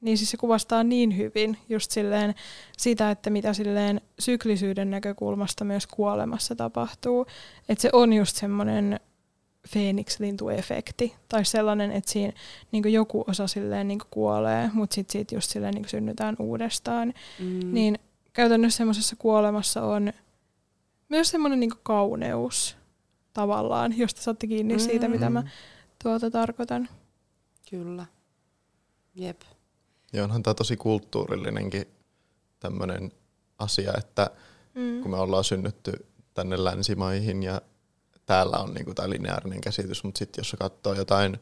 niin 0.00 0.18
siis 0.18 0.30
se 0.30 0.36
kuvastaa 0.36 0.84
niin 0.84 1.16
hyvin 1.16 1.58
just 1.68 1.90
silleen 1.90 2.34
sitä, 2.78 3.10
että 3.10 3.30
mitä 3.30 3.52
silleen 3.52 4.00
syklisyyden 4.18 4.90
näkökulmasta 4.90 5.64
myös 5.64 5.86
kuolemassa 5.86 6.54
tapahtuu. 6.56 7.26
Että 7.68 7.82
se 7.82 7.90
on 7.92 8.12
just 8.12 8.36
semmoinen 8.36 9.00
Phoenix-lintuefekti 9.70 11.14
tai 11.28 11.44
sellainen, 11.44 11.92
että 11.92 12.12
siinä 12.12 12.32
niin 12.72 12.92
joku 12.92 13.24
osa 13.28 13.46
silleen 13.46 13.88
niin 13.88 14.00
kuolee, 14.10 14.70
mutta 14.72 14.94
sitten 14.94 15.12
siitä 15.12 15.34
just 15.34 15.50
silleen 15.50 15.74
niin 15.74 15.88
synnytään 15.88 16.36
uudestaan. 16.38 17.14
Mm. 17.38 17.74
Niin 17.74 17.98
käytännössä 18.32 18.76
semmoisessa 18.76 19.16
kuolemassa 19.16 19.82
on 19.82 20.12
myös 21.08 21.30
semmoinen 21.30 21.60
niin 21.60 21.72
kauneus 21.82 22.76
tavallaan, 23.32 23.98
josta 23.98 24.22
saatte 24.22 24.46
kiinni 24.46 24.74
mm. 24.74 24.80
siitä, 24.80 25.08
mitä 25.08 25.30
mä 25.30 25.42
tuota 26.02 26.30
tarkoitan. 26.30 26.88
Kyllä. 27.70 28.06
Jep. 29.14 29.40
Ja 30.12 30.24
onhan 30.24 30.42
tämä 30.42 30.54
tosi 30.54 30.76
kulttuurillinenkin 30.76 31.86
tämmöinen 32.60 33.12
asia, 33.58 33.92
että 33.98 34.30
mm. 34.74 35.02
kun 35.02 35.10
me 35.10 35.16
ollaan 35.16 35.44
synnytty 35.44 36.06
tänne 36.34 36.64
länsimaihin 36.64 37.42
ja 37.42 37.60
täällä 38.32 38.56
on 38.56 38.74
niinku 38.74 38.94
tämä 38.94 39.10
lineaarinen 39.10 39.60
käsitys, 39.60 40.04
mutta 40.04 40.18
sitten 40.18 40.40
jos 40.40 40.56
katsoo 40.58 40.94
jotain, 40.94 41.38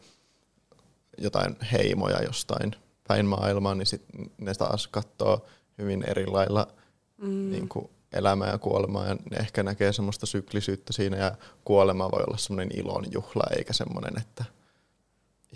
jotain 1.18 1.56
heimoja 1.72 2.22
jostain 2.22 2.76
päin 3.08 3.26
maailmaa, 3.26 3.74
niin 3.74 3.86
sit 3.86 4.02
ne 4.38 4.54
taas 4.54 4.88
katsoo 4.88 5.46
hyvin 5.78 6.04
eri 6.08 6.26
lailla 6.26 6.66
mm. 7.16 7.50
niinku 7.50 7.90
elämää 8.12 8.50
ja 8.50 8.58
kuolemaa 8.58 9.06
ja 9.06 9.14
ne 9.14 9.36
ehkä 9.36 9.62
näkee 9.62 9.92
semmoista 9.92 10.26
syklisyyttä 10.26 10.92
siinä 10.92 11.16
ja 11.16 11.36
kuolema 11.64 12.10
voi 12.10 12.24
olla 12.26 12.36
semmoinen 12.36 12.78
ilon 12.78 13.04
juhla 13.12 13.44
eikä 13.56 13.72
semmoinen, 13.72 14.12
että 14.20 14.44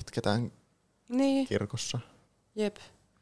itketään 0.00 0.52
niin. 1.08 1.46
kirkossa. 1.46 1.98
Jep. 2.54 2.76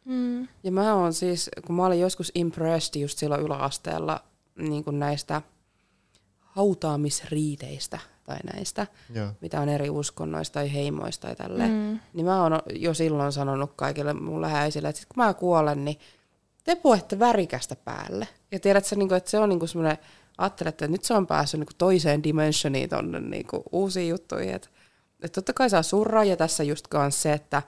Mm. 0.05 0.49
Ja 0.63 0.73
mä 0.73 0.95
oon 0.95 1.13
siis, 1.13 1.51
kun 1.67 1.77
mä 1.77 1.87
olin 1.87 2.01
joskus 2.01 2.33
impressed 2.35 3.01
just 3.01 3.19
silloin 3.19 3.43
yläasteella 3.43 4.25
niin 4.59 4.85
kuin 4.85 4.99
näistä 4.99 5.43
hautaamisriiteistä 6.53 7.99
tai 8.25 8.39
näistä, 8.55 8.87
Joo. 9.15 9.29
mitä 9.41 9.61
on 9.61 9.69
eri 9.69 9.91
uskonnoista 9.91 10.55
tai 10.55 10.73
heimoista 10.73 11.27
tai 11.27 11.37
tälle, 11.37 11.69
mm. 11.69 12.01
niin 12.13 12.27
mä 12.27 12.43
oon 12.43 12.59
jo 12.75 12.95
silloin 12.95 13.33
sanonut 13.33 13.73
kaikille 13.77 14.13
mun 14.13 14.41
läheisille, 14.41 14.89
että 14.89 15.01
sit 15.01 15.09
kun 15.09 15.25
mä 15.25 15.35
kuolen, 15.35 15.85
niin 15.85 15.99
te 16.65 16.77
puhutte 16.77 17.19
värikästä 17.19 17.77
päälle. 17.77 18.29
Ja 18.51 18.61
tiedät 18.61 18.85
sä, 18.85 18.97
niinku, 18.97 19.15
että 19.15 19.31
se 19.31 19.39
on 19.39 19.49
niinku 19.49 19.67
semmoinen, 19.67 19.99
ajattelet, 20.39 20.75
että 20.75 20.89
nyt 20.89 21.05
se 21.05 21.15
on 21.15 21.27
päässyt 21.27 21.61
niinku 21.61 21.73
toiseen 21.79 22.23
dimensioniin 22.23 22.89
tonne 22.89 23.21
niinku 23.21 23.63
uusiin 23.73 24.09
juttuihin. 24.09 24.55
Että 24.55 24.69
et 25.23 25.33
totta 25.33 25.53
kai 25.53 25.71
saa 25.71 25.83
surraa 25.83 26.25
ja 26.25 26.37
tässä 26.37 26.63
just 26.63 26.89
kans 26.89 27.23
se, 27.23 27.33
että 27.33 27.63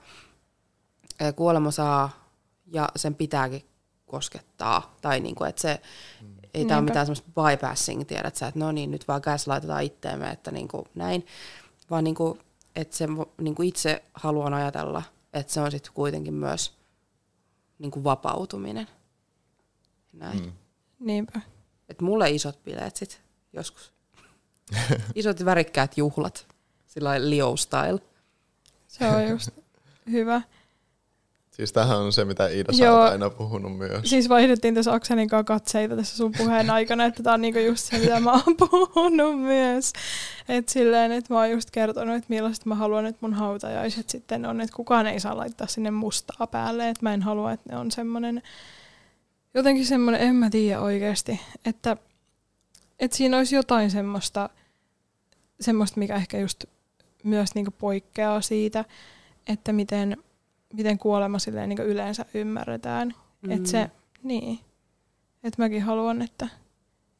kuolema 1.35 1.71
saa 1.71 2.29
ja 2.65 2.89
sen 2.95 3.15
pitääkin 3.15 3.65
koskettaa. 4.05 4.95
Tai 5.01 5.19
niinku, 5.19 5.43
että 5.43 5.61
se 5.61 5.81
ei 6.55 6.65
tämä 6.65 6.77
ole 6.77 6.85
mitään 6.85 7.05
semmoista 7.05 7.31
bypassing, 7.41 8.05
tiedät 8.07 8.35
sä, 8.35 8.47
että 8.47 8.59
no 8.59 8.71
niin, 8.71 8.91
nyt 8.91 9.07
vaan 9.07 9.21
käs 9.21 9.47
laitetaan 9.47 9.83
itteemme, 9.83 10.29
että 10.29 10.51
niinku 10.51 10.87
näin. 10.95 11.25
Vaan 11.89 12.03
niinku, 12.03 12.37
että 12.75 12.97
se 12.97 13.07
niinku 13.41 13.61
itse 13.61 14.03
haluan 14.13 14.53
ajatella, 14.53 15.03
että 15.33 15.53
se 15.53 15.61
on 15.61 15.71
sitten 15.71 15.93
kuitenkin 15.93 16.33
myös 16.33 16.73
niinku 17.79 18.03
vapautuminen. 18.03 18.87
Näin. 20.13 20.41
Mm. 20.41 20.51
Niinpä. 20.99 21.41
Et 21.89 22.01
mulle 22.01 22.29
isot 22.29 22.63
bileet 22.63 22.95
sit 22.95 23.21
joskus. 23.53 23.93
isot 25.15 25.45
värikkäät 25.45 25.97
juhlat, 25.97 26.47
sillä 26.85 27.29
Leo 27.29 27.57
style. 27.57 27.99
Se 28.87 29.07
on 29.07 29.27
just 29.29 29.49
hyvä. 30.11 30.41
Siis 31.55 31.73
tähän 31.73 31.97
on 31.97 32.13
se, 32.13 32.25
mitä 32.25 32.47
Iida 32.47 32.73
Joo. 32.77 33.01
on 33.01 33.11
aina 33.11 33.29
puhunut 33.29 33.77
myös. 33.77 34.09
Siis 34.09 34.29
vaihdettiin 34.29 34.75
tässä 34.75 34.93
Akselin 34.93 35.29
kanssa 35.29 35.43
katseita 35.43 35.95
tässä 35.95 36.17
sun 36.17 36.31
puheen 36.37 36.69
aikana, 36.69 37.05
että 37.05 37.23
tämä 37.23 37.33
on 37.33 37.41
niinku 37.41 37.59
just 37.59 37.85
se, 37.85 37.99
mitä 37.99 38.19
mä 38.19 38.31
oon 38.31 38.57
puhunut 38.69 39.41
myös. 39.41 39.93
Että 40.49 40.71
silleen, 40.71 41.11
että 41.11 41.33
mä 41.33 41.39
oon 41.39 41.51
just 41.51 41.71
kertonut, 41.71 42.15
että 42.15 42.25
millaista 42.29 42.69
mä 42.69 42.75
haluan, 42.75 43.05
että 43.05 43.19
mun 43.21 43.33
hautajaiset 43.33 44.09
sitten 44.09 44.45
on, 44.45 44.61
että 44.61 44.75
kukaan 44.75 45.07
ei 45.07 45.19
saa 45.19 45.37
laittaa 45.37 45.67
sinne 45.67 45.91
mustaa 45.91 46.47
päälle. 46.47 46.89
Että 46.89 47.03
mä 47.03 47.13
en 47.13 47.21
halua, 47.21 47.51
että 47.51 47.69
ne 47.69 47.77
on 47.77 47.91
semmoinen, 47.91 48.41
jotenkin 49.53 49.85
semmoinen, 49.85 50.21
en 50.21 50.35
mä 50.35 50.49
tiedä 50.49 50.81
oikeasti, 50.81 51.39
että, 51.65 51.97
että 52.99 53.17
siinä 53.17 53.37
olisi 53.37 53.55
jotain 53.55 53.91
semmoista, 53.91 54.49
semmoista, 55.59 55.99
mikä 55.99 56.15
ehkä 56.15 56.39
just 56.39 56.65
myös 57.23 57.55
niinku 57.55 57.71
poikkeaa 57.77 58.41
siitä, 58.41 58.85
että 59.47 59.73
miten 59.73 60.17
miten 60.75 60.97
kuolema 60.97 61.39
silleen 61.39 61.69
niin 61.69 61.79
yleensä 61.79 62.25
ymmärretään. 62.33 63.13
Mm. 63.41 63.51
Että 63.51 63.69
se, 63.69 63.91
niin. 64.23 64.59
Että 65.43 65.61
mäkin 65.61 65.81
haluan, 65.81 66.21
että 66.21 66.47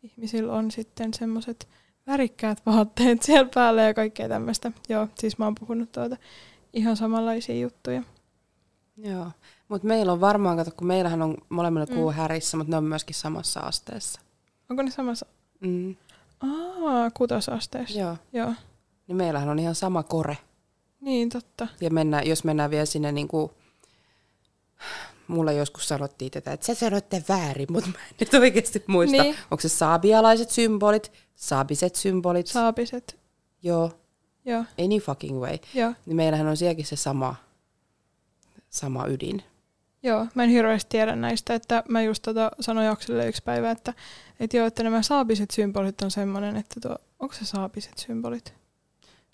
ihmisillä 0.03 0.53
on 0.53 0.71
sitten 0.71 1.13
semmoiset 1.13 1.67
värikkäät 2.07 2.61
vaatteet 2.65 3.21
siellä 3.23 3.49
päällä 3.53 3.81
ja 3.81 3.93
kaikkea 3.93 4.29
tämmöistä. 4.29 4.71
Joo, 4.89 5.07
siis 5.15 5.37
mä 5.37 5.45
oon 5.45 5.55
puhunut 5.59 5.91
tuota 5.91 6.17
ihan 6.73 6.97
samanlaisia 6.97 7.59
juttuja. 7.59 8.03
Joo, 8.97 9.31
mutta 9.67 9.87
meillä 9.87 10.11
on 10.11 10.21
varmaan, 10.21 10.57
kato, 10.57 10.71
kun 10.77 10.87
meillähän 10.87 11.21
on 11.21 11.37
molemmilla 11.49 12.11
mm. 12.11 12.13
härissä, 12.13 12.57
mutta 12.57 12.71
ne 12.71 12.77
on 12.77 12.83
myöskin 12.83 13.15
samassa 13.15 13.59
asteessa. 13.59 14.21
Onko 14.69 14.83
ne 14.83 14.91
samassa? 14.91 15.25
Mm. 15.59 15.95
Aa, 16.39 17.11
kutosasteessa. 17.11 17.99
Joo. 17.99 18.17
Joo. 18.33 18.53
Niin 19.07 19.15
meillähän 19.15 19.49
on 19.49 19.59
ihan 19.59 19.75
sama 19.75 20.03
kore. 20.03 20.37
Niin, 21.05 21.29
totta. 21.29 21.67
Ja 21.81 21.89
mennä, 21.89 22.21
jos 22.21 22.43
mennään 22.43 22.71
vielä 22.71 22.85
sinne 22.85 23.11
niin 23.11 23.27
kuin, 23.27 23.51
mulle 25.27 25.53
joskus 25.53 25.87
sanottiin 25.87 26.31
tätä, 26.31 26.51
että 26.51 26.65
sä 26.65 26.73
sanoitte 26.73 27.23
väärin, 27.29 27.67
mutta 27.69 27.89
mä 27.89 27.97
en 27.99 28.15
nyt 28.19 28.33
oikeasti 28.33 28.83
muista. 28.87 29.23
Niin. 29.23 29.35
Onko 29.51 29.61
se 29.61 29.69
saabialaiset 29.69 30.49
symbolit, 30.49 31.11
saabiset 31.35 31.95
symbolit? 31.95 32.47
Saabiset. 32.47 33.19
Joo. 33.63 33.91
Joo. 34.45 34.65
Any 34.79 34.99
fucking 34.99 35.39
way. 35.39 35.57
Joo. 35.73 35.93
Niin 36.05 36.15
meillähän 36.15 36.47
on 36.47 36.57
sielläkin 36.57 36.85
se 36.85 36.95
sama, 36.95 37.35
sama 38.69 39.07
ydin. 39.07 39.43
Joo, 40.03 40.27
mä 40.35 40.43
en 40.43 40.49
hirveästi 40.49 40.89
tiedä 40.89 41.15
näistä, 41.15 41.53
että 41.53 41.83
mä 41.89 42.01
just 42.01 42.23
tota 42.23 42.51
sanoin 42.59 42.87
Jakselle 42.87 43.27
yksi 43.27 43.43
päivä, 43.43 43.71
että, 43.71 43.93
että 44.39 44.57
joo, 44.57 44.67
että 44.67 44.83
nämä 44.83 45.01
saabiset 45.01 45.51
symbolit 45.51 46.01
on 46.01 46.11
semmoinen, 46.11 46.55
että 46.55 46.79
tuo, 46.81 46.97
onko 47.19 47.35
se 47.35 47.45
saabiset 47.45 47.97
symbolit? 47.97 48.53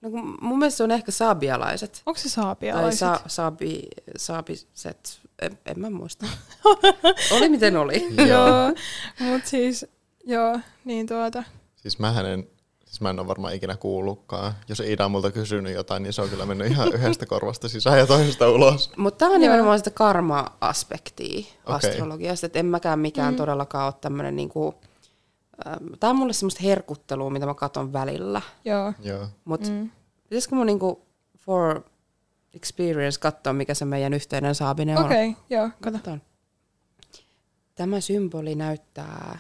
No 0.02 0.10
mun 0.42 0.60
mielestä 0.60 0.78
se 0.78 0.84
on 0.84 0.92
ehkä 0.92 1.12
saabialaiset. 1.12 2.02
Onko 2.06 2.20
se 2.20 2.30
saabialaiset? 2.30 3.00
Tai 3.00 3.18
sa, 3.18 3.24
saabi, 3.28 3.88
saabiset, 4.18 5.20
en, 5.42 5.60
en 5.66 5.80
mä 5.80 5.90
muista. 5.90 6.26
oli 7.36 7.50
miten 7.50 7.78
oli. 7.78 8.08
joo, 8.28 8.74
mutta 9.20 9.50
siis, 9.50 9.86
joo, 10.24 10.60
niin 10.86 11.08
tuota. 11.08 11.44
Siis 11.76 12.00
mä 12.00 12.14
en, 12.20 12.48
siis 12.86 13.02
mä 13.02 13.10
en 13.10 13.20
ole 13.20 13.28
varmaan 13.28 13.56
ikinä 13.56 13.78
kuullutkaan. 13.78 14.54
Jos 14.70 14.80
Ida 14.80 15.06
on 15.06 15.12
multa 15.12 15.32
kysynyt 15.32 15.74
jotain, 15.74 16.04
niin 16.04 16.14
se 16.14 16.22
on 16.22 16.30
kyllä 16.30 16.46
mennyt 16.46 16.72
ihan 16.72 16.94
yhdestä 16.96 17.26
korvasta 17.26 17.70
sisään 17.70 18.00
ja 18.00 18.08
toisesta 18.08 18.50
ulos. 18.50 18.92
Mutta 18.98 19.18
tämä 19.18 19.36
on 19.36 19.42
nimenomaan 19.42 19.78
sitä 19.80 19.90
karma-aspektia 19.90 21.40
okay. 21.40 21.76
astrologiasta, 21.76 22.46
että 22.46 22.60
en 22.60 22.66
mäkään 22.66 23.00
mikään 23.00 23.34
mm. 23.34 23.38
todellakaan 23.38 23.86
ole 23.86 23.94
tämmöinen 24.02 24.36
niinku, 24.36 24.76
Tämä 26.00 26.12
on 26.12 26.16
mulle 26.16 26.34
semmoista 26.34 26.64
herkuttelua, 26.64 27.30
mitä 27.30 27.46
mä 27.46 27.54
katon 27.54 27.94
välillä. 27.94 28.42
Joo. 28.66 28.94
Joo. 29.00 29.28
Mut 29.46 29.70
mm. 29.70 29.90
pitäisikö 30.24 30.56
mun 30.56 30.66
niinku 30.66 31.02
for 31.38 31.82
experience 32.54 33.20
katsoa, 33.20 33.54
mikä 33.54 33.74
se 33.74 33.86
meidän 33.86 34.14
yhteinen 34.14 34.56
saabinen 34.56 34.98
on? 34.98 35.06
Okei, 35.06 35.30
okay, 35.30 35.44
joo, 35.50 35.70
kato. 35.82 36.18
Tämä 37.76 38.00
symboli 38.00 38.56
näyttää 38.56 39.40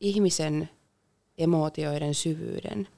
ihmisen 0.00 0.70
emootioiden 1.38 2.14
syvyyden 2.14 2.88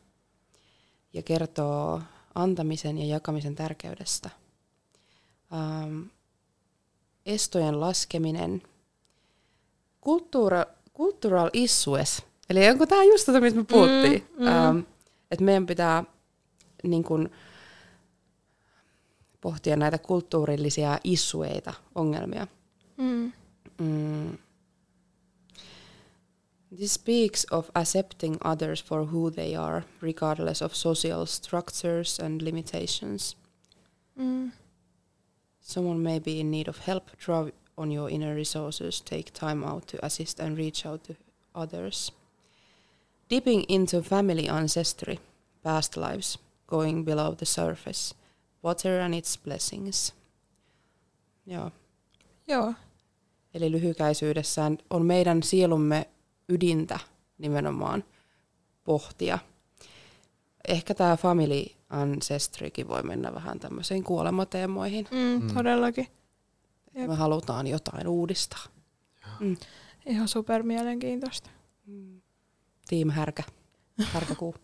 ja 1.13 1.23
kertoo 1.23 2.03
antamisen 2.35 2.99
ja 2.99 3.07
jakamisen 3.07 3.55
tärkeydestä. 3.55 4.31
Ähm, 5.53 6.03
estojen 7.27 7.81
laskeminen, 7.81 8.63
kulttuura, 10.01 10.67
cultural 10.97 11.51
issues. 11.53 12.23
Eli 12.51 12.69
onko 12.69 12.87
tämä 12.87 13.05
just 13.05 13.27
tätä, 13.27 13.41
mistä 13.41 13.59
me 13.59 13.65
puhuttiin? 13.65 14.27
Mm, 14.37 14.43
mm. 14.43 14.47
Ähm, 14.47 14.79
että 15.31 15.45
meidän 15.45 15.67
pitää 15.67 16.05
niin 16.83 17.05
kun, 17.05 17.31
pohtia 19.41 19.77
näitä 19.77 19.99
kulttuurillisia 19.99 20.99
issueita, 21.05 21.75
ongelmia. 21.95 22.47
Mm. 22.97 23.33
Mm. 23.79 24.39
This 26.77 26.95
speaks 26.95 27.47
of 27.51 27.71
accepting 27.75 28.37
others 28.45 28.85
for 28.85 29.07
who 29.07 29.31
they 29.31 29.57
are, 29.57 29.83
regardless 30.03 30.63
of 30.63 30.75
social 30.75 31.27
structures 31.27 32.21
and 32.21 32.43
limitations. 32.43 33.37
Mm. 34.17 34.53
Someone 35.61 36.01
may 36.01 36.21
be 36.21 36.41
in 36.41 36.51
need 36.51 36.69
of 36.69 36.79
help. 36.87 37.05
Draw 37.27 37.51
on 37.77 37.93
your 37.93 38.11
inner 38.11 38.35
resources, 38.35 39.01
take 39.01 39.33
time 39.33 39.65
out 39.65 39.87
to 39.87 39.99
assist 40.03 40.41
and 40.41 40.57
reach 40.59 40.87
out 40.87 41.03
to 41.03 41.15
others. 41.55 42.13
Dipping 43.31 43.65
into 43.69 44.03
family 44.03 44.49
ancestry, 44.49 45.19
past 45.63 45.97
lives, 45.97 46.39
going 46.67 47.05
below 47.05 47.35
the 47.35 47.47
surface, 47.47 48.15
water 48.63 49.01
and 49.01 49.15
its 49.15 49.37
blessings. 49.37 50.13
Joo. 51.47 51.71
Joo. 52.49 52.75
Eli 53.55 53.71
lyhykäisyydessään 53.71 54.79
on 54.91 55.07
meidän 55.07 55.43
sielumme 55.43 56.07
ydintä 56.49 56.99
nimenomaan 57.39 58.05
pohtia. 58.85 59.39
Ehkä 60.69 60.95
tämä 60.95 61.17
family 61.17 61.65
ancestrykin 61.91 62.89
voi 62.89 63.03
mennä 63.03 63.35
vähän 63.35 63.61
tämmöisiin 63.61 64.05
kuolemateemoihin. 64.05 65.09
Mm, 65.11 65.43
mm. 65.43 65.55
Todellakin. 65.55 66.09
Jep. 66.95 67.09
Me 67.09 67.15
halutaan 67.15 67.67
jotain 67.67 68.09
uudistaa. 68.09 68.65
Mm. 69.41 69.57
Ihan 70.07 70.29
super 70.29 70.63
mielenkiintoista. 70.63 71.51
Mm. 71.87 72.21
Team 72.89 73.11
Härkä. 73.11 73.43
Härkäkuu. 74.13 74.55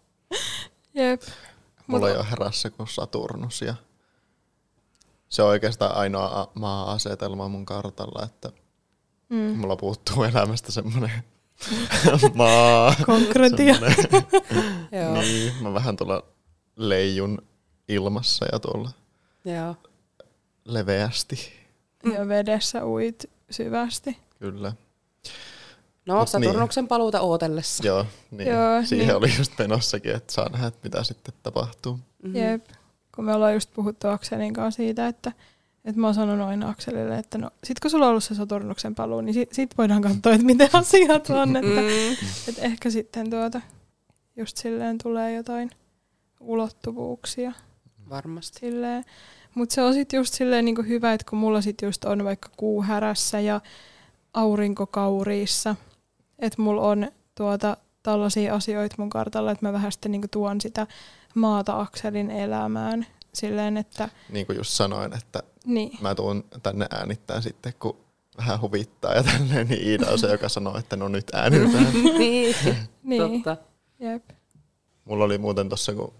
Jep. 0.94 1.22
Mulla 1.86 2.10
ei 2.10 2.16
ole 2.16 2.30
herässä 2.30 2.70
kuin 2.70 2.88
Saturnus 2.88 3.62
ja 3.62 3.74
se 5.28 5.42
on 5.42 5.48
oikeastaan 5.48 5.96
ainoa 5.96 6.52
maa-asetelma 6.54 7.48
mun 7.48 7.66
kartalla, 7.66 8.24
että 8.24 8.52
mm. 9.28 9.36
mulla 9.36 9.76
puuttuu 9.76 10.22
elämästä 10.22 10.72
semmoinen 10.72 11.24
maa. 12.34 12.94
Konkretia. 13.06 13.74
niin, 15.20 15.54
mä 15.62 15.74
vähän 15.74 15.96
tuolla 15.96 16.22
leijun 16.76 17.38
ilmassa 17.88 18.46
ja 18.52 18.58
tuolla 18.58 18.90
Joo. 19.44 19.76
leveästi. 20.64 21.59
Ja 22.04 22.28
vedessä 22.28 22.84
uit 22.84 23.30
syvästi. 23.50 24.16
Kyllä. 24.38 24.72
No, 26.06 26.18
Mut 26.18 26.28
Saturnuksen 26.28 26.82
niin. 26.82 26.88
paluuta 26.88 27.20
ootellessa. 27.20 27.86
Joo, 27.86 28.06
niin. 28.30 28.48
Joo, 28.48 28.82
siihen 28.84 29.06
niin. 29.06 29.16
oli 29.16 29.36
just 29.38 29.52
menossakin, 29.58 30.14
että 30.14 30.32
saa 30.32 30.48
nähdä, 30.48 30.72
mitä 30.82 31.04
sitten 31.04 31.34
tapahtuu. 31.42 31.92
Mm-hmm. 31.92 32.36
Jep, 32.36 32.64
kun 33.14 33.24
me 33.24 33.34
ollaan 33.34 33.54
just 33.54 33.70
puhuttu 33.74 34.08
Akselin 34.08 34.52
kanssa 34.52 34.76
siitä, 34.76 35.08
että, 35.08 35.32
että 35.84 36.00
mä 36.00 36.06
oon 36.06 36.14
sanonut 36.14 36.48
aina 36.48 36.68
Akselille, 36.68 37.18
että 37.18 37.38
no 37.38 37.50
sit 37.64 37.80
kun 37.80 37.90
sulla 37.90 38.04
on 38.04 38.10
ollut 38.10 38.24
se 38.24 38.34
Saturnuksen 38.34 38.94
paluu, 38.94 39.20
niin 39.20 39.34
sit, 39.34 39.52
sit 39.52 39.78
voidaan 39.78 40.02
katsoa, 40.02 40.32
että 40.32 40.46
miten 40.46 40.70
asiat 40.72 41.30
on. 41.30 41.56
Että, 41.56 41.80
mm. 41.80 42.12
että 42.48 42.62
ehkä 42.62 42.90
sitten 42.90 43.30
tuota, 43.30 43.60
just 44.36 44.56
silleen 44.56 44.98
tulee 45.02 45.34
jotain 45.34 45.70
ulottuvuuksia. 46.40 47.52
Varmasti. 48.10 48.58
Silleen. 48.60 49.04
Mutta 49.54 49.74
se 49.74 49.82
on 49.82 49.94
sitten 49.94 50.18
just 50.18 50.34
silleen 50.34 50.64
niinku 50.64 50.82
hyvä, 50.82 51.12
että 51.12 51.26
kun 51.30 51.38
mulla 51.38 51.60
sitten 51.60 51.86
just 51.86 52.04
on 52.04 52.24
vaikka 52.24 52.48
kuu 52.56 52.82
härässä 52.82 53.40
ja 53.40 53.60
aurinkokauriissa. 54.34 55.76
Että 56.38 56.62
mulla 56.62 56.82
on 56.82 57.10
tuota 57.34 57.76
tällaisia 58.02 58.54
asioita 58.54 58.94
mun 58.98 59.10
kartalla, 59.10 59.50
että 59.52 59.66
mä 59.66 59.72
vähän 59.72 59.92
sitten 59.92 60.12
niinku 60.12 60.28
tuon 60.30 60.60
sitä 60.60 60.86
maata 61.34 61.80
Akselin 61.80 62.30
elämään 62.30 63.06
silleen, 63.34 63.76
että... 63.76 64.08
Niin 64.28 64.46
kuin 64.46 64.56
just 64.56 64.70
sanoin, 64.70 65.12
että 65.12 65.42
niin. 65.64 65.98
mä 66.00 66.14
tuun 66.14 66.44
tänne 66.62 66.86
äänittämään 66.90 67.42
sitten, 67.42 67.74
kun 67.78 67.96
vähän 68.36 68.60
huvittaa 68.60 69.14
ja 69.14 69.22
tälleen, 69.22 69.68
niin 69.68 69.88
Iida 69.88 70.10
on 70.10 70.18
se, 70.18 70.32
joka 70.32 70.48
sanoo, 70.48 70.78
että 70.78 70.96
no 70.96 71.08
nyt 71.08 71.30
äänitetään. 71.34 71.92
niin, 72.18 72.56
niin, 73.02 73.42
totta. 73.42 73.56
Jep. 73.98 74.30
Mulla 75.04 75.24
oli 75.24 75.38
muuten 75.38 75.68
tossa, 75.68 75.94
kun 75.94 76.12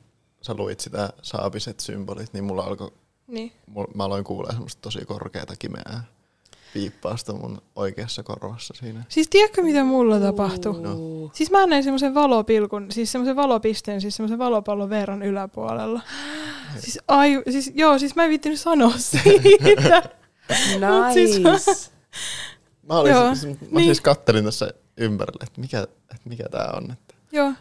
sä 0.42 0.54
luit 0.54 0.80
sitä 0.80 1.10
saapiset 1.22 1.80
symbolit, 1.80 2.32
niin 2.32 2.44
mulla 2.44 2.62
alkoi, 2.62 2.92
niin. 3.30 3.52
mä 3.94 4.04
aloin 4.04 4.24
kuulee 4.24 4.52
semmoista 4.52 4.80
tosi 4.82 5.04
korkeata 5.04 5.54
kimeää 5.58 6.04
piippausta 6.72 7.32
mun 7.32 7.62
oikeassa 7.76 8.22
korvassa 8.22 8.74
siinä. 8.78 9.04
Siis 9.08 9.28
tiedätkö 9.28 9.62
mitä 9.62 9.84
mulla 9.84 10.20
tapahtui? 10.20 10.80
No. 10.82 10.96
Siis 11.32 11.50
mä 11.50 11.66
näin 11.66 11.84
semmoisen 11.84 12.14
valopilkun, 12.14 12.92
siis 12.92 13.12
semmoisen 13.12 13.36
valopisteen, 13.36 14.00
siis 14.00 14.16
semmoisen 14.16 14.38
valopallon 14.38 14.90
verran 14.90 15.22
yläpuolella. 15.22 16.00
Siis, 16.78 16.98
ai, 17.08 17.42
siis, 17.50 17.72
joo, 17.74 17.98
siis 17.98 18.16
mä 18.16 18.24
en 18.24 18.30
viittinyt 18.30 18.60
sanoa 18.60 18.92
siitä. 19.22 20.02
nice. 20.48 21.12
Siis, 21.12 21.40
mä, 22.82 22.98
olin, 22.98 23.12
joo, 23.12 23.34
siis, 23.34 23.60
mä 23.60 23.66
niin. 23.70 23.84
siis 23.84 24.00
kattelin 24.00 24.44
tässä 24.44 24.72
ympärille, 24.96 25.44
että 25.46 25.60
mikä, 25.60 25.82
että 25.82 26.28
mikä 26.28 26.44
tää 26.50 26.72
on. 26.76 26.90
Että. 26.90 27.14
Joo. 27.32 27.52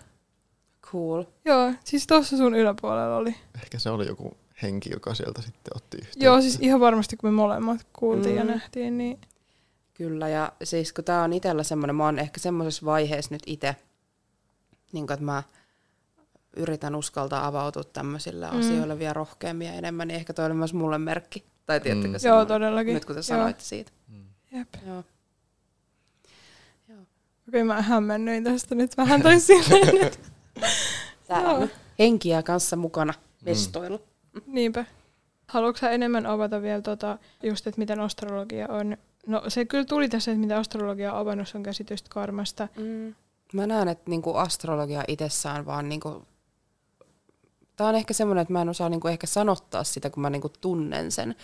Cool. 0.81 1.23
Joo, 1.45 1.73
siis 1.83 2.07
tuossa 2.07 2.37
sun 2.37 2.55
yläpuolella 2.55 3.17
oli. 3.17 3.35
Ehkä 3.55 3.79
se 3.79 3.89
oli 3.89 4.07
joku 4.07 4.37
henki, 4.61 4.89
joka 4.93 5.13
sieltä 5.13 5.41
sitten 5.41 5.71
otti 5.75 5.97
yhteyttä. 5.97 6.25
Joo, 6.25 6.41
siis 6.41 6.57
ihan 6.61 6.79
varmasti 6.79 7.17
kun 7.17 7.29
me 7.29 7.35
molemmat 7.35 7.87
kuultiin 7.93 8.35
mm. 8.35 8.37
ja 8.37 8.43
nähtiin, 8.43 8.97
niin... 8.97 9.19
Kyllä, 9.93 10.29
ja 10.29 10.51
siis 10.63 10.93
kun 10.93 11.03
tää 11.03 11.23
on 11.23 11.33
itsellä 11.33 11.63
semmoinen, 11.63 11.95
mä 11.95 12.05
oon 12.05 12.19
ehkä 12.19 12.39
semmoisessa 12.39 12.85
vaiheessa 12.85 13.35
nyt 13.35 13.43
itse, 13.45 13.75
niin 14.91 15.11
että 15.11 15.25
mä 15.25 15.43
yritän 16.55 16.95
uskaltaa 16.95 17.47
avautua 17.47 17.83
tämmöisille 17.83 18.51
mm. 18.51 18.59
asioille 18.59 18.99
vielä 18.99 19.13
rohkeammin 19.13 19.67
ja 19.67 19.73
enemmän, 19.73 20.07
niin 20.07 20.15
ehkä 20.15 20.33
toi 20.33 20.45
oli 20.45 20.53
myös 20.53 20.73
mulle 20.73 20.97
merkki. 20.97 21.43
Tai 21.65 21.79
tiettikö 21.79 22.17
mm. 22.17 22.27
Joo, 22.27 22.45
todellakin. 22.45 22.93
Nyt 22.93 23.05
kun 23.05 23.15
te 23.15 23.21
sanoitte 23.21 23.63
siitä. 23.63 23.91
Mm. 24.07 24.25
Jep. 24.51 24.67
Joo. 24.87 25.03
Joo. 26.89 26.99
Okei, 27.47 27.63
mä 27.63 27.81
hämmennyin 27.81 28.43
tästä 28.43 28.75
nyt 28.75 28.97
vähän 28.97 29.21
tai 29.21 29.39
silleen. 29.39 30.11
Täällä 31.27 31.49
on 31.49 31.69
henkiä 31.99 32.43
kanssa 32.43 32.75
mukana 32.75 33.13
vestoilu. 33.45 33.97
Mm. 33.97 34.03
Niinpä. 34.47 34.85
Haluatko 35.47 35.85
enemmän 35.85 36.25
avata 36.25 36.61
vielä 36.61 36.81
tota, 36.81 37.17
just, 37.43 37.67
että 37.67 37.79
miten 37.79 37.99
astrologia 37.99 38.67
on? 38.69 38.97
No 39.27 39.43
se 39.47 39.65
kyllä 39.65 39.85
tuli 39.85 40.09
tässä, 40.09 40.31
että 40.31 40.41
mitä 40.41 40.57
astrologia 40.57 41.13
on 41.13 41.19
avannut 41.19 41.47
sun 41.47 41.63
käsitystä 41.63 42.09
karmasta. 42.09 42.67
Mm. 42.77 43.15
Mä 43.53 43.67
näen, 43.67 43.87
että 43.87 44.09
niinku 44.09 44.35
astrologia 44.35 45.03
itsessään 45.07 45.65
vaan 45.65 45.89
niinku 45.89 46.25
Tämä 47.79 47.89
on 47.89 47.95
ehkä 47.95 48.13
semmoinen, 48.13 48.41
että 48.41 48.53
mä 48.53 48.61
en 48.61 48.69
osaa 48.69 48.89
niinku 48.89 49.07
ehkä 49.07 49.27
sanottaa 49.27 49.83
sitä, 49.83 50.09
kun 50.09 50.21
mä 50.21 50.29
niinku 50.29 50.49
tunnen 50.61 51.11
sen. 51.11 51.35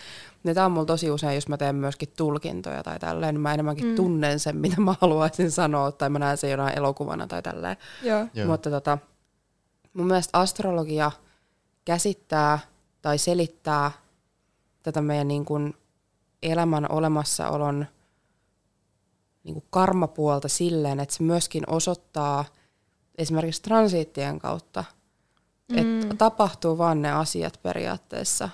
Ja 0.44 0.54
tämä 0.54 0.66
on 0.66 0.72
mulla 0.72 0.86
tosi 0.86 1.10
usein, 1.10 1.34
jos 1.34 1.48
mä 1.48 1.56
teen 1.56 1.74
myöskin 1.74 2.08
tulkintoja 2.16 2.82
tai 2.82 2.98
tälleen, 2.98 3.34
niin 3.34 3.40
mä 3.40 3.54
enemmänkin 3.54 3.86
mm. 3.86 3.94
tunnen 3.94 4.40
sen, 4.40 4.56
mitä 4.56 4.80
mä 4.80 4.94
haluaisin 5.00 5.50
sanoa, 5.50 5.92
tai 5.92 6.10
mä 6.10 6.18
näen 6.18 6.36
sen 6.36 6.50
jonain 6.50 6.78
elokuvana 6.78 7.26
tai 7.26 7.42
tälleen. 7.42 7.76
Joo. 8.02 8.26
Joo. 8.34 8.46
Mutta 8.46 8.70
tota, 8.70 8.98
mun 9.92 10.06
mielestä 10.06 10.38
astrologia 10.38 11.12
käsittää 11.84 12.58
tai 13.06 13.18
selittää 13.18 13.90
tätä 14.82 15.02
meidän 15.02 15.28
niin 15.28 15.44
kuin 15.44 15.74
elämän 16.42 16.92
olemassaolon 16.92 17.86
niin 19.44 19.54
kuin 19.54 19.64
karmapuolta 19.70 20.48
silleen, 20.48 21.00
että 21.00 21.14
se 21.14 21.22
myöskin 21.22 21.70
osoittaa 21.70 22.44
esimerkiksi 23.18 23.62
transiittien 23.62 24.38
kautta– 24.38 24.84
Mm. 25.72 26.00
Että 26.02 26.14
tapahtuu 26.14 26.78
vaan 26.78 27.02
ne 27.02 27.12
asiat 27.12 27.60
periaatteessa, 27.62 28.48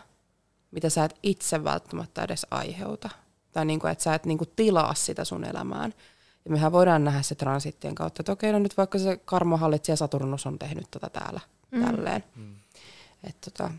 mitä 0.70 0.90
sä 0.90 1.04
et 1.04 1.18
itse 1.22 1.64
välttämättä 1.64 2.22
edes 2.22 2.46
aiheuta. 2.50 3.08
Tai 3.52 3.64
niinku, 3.64 3.86
että 3.86 4.04
sä 4.04 4.14
et 4.14 4.26
niinku 4.26 4.46
tilaa 4.46 4.94
sitä 4.94 5.24
sun 5.24 5.44
elämään. 5.44 5.94
Ja 6.44 6.50
mehän 6.50 6.72
voidaan 6.72 7.04
nähdä 7.04 7.22
se 7.22 7.34
transittien 7.34 7.94
kautta, 7.94 8.22
että 8.22 8.32
okei, 8.32 8.52
no 8.52 8.58
nyt 8.58 8.76
vaikka 8.76 8.98
se 8.98 9.20
karmohallitsija 9.24 9.96
Saturnus 9.96 10.46
on 10.46 10.58
tehnyt 10.58 10.86
tota 10.90 11.10
täällä, 11.10 11.40
mm. 11.70 11.84
tälleen. 11.84 12.24
Mm. 12.36 12.54
Et 13.24 13.36
tota, 13.40 13.70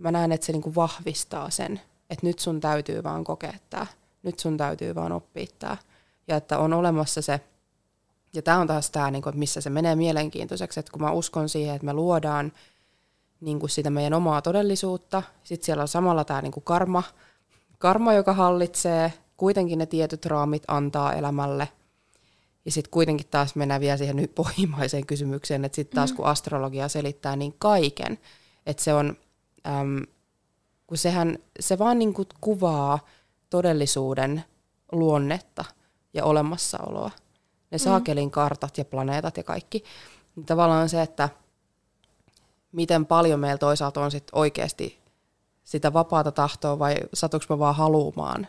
mä 0.00 0.10
näen, 0.10 0.32
että 0.32 0.46
se 0.46 0.52
niinku 0.52 0.74
vahvistaa 0.74 1.50
sen, 1.50 1.80
että 2.10 2.26
nyt 2.26 2.38
sun 2.38 2.60
täytyy 2.60 3.02
vaan 3.02 3.24
kokea 3.24 3.54
tää. 3.70 3.86
Nyt 4.22 4.38
sun 4.38 4.56
täytyy 4.56 4.94
vaan 4.94 5.12
oppia 5.12 5.46
tää. 5.58 5.76
Ja 6.28 6.36
että 6.36 6.58
on 6.58 6.72
olemassa 6.72 7.22
se 7.22 7.40
ja 8.32 8.42
tämä 8.42 8.58
on 8.58 8.66
taas 8.66 8.90
tämä, 8.90 9.10
niin 9.10 9.22
missä 9.34 9.60
se 9.60 9.70
menee 9.70 9.96
mielenkiintoiseksi, 9.96 10.80
että 10.80 10.92
kun 10.92 11.02
mä 11.02 11.10
uskon 11.10 11.48
siihen, 11.48 11.74
että 11.74 11.84
me 11.84 11.92
luodaan 11.92 12.52
niin 13.40 13.60
kuin 13.60 13.70
sitä 13.70 13.90
meidän 13.90 14.14
omaa 14.14 14.42
todellisuutta, 14.42 15.22
sitten 15.44 15.66
siellä 15.66 15.82
on 15.82 15.88
samalla 15.88 16.24
tämä 16.24 16.42
niin 16.42 16.52
kuin 16.52 16.64
karma, 16.64 17.02
karma, 17.78 18.12
joka 18.12 18.32
hallitsee, 18.32 19.12
kuitenkin 19.36 19.78
ne 19.78 19.86
tietyt 19.86 20.26
raamit 20.26 20.62
antaa 20.68 21.14
elämälle. 21.14 21.68
Ja 22.64 22.72
sitten 22.72 22.90
kuitenkin 22.90 23.26
taas 23.30 23.54
mennään 23.54 23.80
vielä 23.80 23.96
siihen 23.96 24.16
nyt 24.16 24.34
pohjimmaiseen 24.34 25.06
kysymykseen, 25.06 25.64
että 25.64 25.76
sitten 25.76 25.96
taas 25.96 26.10
mm. 26.10 26.16
kun 26.16 26.26
astrologia 26.26 26.88
selittää 26.88 27.36
niin 27.36 27.54
kaiken, 27.58 28.18
että 28.66 28.82
se 28.82 28.94
on, 28.94 29.16
äm, 29.66 30.06
kun 30.86 30.98
sehän, 30.98 31.38
se 31.60 31.78
vaan 31.78 31.98
niin 31.98 32.14
kuin 32.14 32.28
kuvaa 32.40 32.98
todellisuuden 33.50 34.44
luonnetta 34.92 35.64
ja 36.14 36.24
olemassaoloa 36.24 37.10
ne 37.70 37.76
mm. 37.76 37.78
saakelin 37.78 38.30
kartat 38.30 38.78
ja 38.78 38.84
planeetat 38.84 39.36
ja 39.36 39.42
kaikki. 39.42 39.84
Niin 40.36 40.46
tavallaan 40.46 40.88
se, 40.88 41.02
että 41.02 41.28
miten 42.72 43.06
paljon 43.06 43.40
meillä 43.40 43.58
toisaalta 43.58 44.00
on 44.00 44.10
sit 44.10 44.28
oikeasti 44.32 45.00
sitä 45.64 45.92
vapaata 45.92 46.32
tahtoa 46.32 46.78
vai 46.78 46.96
satuks 47.14 47.48
mä 47.48 47.58
vaan 47.58 47.74
haluamaan. 47.74 48.46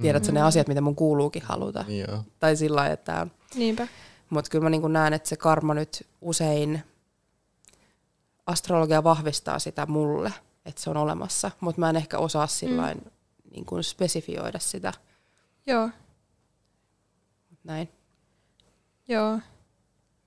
Tiedätkö 0.00 0.28
mm. 0.28 0.34
ne 0.34 0.42
asiat, 0.42 0.68
mitä 0.68 0.80
mun 0.80 0.96
kuuluukin 0.96 1.42
haluta? 1.42 1.84
Joo. 1.88 2.22
Tai 2.38 2.56
sillä 2.56 2.76
lailla, 2.76 2.92
että 2.92 3.20
on. 3.20 3.30
Niinpä. 3.54 3.88
Mutta 4.30 4.50
kyllä 4.50 4.62
mä 4.62 4.70
niin 4.70 4.92
näen, 4.92 5.12
että 5.12 5.28
se 5.28 5.36
karma 5.36 5.74
nyt 5.74 6.06
usein, 6.20 6.82
astrologia 8.46 9.04
vahvistaa 9.04 9.58
sitä 9.58 9.86
mulle, 9.86 10.32
että 10.68 10.80
se 10.80 10.90
on 10.90 10.96
olemassa. 10.96 11.50
Mutta 11.60 11.80
mä 11.80 11.90
en 11.90 11.96
ehkä 11.96 12.18
osaa 12.18 12.46
sillä 12.46 12.94
mm. 12.94 13.00
niin 13.50 13.64
kuin 13.64 13.84
spesifioida 13.84 14.58
sitä. 14.58 14.92
Joo. 15.66 15.90
Näin. 17.64 17.88
Joo. 19.08 19.38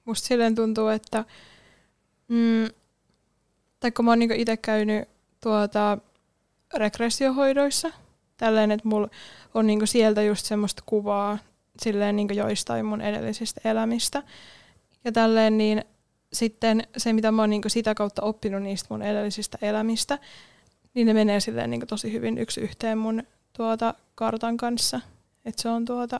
Musta 0.06 0.28
silleen 0.28 0.56
tuntuu, 0.56 0.88
että 0.88 1.26
mm, 2.28 2.70
tai 3.80 3.92
kun 3.92 4.06
mä 4.06 4.12
oon 4.12 4.20
niinku 4.20 4.36
itse 4.38 4.58
käynyt 4.58 5.10
tuota 5.44 5.98
regressiohoidoissa, 6.74 7.92
tälleen, 8.38 8.72
että 8.72 8.88
mulla 8.88 9.10
on 9.54 9.68
niinku 9.68 9.86
sieltä 9.86 10.22
just 10.22 10.46
semmoista 10.46 10.84
kuvaa 10.86 11.38
silleen 11.80 12.16
niinku 12.16 12.34
joistain 12.34 12.86
mun 12.86 13.02
edellisistä 13.02 13.62
elämistä. 13.70 14.24
Ja 15.04 15.12
tälleen 15.12 15.58
niin 15.58 15.86
sitten 16.34 16.84
se, 16.98 17.14
mitä 17.14 17.32
mä 17.32 17.42
oon 17.42 17.50
niinku 17.50 17.70
sitä 17.70 17.96
kautta 17.96 18.22
oppinut 18.22 18.64
niistä 18.64 18.88
mun 18.90 19.02
edellisistä 19.02 19.58
elämistä, 19.62 20.20
niin 20.94 21.08
ne 21.08 21.14
menee 21.14 21.40
silleen 21.40 21.70
niinku 21.70 21.86
tosi 21.86 22.14
hyvin 22.14 22.38
yksi 22.38 22.62
yhteen 22.62 22.98
mun 22.98 23.24
tuota 23.54 23.94
kartan 24.16 24.58
kanssa. 24.58 25.02
että 25.46 25.62
se 25.62 25.70
on 25.70 25.86
tuota, 25.86 26.20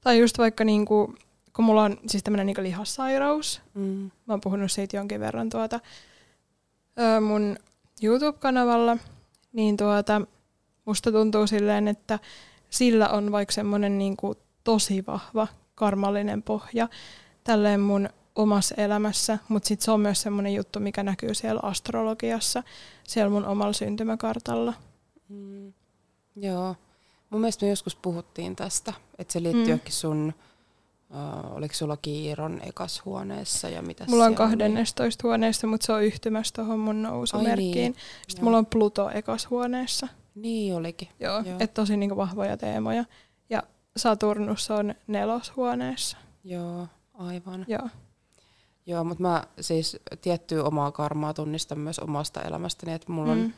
tai 0.00 0.18
just 0.18 0.38
vaikka 0.38 0.64
niinku 0.64 1.14
kun 1.56 1.64
mulla 1.64 1.82
on 1.82 1.98
siis 2.06 2.22
tämmöinen 2.22 2.46
niin 2.46 2.62
lihassairaus. 2.62 3.60
Mm. 3.74 4.10
Mä 4.26 4.32
oon 4.32 4.40
puhunut 4.40 4.72
siitä 4.72 4.96
jonkin 4.96 5.20
verran 5.20 5.50
tuota, 5.50 5.80
mun 7.20 7.56
YouTube-kanavalla, 8.02 8.96
niin 9.52 9.76
tuota, 9.76 10.20
musta 10.84 11.12
tuntuu 11.12 11.46
silleen, 11.46 11.88
että 11.88 12.18
sillä 12.70 13.08
on 13.08 13.32
vaikka 13.32 13.52
semmoinen 13.52 13.98
niin 13.98 14.16
tosi 14.64 15.04
vahva 15.06 15.46
karmallinen 15.74 16.42
pohja 16.42 16.88
tälleen 17.44 17.80
mun 17.80 18.08
omassa 18.36 18.74
elämässä, 18.74 19.38
mutta 19.48 19.66
sitten 19.68 19.84
se 19.84 19.90
on 19.90 20.00
myös 20.00 20.22
semmoinen 20.22 20.54
juttu, 20.54 20.80
mikä 20.80 21.02
näkyy 21.02 21.34
siellä 21.34 21.60
astrologiassa, 21.62 22.62
siellä 23.04 23.30
mun 23.30 23.44
omalla 23.44 23.72
syntymäkartalla. 23.72 24.74
Mm. 25.28 25.72
Joo. 26.36 26.76
Mun 27.30 27.40
mielestä 27.40 27.66
me 27.66 27.70
joskus 27.70 27.96
puhuttiin 27.96 28.56
tästä, 28.56 28.92
että 29.18 29.32
se 29.32 29.42
liittyy 29.42 29.74
mm. 29.74 29.80
sun 29.88 30.34
Uh, 31.10 31.56
oliko 31.56 31.74
sulla 31.74 31.96
Kiiron 31.96 32.60
ekas 32.64 33.04
huoneessa 33.04 33.68
ja 33.68 33.82
mitä 33.82 34.04
Mulla 34.08 34.24
on 34.24 34.34
12 34.34 35.28
huoneessa, 35.28 35.66
mutta 35.66 35.86
se 35.86 35.92
on 35.92 36.04
yhtymässä 36.04 36.54
tuohon 36.54 36.78
mun 36.78 37.02
nousumerkkiin. 37.02 37.74
Niin. 37.74 37.94
Sitten 37.94 38.36
Joo. 38.36 38.44
mulla 38.44 38.58
on 38.58 38.66
Pluto 38.66 39.10
ekas 39.10 39.50
huoneessa. 39.50 40.08
Niin 40.34 40.74
olikin. 40.74 41.08
Joo, 41.20 41.40
Joo. 41.40 41.56
että 41.60 41.74
tosi 41.74 41.96
niinku 41.96 42.16
vahvoja 42.16 42.56
teemoja. 42.56 43.04
Ja 43.50 43.62
Saturnus 43.96 44.70
on 44.70 44.94
neloshuoneessa. 45.06 46.16
Joo, 46.44 46.88
aivan. 47.14 47.64
Joo. 47.68 47.88
Joo, 48.86 49.04
mutta 49.04 49.22
mä 49.22 49.44
siis 49.60 49.96
tiettyä 50.20 50.64
omaa 50.64 50.92
karmaa 50.92 51.34
tunnistan 51.34 51.78
myös 51.78 51.98
omasta 51.98 52.42
elämästäni, 52.42 52.92
että 52.92 53.12
mulla 53.12 53.34
mm. 53.34 53.40
on 53.42 53.54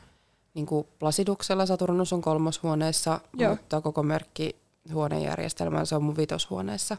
niin 0.53 0.65
kuin 0.65 0.87
Plasiduksella 0.99 1.65
Saturnus 1.65 2.13
on 2.13 2.21
kolmoshuoneessa, 2.21 3.19
Joo. 3.33 3.49
mutta 3.49 3.81
koko 3.81 4.03
merkki 4.03 4.55
huonejärjestelmään, 4.93 5.85
se 5.85 5.95
on 5.95 6.03
mun 6.03 6.17
vitoshuoneessa. 6.17 6.97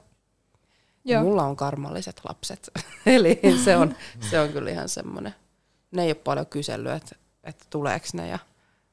Joo. 1.04 1.22
Mulla 1.22 1.44
on 1.44 1.56
karmalliset 1.56 2.20
lapset, 2.28 2.70
eli 3.06 3.40
se 3.64 3.76
on, 3.76 3.94
se 4.30 4.40
on 4.40 4.48
kyllä 4.48 4.70
ihan 4.70 4.88
semmoinen. 4.88 5.34
Ne 5.90 6.02
ei 6.02 6.08
ole 6.08 6.14
paljon 6.14 6.46
kysellyt, 6.46 6.92
että, 6.92 7.16
että 7.44 7.64
tuleeko 7.70 8.06
ne 8.12 8.28
ja 8.28 8.38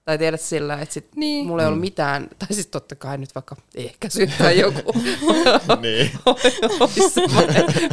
tai 0.05 0.17
tiedät 0.17 0.41
sillä, 0.41 0.79
että 0.79 0.93
sit 0.93 1.15
niin. 1.15 1.47
mulla 1.47 1.61
ei 1.61 1.67
ollut 1.67 1.79
mm. 1.79 1.85
mitään, 1.85 2.27
tai 2.39 2.47
siis 2.51 2.67
totta 2.67 2.95
kai 2.95 3.17
nyt 3.17 3.35
vaikka 3.35 3.55
ehkä 3.75 4.09
syyttää 4.09 4.51
joku. 4.51 4.93
niin. 5.81 6.11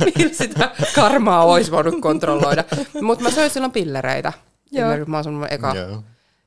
Millä 0.04 0.34
sitä 0.34 0.74
karmaa 0.94 1.44
olisi 1.44 1.70
voinut 1.70 2.00
kontrolloida. 2.00 2.64
Mutta 3.02 3.22
mä 3.22 3.30
söin 3.30 3.50
silloin 3.50 3.72
pillereitä. 3.72 4.32
Joo. 4.70 4.88
Mä 5.06 5.22
oon 5.26 5.46
eka. 5.50 5.74
Joo. 5.76 6.02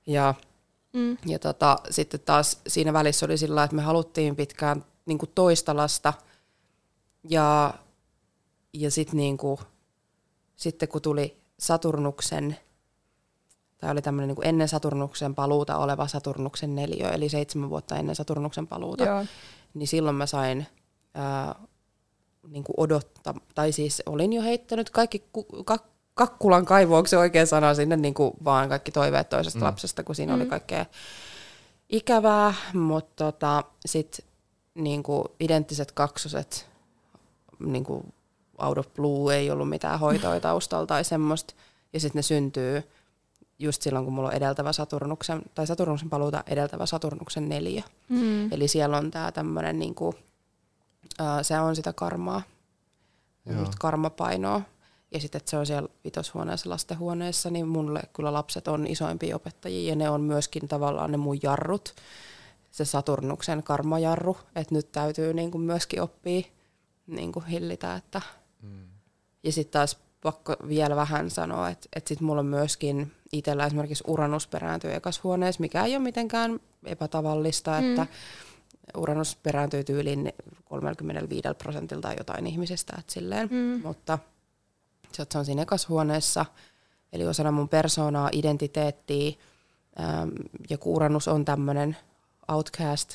Ja, 0.08 0.34
mm. 0.94 1.18
ja 1.26 1.40
tota, 1.40 1.78
sitten 1.90 2.20
taas 2.20 2.62
siinä 2.68 2.94
välissä 2.94 3.26
oli 3.26 3.38
sillä 3.38 3.64
että 3.64 3.76
me 3.76 3.82
haluttiin 3.82 4.36
pitkään 4.36 4.86
niin 5.06 5.20
toista 5.36 5.76
lasta. 5.76 6.14
Ja, 7.30 7.74
ja 8.74 8.92
sitten 8.92 9.18
niin 9.18 9.38
sitten 10.56 10.90
kun 10.90 11.02
tuli 11.02 11.38
Saturnuksen 11.60 12.58
Tämä 13.78 13.92
oli 13.92 14.02
tämmöinen 14.02 14.36
niin 14.36 14.48
ennen 14.48 14.68
Saturnuksen 14.68 15.36
paluuta 15.36 15.78
oleva 15.78 16.08
Saturnuksen 16.08 16.76
neliö, 16.76 17.10
eli 17.10 17.30
seitsemän 17.30 17.70
vuotta 17.70 17.96
ennen 17.96 18.16
Saturnuksen 18.16 18.68
paluuta. 18.68 19.04
Joo. 19.04 19.26
Niin 19.74 19.88
silloin 19.88 20.16
mä 20.16 20.26
sain 20.26 20.68
ää, 21.14 21.56
niin 22.48 22.64
kuin 22.64 22.76
odottaa, 22.78 23.34
tai 23.56 23.72
siis 23.72 24.04
olin 24.06 24.34
jo 24.34 24.42
heittänyt 24.42 24.90
kaikki 24.90 25.24
ku, 25.34 25.44
kak, 25.66 25.84
kakkulan 26.14 26.66
kaivoon, 26.66 26.98
onko 26.98 27.08
se 27.08 27.18
oikea 27.18 27.46
sana 27.46 27.74
sinne, 27.74 27.98
niin 27.98 28.14
kuin 28.14 28.34
vaan 28.44 28.70
kaikki 28.70 28.92
toiveet 28.92 29.30
toisesta 29.30 29.60
mm. 29.60 29.66
lapsesta, 29.66 30.04
kun 30.04 30.16
siinä 30.16 30.36
mm. 30.36 30.42
oli 30.42 30.50
kaikkea 30.50 30.86
ikävää, 31.90 32.54
mutta 32.74 33.32
tota, 33.32 33.64
sitten 33.86 34.26
niin 34.76 35.04
identtiset 35.40 35.92
kaksoset, 35.92 36.70
niin 37.60 37.84
kuin 37.84 38.14
out 38.58 38.78
of 38.78 38.94
blue, 38.94 39.36
ei 39.36 39.52
ollut 39.52 39.70
mitään 39.70 40.00
hoitoa 40.00 40.40
taustalla 40.40 40.86
tai 40.86 41.04
semmoista, 41.04 41.54
ja 41.94 42.00
sitten 42.00 42.20
ne 42.20 42.24
syntyy 42.24 42.84
just 43.60 43.82
silloin, 43.82 44.06
kun 44.06 44.14
mulla 44.14 44.28
on 44.30 44.36
edeltävä 44.36 44.74
Saturnuksen, 44.74 45.42
tai 45.56 45.68
Saturnuksen 45.68 46.10
paluuta 46.10 46.44
edeltävä 46.48 46.86
Saturnuksen 46.86 47.50
neljä. 47.50 47.84
Mm. 48.10 48.52
Eli 48.52 48.68
siellä 48.68 48.98
on 48.98 49.12
tämä 49.12 49.32
tämmöinen, 49.32 49.80
niinku, 49.80 50.08
uh, 50.08 50.16
se 51.42 51.60
on 51.60 51.76
sitä 51.76 51.94
karmaa, 51.94 52.42
just 53.60 53.74
karmapainoa. 53.80 54.62
Ja 55.12 55.20
sitten, 55.20 55.40
että 55.40 55.50
se 55.50 55.58
on 55.58 55.66
siellä 55.66 55.90
vitoshuoneessa, 56.04 56.70
lastenhuoneessa, 56.70 57.50
niin 57.50 57.68
mulle 57.68 58.02
kyllä 58.14 58.34
lapset 58.34 58.68
on 58.68 58.88
isoimpia 58.88 59.36
opettajia, 59.36 59.90
ja 59.90 59.96
ne 59.96 60.10
on 60.10 60.22
myöskin 60.22 60.68
tavallaan 60.68 61.12
ne 61.12 61.18
mun 61.18 61.40
jarrut, 61.44 61.96
se 62.72 62.86
Saturnuksen 62.86 63.64
karmajarru, 63.64 64.38
että 64.56 64.76
nyt 64.76 64.92
täytyy 64.92 65.34
niinku 65.34 65.58
myöskin 65.58 66.02
oppia 66.02 66.42
niinku 67.08 67.44
hillitä, 67.50 67.96
että... 67.96 68.22
Mm. 68.62 68.88
Ja 69.44 69.52
sitten 69.52 69.72
taas 69.72 69.98
pakko 70.22 70.56
vielä 70.68 70.96
vähän 70.96 71.30
sanoa, 71.30 71.70
että, 71.70 71.90
että 71.96 72.08
sitten 72.08 72.26
mulla 72.26 72.40
on 72.40 72.46
myöskin 72.46 73.12
itsellä 73.38 73.66
esimerkiksi 73.66 74.04
Uranus 74.08 74.48
perääntyy 74.48 74.94
ekashuoneessa, 74.94 75.62
mikä 75.62 75.86
ei 75.86 75.96
ole 75.96 76.04
mitenkään 76.04 76.60
epätavallista, 76.86 77.82
mm. 77.82 77.90
että 77.90 78.08
Uranus 78.98 79.36
perääntyy 79.36 79.84
tyyliin 79.84 80.34
35 80.66 81.48
prosentilta 81.58 82.14
jotain 82.14 82.48
ihmisistä, 82.48 82.94
että 83.00 83.14
silleen, 83.14 83.48
mm. 83.52 83.82
mutta 83.84 84.20
se 85.12 85.38
on 85.38 85.46
siinä 85.46 85.62
ekashuoneessa, 85.62 86.46
eli 87.14 87.28
osana 87.28 87.52
mun 87.52 87.70
persoonaa, 87.70 88.30
identiteettiä, 88.32 89.34
ähm, 90.00 90.30
ja 90.70 90.78
kun 90.78 90.96
Uranus 90.96 91.28
on 91.28 91.46
tämmöinen 91.46 91.98
outcast, 92.48 93.10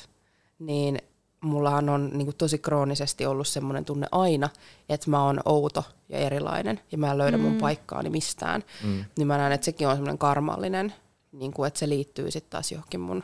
niin 0.59 0.99
mullahan 1.41 1.89
on 1.89 2.09
niin 2.13 2.25
kuin 2.25 2.37
tosi 2.37 2.57
kroonisesti 2.57 3.25
ollut 3.25 3.47
semmoinen 3.47 3.85
tunne 3.85 4.07
aina, 4.11 4.49
että 4.89 5.09
mä 5.09 5.25
oon 5.25 5.39
outo 5.45 5.83
ja 6.09 6.17
erilainen 6.17 6.79
ja 6.91 6.97
mä 6.97 7.11
en 7.11 7.17
löydä 7.17 7.37
mm. 7.37 7.43
mun 7.43 7.57
paikkaani 7.57 8.09
mistään. 8.09 8.63
Mm. 8.83 9.05
Niin 9.17 9.27
mä 9.27 9.37
näen, 9.37 9.51
että 9.51 9.65
sekin 9.65 9.87
on 9.87 9.95
semmoinen 9.95 10.17
karmallinen, 10.17 10.93
niin 11.31 11.53
kuin, 11.53 11.67
että 11.67 11.79
se 11.79 11.89
liittyy 11.89 12.31
sitten 12.31 12.51
taas 12.51 12.71
johonkin 12.71 12.99
mun 12.99 13.23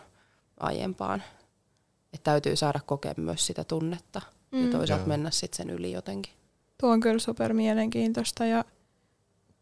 aiempaan. 0.60 1.24
Että 2.14 2.32
täytyy 2.32 2.56
saada 2.56 2.80
kokea 2.86 3.14
myös 3.18 3.46
sitä 3.46 3.64
tunnetta 3.64 4.22
mm. 4.52 4.66
ja 4.66 4.72
toisaalta 4.72 5.02
Joo. 5.02 5.08
mennä 5.08 5.32
sitten 5.32 5.58
sen 5.58 5.70
yli 5.70 5.92
jotenkin. 5.92 6.34
Tuo 6.78 6.90
on 6.90 7.00
kyllä 7.00 7.20
super 7.20 7.54
mielenkiintoista 7.54 8.46
ja 8.46 8.66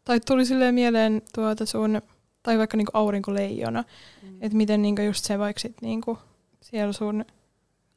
tai 0.04 0.20
tuli 0.20 0.46
silleen 0.46 0.74
mieleen 0.74 1.22
tuota 1.34 1.66
sun, 1.66 2.02
tai 2.42 2.58
vaikka 2.58 2.76
niinku 2.76 2.92
aurinkoleijona, 2.94 3.84
mm. 4.22 4.38
että 4.40 4.56
miten 4.56 4.82
niinku 4.82 5.02
just 5.02 5.24
se 5.24 5.38
vaikka 5.38 5.60
sit 5.60 5.76
niinku 5.82 6.18
siellä 6.60 6.92
sun 6.92 7.24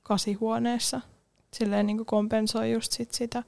kasihuoneessa. 0.10 1.02
Silleen 1.54 1.86
niin 1.86 1.98
kuin 1.98 2.06
kompensoi 2.06 2.72
just 2.72 2.92
sit 2.92 3.14
sitä, 3.14 3.44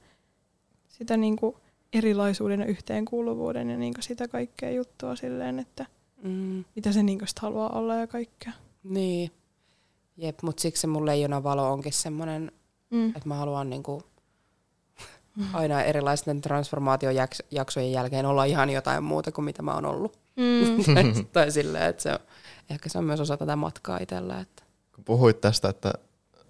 sitä 0.88 1.16
niin 1.16 1.36
kuin 1.36 1.56
erilaisuuden 1.92 2.60
ja 2.60 2.66
yhteenkuuluvuuden 2.66 3.70
ja 3.70 3.76
niin 3.76 3.94
kuin 3.94 4.02
sitä 4.02 4.28
kaikkea 4.28 4.70
juttua 4.70 5.16
silleen, 5.16 5.58
että 5.58 5.86
mm. 6.22 6.64
mitä 6.76 6.92
se 6.92 7.02
niin 7.02 7.18
kuin 7.18 7.28
haluaa 7.40 7.78
olla 7.78 7.94
ja 7.94 8.06
kaikkea. 8.06 8.52
Niin. 8.84 9.30
Jep, 10.16 10.42
mutta 10.42 10.60
siksi 10.60 10.80
se 10.80 10.86
mun 10.86 11.06
leijona 11.06 11.42
valo 11.42 11.72
onkin 11.72 11.92
semmoinen, 11.92 12.52
mm. 12.90 13.08
että 13.08 13.28
mä 13.28 13.34
haluan 13.34 13.70
niin 13.70 13.82
kuin 13.82 14.02
aina 15.52 15.82
erilaisten 15.82 16.40
transformaatiojaksojen 16.40 17.92
jälkeen 17.92 18.26
olla 18.26 18.44
ihan 18.44 18.70
jotain 18.70 19.04
muuta 19.04 19.32
kuin 19.32 19.44
mitä 19.44 19.62
mä 19.62 19.74
oon 19.74 19.86
ollut. 19.86 20.18
Mm. 20.36 20.94
tai, 20.94 21.04
tai 21.32 21.50
silleen, 21.50 21.86
että 21.86 22.02
se 22.02 22.12
on, 22.12 22.18
ehkä 22.70 22.88
se 22.88 22.98
on 22.98 23.04
myös 23.04 23.20
osa 23.20 23.36
tätä 23.36 23.56
matkaa 23.56 23.98
itsellä. 23.98 24.40
Että. 24.40 24.62
Kun 24.94 25.04
puhuit 25.04 25.40
tästä, 25.40 25.68
että 25.68 25.92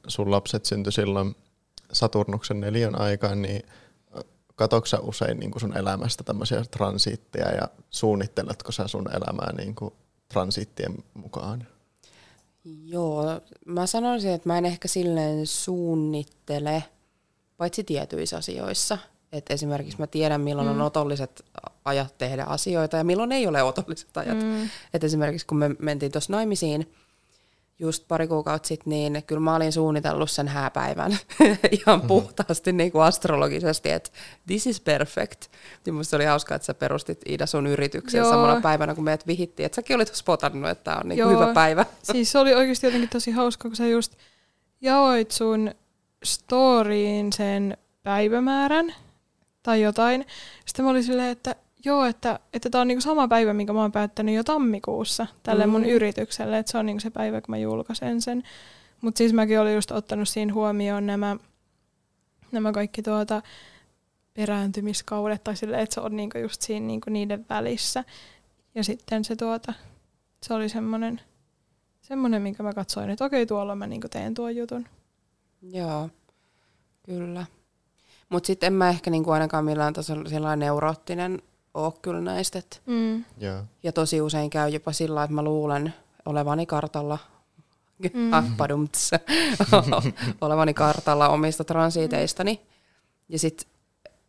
sun 0.08 0.30
lapset 0.30 0.64
syntyi 0.64 0.92
silloin 0.92 1.36
Saturnuksen 1.92 2.60
neljän 2.60 3.00
aikaan, 3.00 3.42
niin 3.42 3.62
katoksa 4.54 4.98
usein 5.02 5.40
niin 5.40 5.50
kuin 5.50 5.60
sun 5.60 5.76
elämästä 5.76 6.24
tämmöisiä 6.24 6.64
transiitteja 6.70 7.50
ja 7.50 7.68
suunnitteletko 7.90 8.72
sä 8.72 8.88
sun 8.88 9.10
elämää 9.10 9.52
niin 9.52 9.74
kuin 9.74 9.94
transiittien 10.28 11.04
mukaan? 11.14 11.66
Joo, 12.64 13.40
mä 13.66 13.86
sanoisin, 13.86 14.30
että 14.30 14.48
mä 14.48 14.58
en 14.58 14.66
ehkä 14.66 14.88
silleen 14.88 15.46
suunnittele, 15.46 16.84
paitsi 17.56 17.84
tietyissä 17.84 18.36
asioissa. 18.36 18.98
Et 19.32 19.50
esimerkiksi 19.50 19.98
mä 19.98 20.06
tiedän, 20.06 20.40
milloin 20.40 20.68
mm. 20.68 20.74
on 20.74 20.80
otolliset 20.80 21.44
ajat 21.84 22.18
tehdä 22.18 22.44
asioita 22.44 22.96
ja 22.96 23.04
milloin 23.04 23.32
ei 23.32 23.46
ole 23.46 23.62
otolliset 23.62 24.16
ajat. 24.16 24.38
Mm. 24.38 24.68
Et 24.94 25.04
esimerkiksi 25.04 25.46
kun 25.46 25.58
me 25.58 25.70
mentiin 25.78 26.12
tuossa 26.12 26.32
naimisiin, 26.32 26.92
just 27.78 28.08
pari 28.08 28.28
kuukautta 28.28 28.68
sitten, 28.68 28.90
niin 28.90 29.22
kyllä 29.26 29.40
mä 29.40 29.56
olin 29.56 29.72
suunnitellut 29.72 30.30
sen 30.30 30.48
hääpäivän 30.48 31.12
ihan 31.70 31.98
mm-hmm. 31.98 32.08
puhtaasti 32.08 32.72
niin 32.72 32.92
kuin 32.92 33.04
astrologisesti, 33.04 33.90
että 33.90 34.10
this 34.46 34.66
is 34.66 34.80
perfect. 34.80 35.44
Ja 35.86 35.92
musta 35.92 36.16
oli 36.16 36.24
hauskaa, 36.24 36.54
että 36.54 36.66
sä 36.66 36.74
perustit 36.74 37.20
Ida 37.26 37.46
sun 37.46 37.66
yrityksen 37.66 38.18
Joo. 38.18 38.30
samana 38.30 38.60
päivänä, 38.60 38.94
kun 38.94 39.04
meidät 39.04 39.26
vihittiin, 39.26 39.66
että 39.66 39.76
säkin 39.76 39.96
olit 39.96 40.14
spotannut, 40.14 40.70
että 40.70 40.84
tämä 40.84 40.96
on 40.96 41.08
niin 41.08 41.22
kuin 41.22 41.36
hyvä 41.36 41.54
päivä. 41.54 41.86
siis 42.12 42.32
se 42.32 42.38
oli 42.38 42.54
oikeasti 42.54 42.86
jotenkin 42.86 43.08
tosi 43.08 43.30
hauska, 43.30 43.68
kun 43.68 43.76
sä 43.76 43.86
just 43.86 44.12
jaoit 44.80 45.30
sun 45.30 45.70
storyin 46.24 47.32
sen 47.32 47.76
päivämäärän 48.02 48.94
tai 49.62 49.82
jotain. 49.82 50.26
Sitten 50.66 50.84
mä 50.84 50.90
olin 50.90 51.04
silleen, 51.04 51.30
että 51.30 51.54
Joo, 51.84 52.04
että, 52.04 52.40
että 52.52 52.70
tämä 52.70 52.82
on 52.82 52.88
niinku 52.88 53.00
sama 53.00 53.28
päivä, 53.28 53.52
minkä 53.52 53.72
mä 53.72 53.80
oon 53.80 53.92
päättänyt 53.92 54.34
jo 54.34 54.44
tammikuussa 54.44 55.26
tälle 55.42 55.66
mun 55.66 55.80
mm. 55.82 55.88
yritykselle, 55.88 56.58
että 56.58 56.72
se 56.72 56.78
on 56.78 56.86
niinku 56.86 57.00
se 57.00 57.10
päivä, 57.10 57.40
kun 57.40 57.52
mä 57.52 57.58
julkaisen 57.58 58.22
sen. 58.22 58.42
Mutta 59.00 59.18
siis 59.18 59.32
mäkin 59.32 59.60
olin 59.60 59.74
just 59.74 59.90
ottanut 59.90 60.28
siinä 60.28 60.52
huomioon 60.52 61.06
nämä, 61.06 61.36
nämä 62.52 62.72
kaikki 62.72 63.02
tuota 63.02 63.42
perääntymiskaudet, 64.34 65.44
tai 65.44 65.56
sille, 65.56 65.80
että 65.80 65.94
se 65.94 66.00
on 66.00 66.16
niinku 66.16 66.38
just 66.38 66.62
siinä 66.62 66.86
niinku 66.86 67.10
niiden 67.10 67.46
välissä. 67.48 68.04
Ja 68.74 68.84
sitten 68.84 69.24
se, 69.24 69.36
tuota, 69.36 69.72
se 70.42 70.54
oli 70.54 70.68
semmoinen, 70.68 71.20
semmoinen, 72.00 72.42
minkä 72.42 72.62
mä 72.62 72.72
katsoin, 72.72 73.10
että 73.10 73.24
okei, 73.24 73.46
tuolla 73.46 73.76
mä 73.76 73.86
niinku 73.86 74.08
teen 74.08 74.34
tuon 74.34 74.56
jutun. 74.56 74.86
Joo, 75.62 76.10
kyllä. 77.02 77.46
Mutta 78.28 78.46
sitten 78.46 78.66
en 78.66 78.72
mä 78.72 78.88
ehkä 78.88 79.10
niinku 79.10 79.30
ainakaan 79.30 79.64
millään 79.64 79.92
tasolla 79.92 80.28
sellainen 80.28 80.58
neuroottinen 80.58 81.42
ole 81.74 81.92
kyllä 82.02 82.20
näistä. 82.20 82.58
Et 82.58 82.82
mm. 82.86 83.24
yeah. 83.42 83.64
Ja 83.82 83.92
tosi 83.92 84.20
usein 84.20 84.50
käy 84.50 84.68
jopa 84.68 84.92
sillä, 84.92 85.24
että 85.24 85.34
mä 85.34 85.42
luulen 85.42 85.94
olevani 86.26 86.66
kartalla 86.66 87.18
mm. 88.14 88.32
ah, 88.32 88.44
olevani 90.40 90.74
kartalla 90.74 91.28
omista 91.28 91.64
transiteistani. 91.64 92.60
Ja 93.28 93.38
sitten 93.38 93.68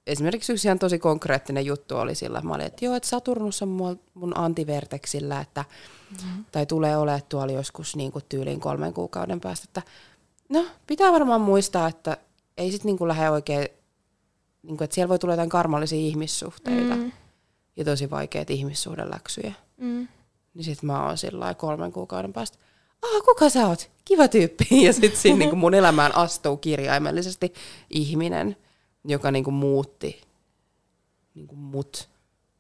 esimerkiksi 0.08 0.54
yksi 0.54 0.68
ihan 0.68 0.80
tosi 0.80 1.00
konkreettinen 1.00 1.66
juttu 1.66 1.98
oli 1.98 2.16
sillä, 2.16 2.38
että 2.38 2.48
mä 2.48 2.56
olin, 2.56 2.66
että 2.66 2.86
joo, 2.86 2.96
että 2.96 3.10
Saturnus 3.10 3.62
on 3.62 3.70
mun, 3.70 4.00
mun 4.14 4.38
antiverteksillä, 4.38 5.42
että, 5.42 5.66
mm. 6.12 6.46
tai 6.52 6.66
tulee 6.66 6.98
olemaan 6.98 7.22
tuolla 7.30 7.54
joskus 7.54 7.96
niin 7.96 8.12
kuin 8.12 8.26
tyyliin 8.30 8.60
kolmen 8.60 8.94
kuukauden 8.94 9.42
päästä, 9.42 9.66
että 9.70 9.82
no, 10.50 10.66
pitää 10.88 11.12
varmaan 11.12 11.42
muistaa, 11.42 11.88
että 11.88 12.18
ei 12.58 12.72
sitten 12.72 12.96
niin 12.96 13.08
lähde 13.08 13.30
oikein, 13.30 13.68
niin 14.64 14.78
kuin, 14.78 14.84
että 14.86 14.96
siellä 14.96 15.10
voi 15.10 15.20
tulla 15.20 15.34
jotain 15.34 15.50
karmallisia 15.50 16.00
ihmissuhteita. 16.00 16.96
Mm 16.96 17.12
ja 17.76 17.86
tosi 17.86 18.10
vaikeat 18.10 18.50
ihmissuhdeläksyjä. 18.50 19.54
Mm. 19.78 20.08
Niin 20.54 20.64
sit 20.64 20.84
mä 20.84 21.06
oon 21.06 21.18
sillä 21.18 21.54
kolmen 21.54 21.92
kuukauden 21.92 22.34
päästä, 22.34 22.58
ah, 23.02 23.24
kuka 23.26 23.50
sä 23.50 23.68
oot? 23.68 23.90
Kiva 24.06 24.28
tyyppi. 24.28 24.66
Ja 24.86 24.94
sitten 24.94 25.20
siinä 25.20 25.40
niin 25.40 25.50
kuin 25.50 25.60
mun 25.60 25.74
elämään 25.74 26.16
astuu 26.16 26.58
kirjaimellisesti 26.58 27.54
ihminen, 27.90 28.58
joka 29.04 29.32
niin 29.32 29.44
kuin 29.44 29.54
muutti 29.54 30.22
niin 31.36 31.48
kuin 31.48 31.60
mut 31.60 32.10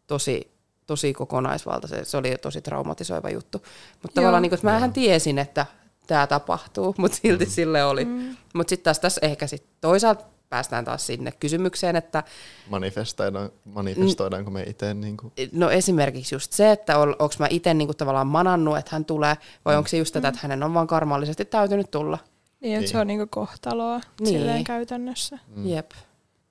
tosi, 0.07 0.51
tosi 0.85 1.13
kokonaisvaltaisesti. 1.13 2.05
Se 2.05 2.17
oli 2.17 2.35
tosi 2.41 2.61
traumatisoiva 2.61 3.29
juttu. 3.29 3.57
Mutta 4.01 4.15
tavallaan 4.15 4.41
niin 4.41 4.49
kuin, 4.49 4.57
että 4.57 4.67
mähän 4.67 4.93
tiesin, 4.93 5.39
että 5.39 5.65
tämä 6.07 6.27
tapahtuu, 6.27 6.95
mutta 6.97 7.17
silti 7.21 7.45
mm. 7.45 7.51
sille 7.51 7.83
oli. 7.83 8.05
Mm. 8.05 8.35
Mutta 8.53 8.69
sitten 8.69 8.83
taas 8.83 8.99
tässä 8.99 9.21
ehkä 9.23 9.47
sit 9.47 9.63
toisaalta 9.81 10.25
päästään 10.53 10.85
taas 10.85 11.07
sinne 11.07 11.31
kysymykseen, 11.31 11.95
että... 11.95 12.23
Manifestoidaan, 12.69 13.49
manifestoidaanko 13.65 14.51
me 14.51 14.63
itse? 14.63 14.93
Niin 14.93 15.17
kuin? 15.17 15.33
No 15.51 15.69
esimerkiksi 15.69 16.35
just 16.35 16.51
se, 16.51 16.71
että 16.71 16.97
ol, 16.97 17.13
onko 17.19 17.35
mä 17.39 17.47
itse 17.49 17.73
niin 17.73 17.97
tavallaan 17.97 18.27
manannut, 18.27 18.77
että 18.77 18.89
hän 18.93 19.05
tulee, 19.05 19.37
vai 19.65 19.73
mm. 19.73 19.77
onko 19.77 19.87
se 19.87 19.97
just 19.97 20.13
tätä, 20.13 20.27
että 20.27 20.39
hänen 20.43 20.63
on 20.63 20.73
vaan 20.73 20.87
karmallisesti 20.87 21.45
täytynyt 21.45 21.91
tulla. 21.91 22.19
Niin, 22.59 22.73
että 22.73 22.81
niin. 22.81 22.91
se 22.91 22.97
on 22.97 23.07
niin 23.07 23.29
kohtaloa 23.29 24.01
niin. 24.19 24.27
silleen 24.27 24.63
käytännössä. 24.63 25.39
Mm. 25.55 25.67
Jep. 25.67 25.91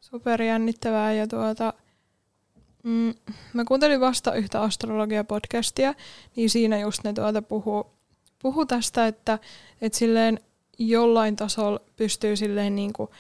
Superjännittävää 0.00 1.12
ja 1.12 1.26
tuota... 1.26 1.72
Mm, 2.82 3.14
mä 3.53 3.64
kuuntelin 3.64 4.00
vasta 4.00 4.34
yhtä 4.34 4.62
astrologia-podcastia, 4.62 5.94
niin 6.36 6.50
siinä 6.50 6.78
just 6.78 7.05
ne 7.05 7.12
tuota 7.12 7.42
puhuu 7.42 7.92
puhu 8.42 8.66
tästä, 8.66 9.07
että, 9.07 9.38
että 9.80 9.98
silleen 9.98 10.40
jollain 10.78 11.36
tasolla 11.36 11.80
pystyy 11.96 12.36
silleen 12.36 12.76
niin 12.76 12.92
kuin 12.92 13.11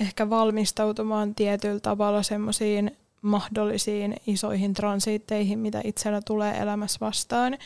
ehkä 0.00 0.30
valmistautumaan 0.30 1.34
tietyllä 1.34 1.80
tavalla 1.80 2.22
semmoisiin 2.22 2.96
mahdollisiin 3.22 4.14
isoihin 4.26 4.74
transiitteihin, 4.74 5.58
mitä 5.58 5.80
itsellä 5.84 6.20
tulee 6.26 6.58
elämässä 6.58 6.98
vastaan. 7.00 7.58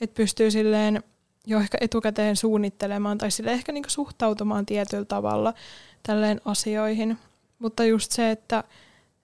Että 0.00 0.14
pystyy 0.14 0.50
silleen 0.50 1.02
jo 1.46 1.60
ehkä 1.60 1.78
etukäteen 1.80 2.36
suunnittelemaan 2.36 3.18
tai 3.18 3.30
sille 3.30 3.52
ehkä 3.52 3.72
niinku 3.72 3.90
suhtautumaan 3.90 4.66
tietyllä 4.66 5.04
tavalla 5.04 5.54
tälleen 6.02 6.40
asioihin. 6.44 7.18
Mutta 7.58 7.84
just 7.84 8.12
se, 8.12 8.30
että, 8.30 8.64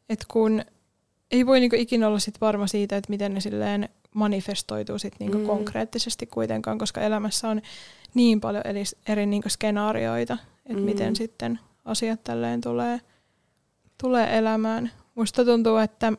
että 0.08 0.24
kun 0.28 0.64
ei 1.30 1.46
voi 1.46 1.60
niinku 1.60 1.76
ikinä 1.76 2.08
olla 2.08 2.18
sit 2.18 2.40
varma 2.40 2.66
siitä, 2.66 2.96
että 2.96 3.10
miten 3.10 3.34
ne 3.34 3.40
silleen 3.40 3.88
manifestoituu 4.14 4.98
sit 4.98 5.14
niinku 5.18 5.38
mm. 5.38 5.46
konkreettisesti 5.46 6.26
kuitenkaan, 6.26 6.78
koska 6.78 7.00
elämässä 7.00 7.48
on 7.48 7.62
niin 8.14 8.40
paljon 8.40 8.66
eri, 8.66 8.82
eri 9.08 9.26
niinku 9.26 9.48
skenaarioita, 9.48 10.38
että 10.66 10.80
mm. 10.80 10.84
miten 10.84 11.16
sitten 11.16 11.58
asiat 11.84 12.24
tälleen 12.24 12.60
tulee, 12.60 13.00
tulee 14.02 14.38
elämään. 14.38 14.90
Musta 15.14 15.44
tuntuu, 15.44 15.76
että 15.76 16.12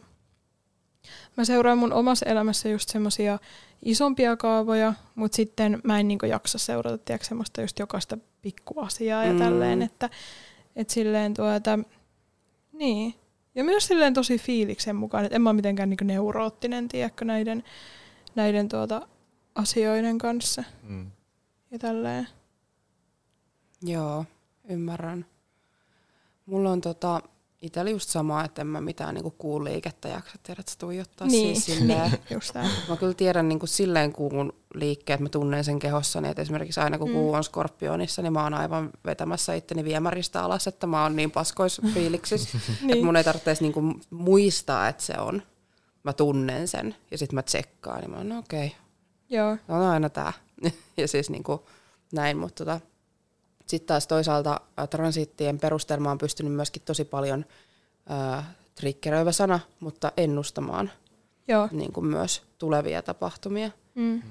mä 1.37 1.45
seuraan 1.45 1.77
mun 1.77 1.93
omassa 1.93 2.25
elämässä 2.25 2.69
just 2.69 2.89
semmosia 2.89 3.39
isompia 3.85 4.37
kaavoja, 4.37 4.93
mutta 5.15 5.35
sitten 5.35 5.81
mä 5.83 5.99
en 5.99 6.07
niinku 6.07 6.25
jaksa 6.25 6.57
seurata 6.57 6.97
tiedätkö, 6.97 7.27
semmoista 7.27 7.61
just 7.61 7.79
jokaista 7.79 8.17
pikkuasiaa 8.41 9.25
ja 9.25 9.33
mm. 9.33 9.39
tälleen, 9.39 9.81
että 9.81 10.09
et 10.75 10.89
silleen 10.89 11.33
tuota, 11.33 11.79
niin. 12.73 13.15
Ja 13.55 13.63
myös 13.63 13.87
silleen 13.87 14.13
tosi 14.13 14.37
fiiliksen 14.37 14.95
mukaan, 14.95 15.25
että 15.25 15.35
en 15.35 15.41
mä 15.41 15.49
ole 15.49 15.55
mitenkään 15.55 15.89
niinku 15.89 16.03
neuroottinen, 16.03 16.87
tiedätkö, 16.87 17.25
näiden, 17.25 17.63
näiden 18.35 18.69
tuota 18.69 19.07
asioiden 19.55 20.17
kanssa. 20.17 20.63
Mm. 20.83 21.11
Ja 21.71 21.79
tälleen. 21.79 22.27
Joo, 23.81 24.25
ymmärrän. 24.69 25.25
Mulla 26.45 26.71
on 26.71 26.81
tota, 26.81 27.21
itsellä 27.61 27.91
just 27.91 28.09
sama, 28.09 28.43
että 28.43 28.61
en 28.61 28.67
mä 28.67 28.81
mitään 28.81 29.15
niinku 29.15 29.31
kuun 29.31 29.63
liikettä 29.63 30.07
jaksa 30.07 30.37
tiedä, 30.43 30.59
että 30.59 30.71
se 30.71 30.77
tuijottaa 30.77 31.27
niin. 31.27 31.55
siis 31.55 31.77
silleen. 31.77 32.11
Niin, 32.11 32.21
just 32.33 32.55
Mä 32.89 32.97
kyllä 32.97 33.13
tiedän 33.13 33.49
niinku 33.49 33.67
silleen 33.67 34.13
kuun 34.13 34.53
liikkeet, 34.73 35.19
mä 35.19 35.29
tunnen 35.29 35.63
sen 35.63 35.79
kehossani, 35.79 36.29
että 36.29 36.41
esimerkiksi 36.41 36.79
aina 36.79 36.97
kun 36.97 37.09
mm. 37.09 37.13
kuu 37.13 37.33
on 37.33 37.43
skorpionissa, 37.43 38.21
niin 38.21 38.33
mä 38.33 38.43
oon 38.43 38.53
aivan 38.53 38.89
vetämässä 39.05 39.53
itteni 39.53 39.83
viemäristä 39.83 40.43
alas, 40.43 40.67
että 40.67 40.87
mä 40.87 41.03
oon 41.03 41.15
niin 41.15 41.31
paskois 41.31 41.81
fiiliksissä, 41.93 42.57
niin. 42.81 42.91
että 42.91 43.05
mun 43.05 43.15
ei 43.15 43.23
tarvitse 43.23 43.57
niinku 43.59 43.81
muistaa, 44.09 44.87
että 44.87 45.03
se 45.03 45.13
on. 45.19 45.41
Mä 46.03 46.13
tunnen 46.13 46.67
sen 46.67 46.95
ja 47.11 47.17
sitten 47.17 47.35
mä 47.35 47.41
tsekkaan, 47.41 47.99
niin 47.99 48.11
mä 48.11 48.17
oon 48.17 48.29
no 48.29 48.39
okei. 48.39 48.67
Okay. 48.67 48.79
Joo. 49.29 49.57
No 49.67 49.89
aina 49.89 50.09
tää. 50.09 50.33
ja 50.97 51.07
siis 51.07 51.29
niinku 51.29 51.65
näin, 52.13 52.37
mutta 52.37 52.65
tota, 52.65 52.79
sitten 53.67 53.87
taas 53.87 54.07
toisaalta 54.07 54.61
transiittien 54.89 55.59
perustelma 55.59 56.11
on 56.11 56.17
pystynyt 56.17 56.53
myöskin 56.53 56.81
tosi 56.85 57.05
paljon 57.05 57.45
äh, 58.11 58.45
triggeröivä 58.75 59.31
sana, 59.31 59.59
mutta 59.79 60.11
ennustamaan 60.17 60.91
Joo. 61.47 61.69
Niin 61.71 61.93
kuin 61.93 62.05
myös 62.05 62.41
tulevia 62.57 63.01
tapahtumia. 63.01 63.71
Mm. 63.95 64.21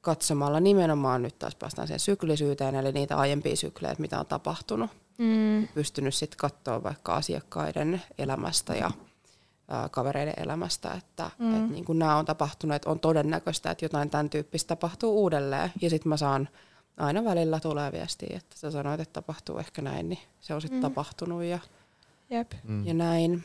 Katsomalla 0.00 0.60
nimenomaan, 0.60 1.22
nyt 1.22 1.38
taas 1.38 1.54
päästään 1.54 1.88
siihen 1.88 2.00
syklisyyteen, 2.00 2.74
eli 2.74 2.92
niitä 2.92 3.16
aiempia 3.16 3.56
syklejä, 3.56 3.94
mitä 3.98 4.20
on 4.20 4.26
tapahtunut. 4.26 4.90
Mm. 5.18 5.68
Pystynyt 5.74 6.14
sitten 6.14 6.36
katsoa 6.38 6.82
vaikka 6.82 7.14
asiakkaiden 7.14 8.02
elämästä 8.18 8.74
ja 8.74 8.86
ä, 8.86 9.88
kavereiden 9.88 10.34
elämästä, 10.36 10.94
että 10.94 11.30
mm. 11.38 11.56
et 11.56 11.70
niin 11.70 11.84
kuin 11.84 11.98
nämä 11.98 12.16
on 12.16 12.24
tapahtunut, 12.24 12.74
että 12.74 12.90
on 12.90 13.00
todennäköistä, 13.00 13.70
että 13.70 13.84
jotain 13.84 14.10
tämän 14.10 14.30
tyyppistä 14.30 14.68
tapahtuu 14.68 15.22
uudelleen. 15.22 15.72
Ja 15.80 15.90
sitten 15.90 16.08
mä 16.08 16.16
saan 16.16 16.48
aina 16.96 17.24
välillä 17.24 17.60
tulee 17.60 17.92
viestiä, 17.92 18.36
että 18.36 18.58
sä 18.58 18.70
sanoit, 18.70 19.00
että 19.00 19.12
tapahtuu 19.12 19.58
ehkä 19.58 19.82
näin, 19.82 20.08
niin 20.08 20.20
se 20.40 20.54
on 20.54 20.60
sitten 20.60 20.78
mm. 20.78 20.82
tapahtunut 20.82 21.44
ja, 21.44 21.58
Jep. 22.30 22.52
Mm. 22.64 22.86
ja 22.86 22.94
näin. 22.94 23.44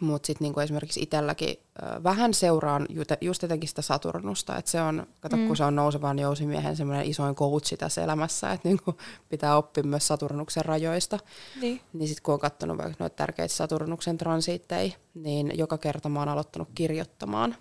Mutta 0.00 0.26
sitten 0.26 0.44
niinku 0.44 0.60
esimerkiksi 0.60 1.02
itselläkin 1.02 1.56
äh, 1.82 2.02
vähän 2.02 2.34
seuraan 2.34 2.86
just 3.20 3.42
jotenkin 3.42 3.68
sitä 3.68 3.82
Saturnusta, 3.82 4.56
että 4.56 4.70
se 4.70 4.80
on, 4.80 5.06
kato 5.20 5.36
mm. 5.36 5.46
kun 5.46 5.56
se 5.56 5.64
on 5.64 5.76
nousevan 5.76 6.18
jousimiehen 6.18 6.76
semmoinen 6.76 7.06
isoin 7.06 7.34
coachi 7.34 7.76
tässä 7.76 8.04
elämässä, 8.04 8.52
että 8.52 8.68
niinku 8.68 8.94
pitää 9.28 9.56
oppia 9.56 9.84
myös 9.84 10.06
Saturnuksen 10.06 10.64
rajoista. 10.64 11.18
Niin, 11.60 11.80
niin 11.92 12.08
sitten 12.08 12.22
kun 12.22 12.34
on 12.34 12.40
katsonut 12.40 12.78
vaikka 12.78 12.96
noita 12.98 13.16
tärkeitä 13.16 13.54
Saturnuksen 13.54 14.18
transiitteja, 14.18 14.92
niin 15.14 15.52
joka 15.58 15.78
kerta 15.78 16.08
mä 16.08 16.18
oon 16.18 16.28
aloittanut 16.28 16.68
kirjoittamaan, 16.74 17.56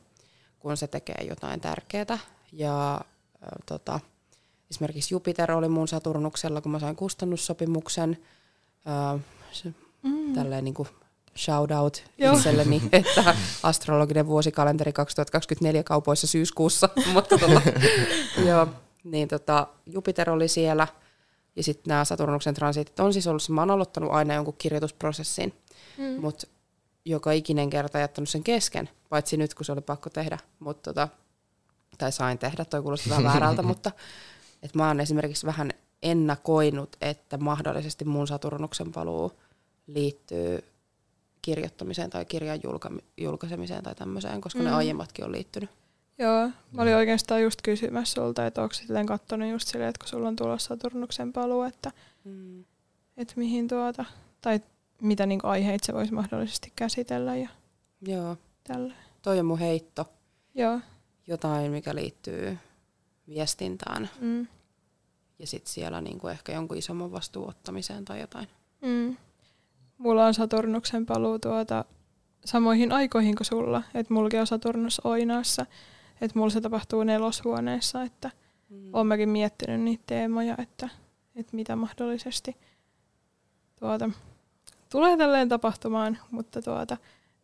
kun 0.59 0.77
se 0.77 0.87
tekee 0.87 1.25
jotain 1.29 1.61
tärkeää. 1.61 2.19
Ja 2.51 2.93
äh, 2.95 3.49
tota, 3.65 3.99
Esimerkiksi 4.71 5.13
Jupiter 5.13 5.51
oli 5.51 5.69
mun 5.69 5.87
Saturnuksella, 5.87 6.61
kun 6.61 6.71
mä 6.71 6.79
sain 6.79 6.95
kustannussopimuksen. 6.95 8.17
Uh, 9.13 9.21
se, 9.51 9.73
mm. 10.03 10.33
Tälleen 10.33 10.63
niin 10.63 10.73
kuin 10.73 10.89
shout 11.37 11.71
out 11.71 12.03
Joo. 12.17 12.35
itselleni, 12.35 12.81
että 12.91 13.35
astrologinen 13.63 14.27
vuosikalenteri 14.27 14.93
2024 14.93 15.83
kaupoissa 15.83 16.27
syyskuussa. 16.27 16.89
Mutta 17.13 17.37
tota, 17.37 17.61
joo, 18.47 18.67
niin 19.03 19.27
tota, 19.27 19.67
Jupiter 19.85 20.29
oli 20.29 20.47
siellä 20.47 20.87
ja 21.55 21.63
sitten 21.63 21.83
nämä 21.87 22.05
Saturnuksen 22.05 22.53
transiitit 22.53 22.99
on 22.99 23.13
siis 23.13 23.27
ollut, 23.27 23.49
mä 23.49 23.61
oon 23.61 23.71
aloittanut 23.71 24.11
aina 24.11 24.33
jonkun 24.33 24.55
kirjoitusprosessin, 24.57 25.53
mm. 25.97 26.21
mutta 26.21 26.47
joka 27.05 27.31
ikinen 27.31 27.69
kerta 27.69 27.99
jättänyt 27.99 28.29
sen 28.29 28.43
kesken, 28.43 28.89
paitsi 29.09 29.37
nyt 29.37 29.53
kun 29.53 29.65
se 29.65 29.71
oli 29.71 29.81
pakko 29.81 30.09
tehdä, 30.09 30.37
mutta 30.59 30.93
tota, 30.93 31.07
tai 31.97 32.11
sain 32.11 32.37
tehdä, 32.37 32.65
toi 32.65 32.81
kuulostaa 32.81 33.09
vähän 33.09 33.23
väärältä, 33.23 33.61
mutta 33.61 33.91
että 34.65 34.77
mä 34.77 34.87
oon 34.87 34.99
esimerkiksi 34.99 35.45
vähän 35.45 35.71
ennakoinut, 36.03 36.95
että 37.01 37.37
mahdollisesti 37.37 38.05
mun 38.05 38.27
Saturnuksen 38.27 38.91
paluu 38.91 39.31
liittyy 39.87 40.63
kirjoittamiseen 41.41 42.09
tai 42.09 42.25
kirjan 42.25 42.59
julka- 42.63 43.03
julkaisemiseen 43.17 43.83
tai 43.83 43.95
tämmöiseen, 43.95 44.41
koska 44.41 44.59
mm. 44.59 44.65
ne 44.65 44.71
aiemmatkin 44.71 45.25
on 45.25 45.31
liittynyt. 45.31 45.69
Joo, 46.17 46.49
mä 46.71 46.81
olin 46.81 46.95
oikeastaan 46.95 47.43
just 47.43 47.61
kysymässä 47.61 48.13
sulta, 48.13 48.45
että 48.45 48.61
onko 48.61 48.73
silleen 48.73 49.05
kattonut 49.05 49.49
just 49.49 49.67
silleen, 49.67 49.89
että 49.89 49.99
kun 49.99 50.09
sulla 50.09 50.27
on 50.27 50.35
tulossa 50.35 50.67
Saturnuksen 50.67 51.33
paluu, 51.33 51.63
että 51.63 51.91
mm. 52.23 52.65
et 53.17 53.33
mihin 53.35 53.67
tuota, 53.67 54.05
tai 54.41 54.59
mitä 55.01 55.25
niinku 55.25 55.47
aiheita 55.47 55.85
se 55.85 55.93
voisi 55.93 56.13
mahdollisesti 56.13 56.73
käsitellä 56.75 57.35
ja 57.35 57.49
Joo. 58.01 58.37
tällä. 58.63 58.93
Toi 59.21 59.39
on 59.39 59.45
mun 59.45 59.59
heitto. 59.59 60.09
Joo. 60.55 60.79
Jotain, 61.27 61.71
mikä 61.71 61.95
liittyy 61.95 62.57
viestintään. 63.27 64.09
Mm. 64.21 64.47
Ja 65.39 65.47
sitten 65.47 65.73
siellä 65.73 66.01
niinku 66.01 66.27
ehkä 66.27 66.51
jonkun 66.51 66.77
isomman 66.77 67.11
vastuun 67.11 67.49
ottamiseen 67.49 68.05
tai 68.05 68.19
jotain. 68.19 68.47
Mm. 68.81 69.17
Mulla 69.97 70.25
on 70.25 70.33
Saturnuksen 70.33 71.05
paluu 71.05 71.39
tuota 71.39 71.85
samoihin 72.45 72.91
aikoihin 72.91 73.35
kuin 73.35 73.45
sulla. 73.45 73.83
Että 73.93 74.13
mullakin 74.13 74.39
on 74.39 74.47
Saturnus 74.47 75.01
Oinaassa. 75.03 75.65
Että 76.21 76.39
mulla 76.39 76.49
se 76.49 76.61
tapahtuu 76.61 77.03
neloshuoneessa. 77.03 78.03
Että 78.03 78.31
mm. 78.69 78.89
oon 78.93 79.07
mäkin 79.07 79.29
miettinyt 79.29 79.81
niitä 79.81 80.03
teemoja, 80.07 80.55
että, 80.57 80.89
että 81.35 81.55
mitä 81.55 81.75
mahdollisesti 81.75 82.57
tuota, 83.79 84.09
tulee 84.89 85.17
tälleen 85.17 85.49
tapahtumaan. 85.49 86.17
Mutta 86.31 86.61
tuota, 86.61 86.97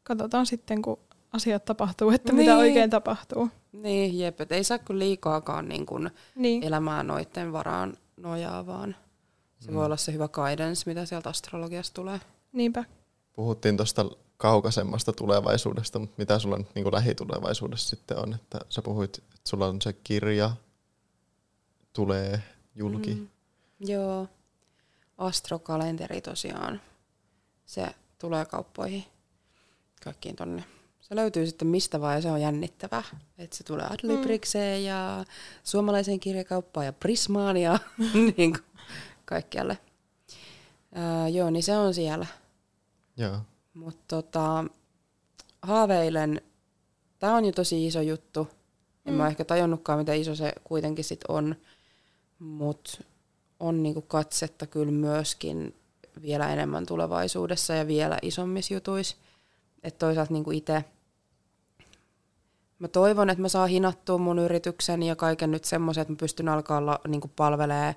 katsotaan 0.04 0.46
sitten, 0.46 0.82
kun 0.82 1.00
asiat 1.34 1.66
tapahtuu, 1.66 2.10
että 2.10 2.34
niin. 2.34 2.38
mitä 2.38 2.58
oikein 2.58 2.90
tapahtuu. 2.90 3.50
Niin, 3.72 4.20
jep, 4.20 4.42
et 4.42 4.52
ei 4.52 4.64
saa 4.64 4.80
kyllä 4.80 5.00
liikaakaan 5.00 5.70
niin 5.70 5.86
kun 5.86 6.12
niin. 6.36 6.64
elämää 6.64 7.04
noiden 7.04 7.52
varaan 7.52 7.98
nojaa, 8.18 8.66
vaan 8.66 8.96
se 9.60 9.72
mm. 9.72 9.78
voi 9.78 9.86
olla 9.86 9.98
se 9.98 10.14
hyvä 10.14 10.28
guidance, 10.28 10.84
mitä 10.86 11.06
sieltä 11.06 11.30
astrologiasta 11.30 11.94
tulee. 11.94 12.20
Niinpä. 12.52 12.84
Puhuttiin 13.34 13.78
tuosta 13.78 14.06
kaukaisemmasta 14.38 15.14
tulevaisuudesta, 15.14 16.00
mutta 16.00 16.16
mitä 16.18 16.40
sulla 16.40 16.58
nyt 16.58 16.76
niin 16.76 16.92
lähitulevaisuudessa 16.92 17.90
sitten 17.90 18.18
on? 18.18 18.34
Että 18.34 18.60
sä 18.70 18.82
puhuit, 18.82 19.18
että 19.18 19.50
sulla 19.50 19.68
on 19.68 19.82
se 19.82 19.94
kirja 19.94 20.52
tulee 21.94 22.44
julki. 22.76 23.16
Mm. 23.16 23.28
Joo. 23.80 24.28
Astrokalenteri 25.18 26.22
tosiaan. 26.22 26.82
Se 27.66 27.96
tulee 28.20 28.46
kauppoihin 28.46 29.06
kaikkiin 30.04 30.36
tonne. 30.36 30.64
Se 31.12 31.16
löytyy 31.16 31.46
sitten 31.46 31.68
mistä 31.68 32.02
vaan 32.02 32.16
ja 32.16 32.22
se 32.22 32.32
on 32.32 32.42
jännittävää. 32.42 33.04
Että 33.38 33.58
se 33.58 33.64
tulee 33.64 33.86
Adlibrikseen 33.86 34.82
mm. 34.82 34.86
ja 34.86 35.26
suomalaiseen 35.64 36.20
kirjakauppaan 36.20 36.86
ja 36.86 36.94
Prismaan 36.94 37.58
ja 37.58 37.80
niin 38.38 38.54
kuin 38.54 38.64
kaikkialle. 39.26 39.78
Ää, 40.94 41.28
joo, 41.28 41.50
niin 41.50 41.64
se 41.64 41.78
on 41.78 41.94
siellä. 41.94 42.26
Joo. 43.18 43.38
Mutta 43.74 44.04
tota, 44.08 44.66
haaveilen, 45.62 46.42
tämä 47.20 47.36
on 47.36 47.46
jo 47.46 47.52
tosi 47.52 47.88
iso 47.88 48.02
juttu. 48.02 48.48
En 49.06 49.14
mm. 49.14 49.18
mä 49.18 49.28
ehkä 49.28 49.46
tajunnutkaan, 49.46 50.00
miten 50.00 50.22
iso 50.22 50.36
se 50.36 50.54
kuitenkin 50.64 51.06
sit 51.06 51.22
on. 51.28 51.56
Mutta 52.40 52.92
on 53.60 53.84
niinku 53.84 54.02
katsetta 54.02 54.68
kyllä 54.68 54.92
myöskin 54.92 55.76
vielä 56.22 56.54
enemmän 56.54 56.86
tulevaisuudessa 56.86 57.74
ja 57.74 57.88
vielä 57.88 58.18
isommissa 58.22 58.74
jutuissa. 58.74 59.16
Että 59.84 60.00
toisaalta 60.00 60.34
niinku 60.34 60.52
itse 60.52 60.84
mä 62.82 62.88
toivon, 62.88 63.30
että 63.30 63.42
mä 63.42 63.50
saan 63.50 63.70
hinattua 63.70 64.18
mun 64.18 64.40
yrityksen 64.40 65.04
ja 65.04 65.16
kaiken 65.16 65.52
nyt 65.52 65.64
semmoisen, 65.64 66.02
että 66.02 66.14
mä 66.14 66.18
pystyn 66.18 66.50
alkaa 66.50 66.86
la, 66.86 67.00
niinku 67.08 67.32
palvelee 67.36 67.96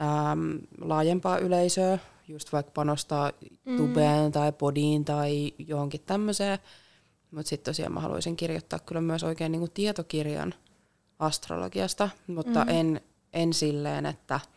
äm, 0.00 0.58
laajempaa 0.80 1.38
yleisöä, 1.38 1.98
just 2.28 2.52
vaikka 2.52 2.72
panostaa 2.74 3.32
mm. 3.64 3.76
tubeen 3.76 4.32
tai 4.32 4.52
podiin 4.52 5.04
tai 5.04 5.52
johonkin 5.58 6.02
tämmöiseen. 6.06 6.58
Mutta 7.30 7.48
sitten 7.48 7.72
tosiaan 7.72 7.92
mä 7.92 8.00
haluaisin 8.00 8.36
kirjoittaa 8.36 8.78
kyllä 8.78 9.00
myös 9.00 9.24
oikein 9.24 9.52
niinku 9.52 9.68
tietokirjan 9.68 10.54
astrologiasta, 11.18 12.08
mutta 12.26 12.64
mm. 12.64 12.70
en, 12.70 13.00
en 13.32 13.52
silleen, 13.52 14.06
että– 14.06 14.40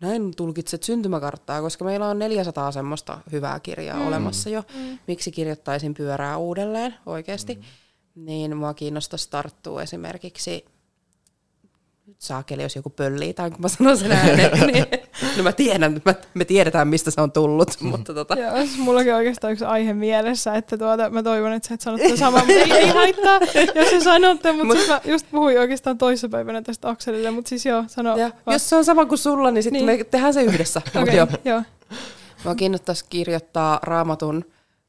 näin 0.00 0.36
tulkitset 0.36 0.82
syntymäkarttaa, 0.82 1.60
koska 1.60 1.84
meillä 1.84 2.08
on 2.08 2.18
400 2.18 2.72
semmoista 2.72 3.18
hyvää 3.32 3.60
kirjaa 3.60 3.98
mm. 3.98 4.06
olemassa 4.06 4.50
jo. 4.50 4.62
Mm. 4.74 4.98
Miksi 5.06 5.30
kirjoittaisin 5.30 5.94
pyörää 5.94 6.36
uudelleen 6.36 6.94
oikeasti? 7.06 7.54
Mm. 7.54 7.62
Niin 8.16 8.56
mua 8.56 8.74
kiinnostaisi 8.74 9.30
tarttua 9.30 9.82
esimerkiksi 9.82 10.64
saakeli, 12.18 12.62
jos 12.62 12.76
joku 12.76 12.90
pöllii, 12.90 13.34
tai 13.34 13.50
kun 13.50 13.60
mä 13.60 13.68
sanon 13.68 13.96
sen 13.96 14.12
ääneen, 14.12 14.50
niin 14.72 14.86
no 15.36 15.42
mä 15.42 15.52
tiedän, 15.52 16.02
mä, 16.04 16.14
me 16.34 16.44
tiedetään, 16.44 16.88
mistä 16.88 17.10
se 17.10 17.20
on 17.20 17.32
tullut. 17.32 17.80
Mm. 17.80 17.88
mutta 17.88 18.14
tota. 18.14 18.34
Joo, 18.34 18.56
siis 18.56 18.78
mullakin 18.78 19.12
on 19.12 19.18
oikeastaan 19.18 19.52
yksi 19.52 19.64
aihe 19.64 19.94
mielessä, 19.94 20.54
että 20.54 20.78
tuota, 20.78 21.10
mä 21.10 21.22
toivon, 21.22 21.52
että 21.52 21.68
sä 21.68 21.74
et 21.74 21.80
sano 21.80 21.98
tätä 21.98 22.16
samaa, 22.16 22.44
mutta 22.44 22.52
ei, 22.64 22.72
ei 22.72 22.88
haittaa, 22.88 23.40
jos 23.74 23.90
sä 23.90 24.00
sanotte, 24.00 24.52
mutta 24.52 24.66
Mut, 24.66 24.76
siis 24.76 24.88
mä 24.88 25.00
just 25.04 25.26
puhuin 25.30 25.58
oikeastaan 25.60 25.98
toissapäivänä 25.98 26.62
tästä 26.62 26.88
Akselille, 26.88 27.30
mutta 27.30 27.48
siis 27.48 27.66
joo, 27.66 27.84
sano 27.86 28.16
ja, 28.16 28.30
Jos 28.50 28.68
se 28.68 28.76
on 28.76 28.84
sama 28.84 29.06
kuin 29.06 29.18
sulla, 29.18 29.50
niin 29.50 29.62
sitten 29.62 29.86
niin. 29.86 29.98
me 29.98 30.04
tehdään 30.04 30.34
se 30.34 30.42
yhdessä. 30.42 30.82
okay, 31.02 31.14
joo. 31.14 31.26
joo. 31.44 31.62
Mä 32.44 32.54
kiinnostaisi 32.54 33.04
kirjoittaa 33.10 33.80
raamatun 33.82 34.44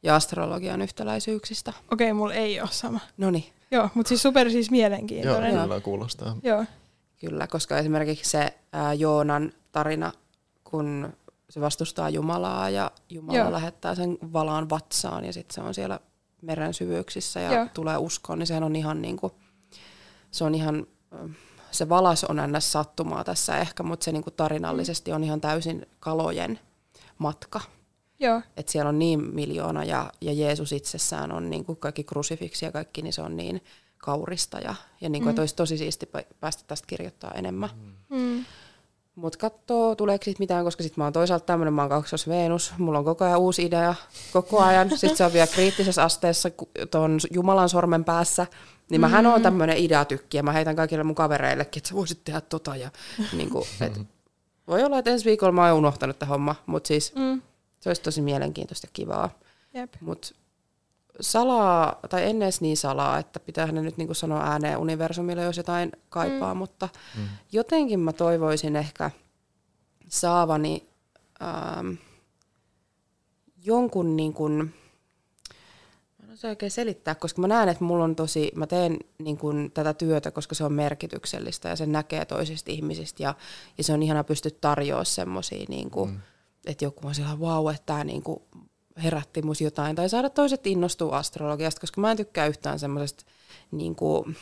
ja 0.08 0.16
astrologian 0.16 0.82
yhtäläisyyksistä. 0.82 1.74
Okei, 1.92 2.08
okay, 2.08 2.18
mulla 2.18 2.34
ei 2.34 2.62
ole 2.62 2.70
sama. 2.72 3.00
No 3.18 3.32
niin. 3.32 3.46
Joo, 3.72 3.90
mutta 3.94 4.08
siis 4.10 4.22
super 4.22 4.52
siis 4.52 4.72
mielenkiintoinen. 4.72 5.54
Joo, 5.54 5.64
kyllä 5.64 5.80
kuulostaa. 5.80 6.36
Joo. 6.44 6.66
Kyllä, 7.20 7.48
koska 7.48 7.78
esimerkiksi 7.78 8.30
se 8.30 8.54
ää, 8.74 8.94
Joonan 8.94 9.54
tarina, 9.72 10.12
kun 10.64 11.14
se 11.50 11.62
vastustaa 11.62 12.10
Jumalaa 12.10 12.70
ja 12.70 12.92
Jumala 13.10 13.38
Joo. 13.38 13.52
lähettää 13.52 13.96
sen 13.96 14.18
valaan 14.34 14.70
vatsaan 14.70 15.26
ja 15.26 15.34
sitten 15.34 15.56
se 15.56 15.62
on 15.62 15.74
siellä 15.74 16.00
meren 16.42 16.74
syvyyksissä 16.74 17.40
ja 17.40 17.54
Joo. 17.54 17.68
tulee 17.74 17.98
uskoon, 17.98 18.40
niin 18.40 18.48
sehän 18.48 18.64
on 18.64 18.76
ihan 18.76 19.02
niinku, 19.02 19.32
se 20.32 20.44
on 20.44 20.56
ihan, 20.56 20.88
se 21.72 21.90
valas 21.90 22.24
on 22.24 22.38
ns. 22.58 22.72
sattumaa 22.72 23.24
tässä 23.24 23.58
ehkä, 23.58 23.84
mutta 23.84 24.04
se 24.04 24.12
niinku 24.12 24.32
tarinallisesti 24.32 25.14
on 25.14 25.24
ihan 25.24 25.42
täysin 25.42 25.86
kalojen 26.00 26.60
matka. 27.18 27.62
Joo. 28.20 28.42
Et 28.58 28.70
siellä 28.70 28.90
on 28.90 29.00
niin 29.00 29.36
miljoona 29.36 29.84
ja, 29.84 30.12
ja 30.22 30.34
Jeesus 30.34 30.72
itsessään 30.72 31.32
on 31.32 31.50
niinku 31.50 31.76
kaikki 31.76 32.04
krusifiksi 32.04 32.66
ja 32.66 32.72
kaikki, 32.72 33.02
niin 33.02 33.14
se 33.14 33.22
on 33.22 33.38
niin 33.38 33.62
kaurista 33.98 34.60
ja, 34.60 34.76
ja 35.02 35.10
niin 35.10 35.22
kuin, 35.22 35.28
mm. 35.28 35.30
että 35.30 35.42
olisi 35.42 35.56
tosi 35.56 35.78
siisti 35.78 36.10
päästä 36.40 36.64
tästä 36.68 36.88
kirjoittaa 36.88 37.32
enemmän. 37.32 37.70
Mm. 38.10 38.46
Mutta 39.16 39.38
katsoo, 39.40 39.96
tuleeko 39.96 40.24
siitä 40.24 40.40
mitään, 40.40 40.64
koska 40.64 40.84
sitten 40.84 41.02
mä 41.02 41.06
oon 41.06 41.14
toisaalta 41.14 41.46
tämmöinen, 41.46 41.74
mä 41.74 41.82
oon 41.82 41.90
kaksos 41.90 42.28
Venus, 42.28 42.74
mulla 42.78 43.00
on 43.00 43.06
koko 43.06 43.26
ajan 43.26 43.40
uusi 43.40 43.66
idea, 43.66 43.96
koko 44.34 44.60
ajan. 44.60 44.90
Sitten 44.90 45.18
se 45.18 45.26
on 45.26 45.34
vielä 45.34 45.48
kriittisessä 45.48 46.04
asteessa 46.04 46.50
tuon 46.92 47.20
Jumalan 47.34 47.70
sormen 47.70 48.04
päässä. 48.06 48.48
Niin 48.90 49.02
mähän 49.02 49.26
mm. 49.26 49.32
oon 49.32 49.42
tämmöinen 49.42 49.78
ideatykki 49.78 50.38
ja 50.38 50.44
mä 50.44 50.52
heitän 50.52 50.76
kaikille 50.76 51.04
mun 51.04 51.16
kavereillekin, 51.16 51.80
että 51.80 51.90
sä 51.90 51.96
voisit 51.96 52.24
tehdä 52.24 52.42
tota. 52.42 52.76
Ja, 52.76 52.90
niin 53.34 53.50
kuin, 53.50 53.66
et, 53.82 54.02
voi 54.68 54.84
olla, 54.84 55.00
että 55.00 55.12
ensi 55.12 55.26
viikolla 55.26 55.52
mä 55.52 55.68
oon 55.68 55.78
unohtanut 55.78 56.20
tämä 56.20 56.30
homma, 56.30 56.56
mutta 56.66 56.88
siis 56.88 57.16
mm. 57.16 57.42
Se 57.80 57.90
olisi 57.90 58.02
tosi 58.02 58.22
mielenkiintoista 58.22 58.88
ja 58.88 58.92
kivaa. 58.94 59.40
Mutta 60.02 60.28
salaa, 61.22 62.00
tai 62.10 62.30
en 62.30 62.42
edes 62.42 62.62
niin 62.62 62.78
salaa, 62.78 63.18
että 63.18 63.40
pitää 63.40 63.72
ne 63.72 63.82
nyt 63.82 63.98
niin 63.98 64.08
kuin 64.08 64.16
sanoa 64.16 64.44
ääneen 64.44 64.78
universumille, 64.78 65.44
jos 65.44 65.58
jotain 65.58 65.92
kaipaa, 66.10 66.54
mm. 66.54 66.58
mutta 66.58 66.90
mm. 67.18 67.28
jotenkin 67.52 68.00
mä 68.00 68.14
toivoisin 68.14 68.76
ehkä 68.76 69.12
saavani 70.08 70.90
ähm, 71.42 71.94
jonkun 73.64 74.18
niin 74.18 74.34
kuin, 74.34 74.74
mä 76.28 76.34
en 76.34 76.50
oikein 76.50 76.72
selittää, 76.72 77.16
koska 77.16 77.42
mä 77.42 77.48
näen, 77.48 77.70
että 77.70 77.84
mulla 77.84 78.04
on 78.04 78.16
tosi, 78.16 78.52
mä 78.56 78.68
teen 78.68 78.98
niin 79.18 79.38
kuin 79.38 79.72
tätä 79.72 79.94
työtä, 79.94 80.32
koska 80.32 80.56
se 80.56 80.64
on 80.64 80.74
merkityksellistä 80.74 81.70
ja 81.70 81.76
se 81.76 81.86
näkee 81.86 82.26
toisista 82.26 82.72
ihmisistä 82.72 83.24
ja, 83.24 83.36
ja 83.78 83.84
se 83.84 83.94
on 83.94 84.04
ihana 84.04 84.24
pystyä 84.24 84.52
tarjoamaan 84.62 85.06
semmoisia, 85.06 85.66
niin 85.70 85.90
kuin, 85.90 86.10
mm. 86.10 86.20
Että 86.68 86.86
joku 86.86 87.08
on 87.08 87.16
siellä, 87.16 87.36
wow, 87.36 87.72
että 87.72 87.86
tämä 87.86 88.04
niin 88.04 88.24
kuin, 88.24 88.40
herätti 89.04 89.42
mus 89.42 89.62
jotain, 89.62 89.96
tai 89.96 90.10
saada 90.10 90.30
toiset 90.30 90.68
innostua 90.68 91.18
astrologiasta, 91.18 91.82
koska 91.82 92.02
mä 92.02 92.12
en 92.12 92.18
tykkää 92.18 92.48
yhtään 92.48 92.80
semmoisesta 92.80 93.26
niin 93.72 93.96
kuin, 93.96 94.38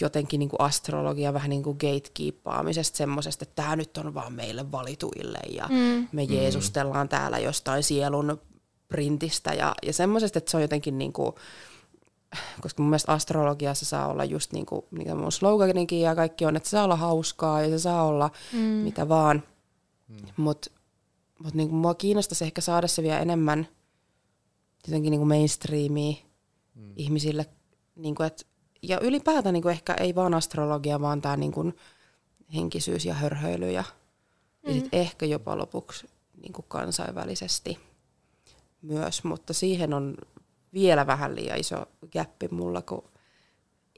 jotenkin 0.00 0.38
niin 0.38 0.48
kuin 0.48 0.60
astrologia 0.60 1.34
vähän 1.34 1.50
niin 1.50 1.62
kuin 1.62 1.76
gatekeepaamisesta 1.76 2.96
semmoisesta, 2.96 3.42
että 3.42 3.62
tämä 3.62 3.76
nyt 3.76 3.96
on 3.96 4.14
vaan 4.14 4.32
meille 4.32 4.72
valituille 4.72 5.38
ja 5.50 5.66
mm. 5.70 6.08
me 6.12 6.24
mm. 6.24 6.34
jeesustellaan 6.34 7.08
täällä 7.08 7.38
jostain 7.38 7.82
sielun 7.82 8.40
printistä 8.88 9.54
ja, 9.54 9.74
ja 9.82 9.92
semmoisesta, 9.92 10.38
että 10.38 10.50
se 10.50 10.56
on 10.56 10.62
jotenkin 10.62 10.98
niin 10.98 11.12
kuin, 11.12 11.32
koska 12.60 12.82
mun 12.82 12.90
mielestä 12.90 13.12
astrologiassa 13.12 13.84
saa 13.84 14.08
olla 14.08 14.24
just 14.24 14.52
niin 14.52 14.66
kuin, 14.66 14.82
niin 14.90 15.16
mun 15.16 15.32
sloganikin 15.32 16.00
ja 16.00 16.14
kaikki 16.14 16.46
on, 16.46 16.56
että 16.56 16.68
se 16.68 16.70
saa 16.70 16.84
olla 16.84 16.96
hauskaa 16.96 17.62
ja 17.62 17.68
se 17.68 17.78
saa 17.78 18.04
olla 18.04 18.30
mm. 18.52 18.58
mitä 18.58 19.08
vaan, 19.08 19.42
mm. 20.08 20.16
mutta 20.36 20.70
mutta 21.38 21.56
niin 21.56 21.74
mua 21.74 21.94
kiinnostaisi 21.94 22.44
ehkä 22.44 22.60
saada 22.60 22.88
se 22.88 23.02
vielä 23.02 23.20
enemmän 23.20 23.68
jotenkin 24.86 25.10
niin 25.10 25.28
mainstreamia 25.28 26.14
mm. 26.74 26.92
ihmisille. 26.96 27.46
Niin 27.96 28.14
kuin, 28.14 28.26
et, 28.26 28.46
ja 28.82 29.00
ylipäätään 29.00 29.52
niin 29.52 29.62
kuin 29.62 29.72
ehkä 29.72 29.94
ei 29.94 30.14
vaan 30.14 30.34
astrologia, 30.34 31.00
vaan 31.00 31.22
tämä 31.22 31.36
niin 31.36 31.52
kuin 31.52 31.76
henkisyys 32.54 33.04
ja 33.04 33.14
hörhöily 33.14 33.70
ja, 33.70 33.84
mm. 34.66 34.68
ja 34.68 34.80
sit 34.80 34.88
ehkä 34.92 35.26
jopa 35.26 35.58
lopuksi 35.58 36.06
niin 36.42 36.52
kuin 36.52 36.66
kansainvälisesti 36.68 37.78
myös. 38.82 39.24
Mutta 39.24 39.52
siihen 39.52 39.94
on 39.94 40.16
vielä 40.72 41.06
vähän 41.06 41.34
liian 41.34 41.60
iso 41.60 41.86
gappi 42.12 42.48
mulla, 42.48 42.82
kun 42.82 43.04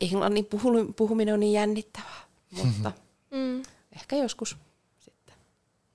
englannin 0.01 0.49
puhuminen 0.97 1.35
on 1.35 1.41
niin 1.41 1.53
jännittävää. 1.53 2.27
Mutta 2.51 2.93
mm. 3.31 3.63
ehkä 3.93 4.17
joskus. 4.17 4.57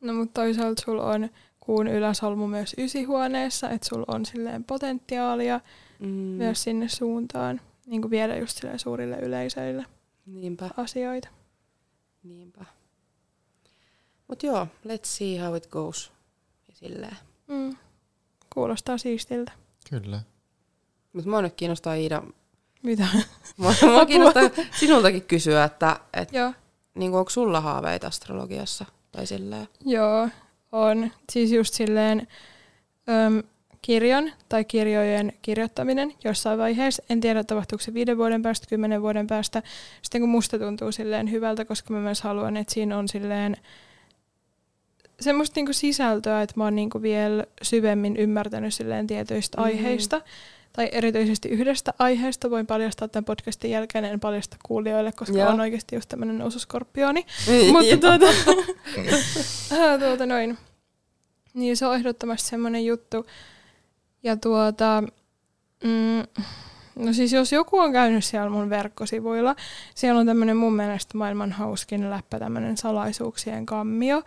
No 0.01 0.13
mutta 0.13 0.41
toisaalta 0.41 0.81
sulla 0.85 1.05
on 1.05 1.29
kuun 1.59 1.87
yläsolmu 1.87 2.47
myös 2.47 2.75
ysihuoneessa, 2.77 3.69
että 3.69 3.87
sulla 3.87 4.05
on 4.07 4.25
silleen 4.25 4.63
potentiaalia 4.63 5.59
mm. 5.99 6.07
myös 6.09 6.63
sinne 6.63 6.89
suuntaan, 6.89 7.61
niin 7.85 8.01
kuin 8.01 8.11
viedä 8.11 8.37
just 8.37 8.57
silleen 8.57 8.79
suurille 8.79 9.17
yleisöille 9.17 9.85
Niinpä. 10.25 10.69
asioita. 10.77 11.27
Niinpä. 12.23 12.65
Mutta 14.27 14.45
joo, 14.45 14.67
let's 14.87 15.05
see 15.05 15.39
how 15.39 15.55
it 15.55 15.67
goes. 15.67 16.11
Ja 16.67 16.75
silleen. 16.75 17.17
Mm. 17.47 17.75
Kuulostaa 18.53 18.97
siistiltä. 18.97 19.51
Kyllä. 19.89 20.19
Mutta 21.13 21.29
mua 21.29 21.41
nyt 21.41 21.53
kiinnostaa 21.53 21.93
Iida. 21.93 22.23
Mitä? 22.83 23.07
mua, 23.57 23.73
mua 23.91 24.05
kiinnostaa 24.05 24.43
sinultakin 24.79 25.23
kysyä, 25.23 25.63
että 25.63 25.99
et, 26.13 26.29
niin 26.95 27.13
onko 27.13 27.29
sulla 27.29 27.61
haaveita 27.61 28.07
astrologiassa? 28.07 28.85
Tai 29.11 29.27
silleen. 29.27 29.67
Joo, 29.85 30.29
on. 30.71 31.11
Siis 31.31 31.51
just 31.51 31.73
silleen 31.73 32.27
äm, 33.09 33.43
kirjan 33.81 34.31
tai 34.49 34.65
kirjojen 34.65 35.33
kirjoittaminen 35.41 36.13
jossain 36.23 36.59
vaiheessa. 36.59 37.03
En 37.09 37.21
tiedä, 37.21 37.43
tapahtuuko 37.43 37.83
se 37.83 37.93
viiden 37.93 38.17
vuoden 38.17 38.41
päästä, 38.41 38.67
kymmenen 38.69 39.01
vuoden 39.01 39.27
päästä. 39.27 39.63
Sitten 40.01 40.21
kun 40.21 40.29
musta 40.29 40.59
tuntuu 40.59 40.91
silleen 40.91 41.31
hyvältä, 41.31 41.65
koska 41.65 41.93
mä 41.93 41.99
myös 41.99 42.21
haluan, 42.21 42.57
että 42.57 42.73
siinä 42.73 42.97
on 42.97 43.07
silleen 43.07 43.57
semmoista 45.19 45.57
niinku 45.57 45.73
sisältöä, 45.73 46.41
että 46.41 46.53
mä 46.57 46.63
oon 46.63 46.75
niinku 46.75 47.01
vielä 47.01 47.45
syvemmin 47.61 48.17
ymmärtänyt 48.17 48.73
silleen 48.73 49.07
tietyistä 49.07 49.57
mm-hmm. 49.57 49.73
aiheista. 49.73 50.21
Tai 50.73 50.89
erityisesti 50.91 51.49
yhdestä 51.49 51.93
aiheesta 51.99 52.49
voin 52.49 52.67
paljastaa 52.67 53.07
tämän 53.07 53.25
podcastin 53.25 53.71
jälkeen, 53.71 54.05
en 54.05 54.19
paljasta 54.19 54.57
kuulijoille, 54.65 55.11
koska 55.11 55.37
Joo. 55.37 55.49
on 55.49 55.59
oikeasti 55.59 55.95
just 55.95 56.09
tämmöinen 56.09 56.37
noususkorpioni. 56.37 57.25
Mutta 57.71 57.97
tuota, 57.97 58.25
tuota 60.05 60.25
noin. 60.25 60.57
Niin 61.53 61.77
se 61.77 61.85
on 61.85 61.95
ehdottomasti 61.95 62.49
semmoinen 62.49 62.85
juttu. 62.85 63.25
Ja 64.23 64.37
tuota, 64.37 65.03
mm, 65.83 66.43
no 66.95 67.13
siis 67.13 67.33
jos 67.33 67.51
joku 67.51 67.77
on 67.77 67.91
käynyt 67.91 68.25
siellä 68.25 68.49
mun 68.49 68.69
verkkosivuilla, 68.69 69.55
siellä 69.95 70.19
on 70.19 70.25
tämmöinen 70.25 70.57
mun 70.57 70.75
mielestä 70.75 71.17
maailman 71.17 71.51
hauskin 71.51 72.09
läppä, 72.09 72.39
tämmöinen 72.39 72.77
salaisuuksien 72.77 73.65
kammio, 73.65 74.23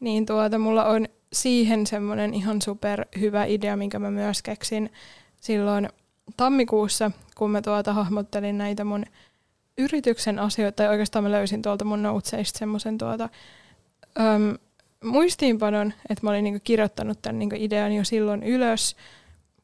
niin 0.00 0.26
tuota 0.26 0.58
mulla 0.58 0.84
on 0.84 1.06
siihen 1.32 1.86
semmoinen 1.86 2.34
ihan 2.34 2.62
super 2.62 3.06
hyvä 3.20 3.44
idea, 3.44 3.76
minkä 3.76 3.98
mä 3.98 4.10
myös 4.10 4.42
keksin 4.42 4.90
silloin 5.46 5.88
tammikuussa, 6.36 7.10
kun 7.36 7.50
mä 7.50 7.62
tuota 7.62 7.92
hahmottelin 7.92 8.58
näitä 8.58 8.84
mun 8.84 9.04
yrityksen 9.78 10.38
asioita, 10.38 10.76
tai 10.76 10.88
oikeastaan 10.88 11.22
mä 11.22 11.30
löysin 11.30 11.62
tuolta 11.62 11.84
mun 11.84 12.02
noutseista 12.02 12.58
semmoisen 12.58 12.98
tuota, 12.98 13.28
muistiinpanon, 15.04 15.92
että 16.10 16.26
mä 16.26 16.30
olin 16.30 16.44
niinku 16.44 16.60
kirjoittanut 16.64 17.22
tämän 17.22 17.38
niinku 17.38 17.56
idean 17.58 17.92
jo 17.92 18.04
silloin 18.04 18.42
ylös, 18.42 18.96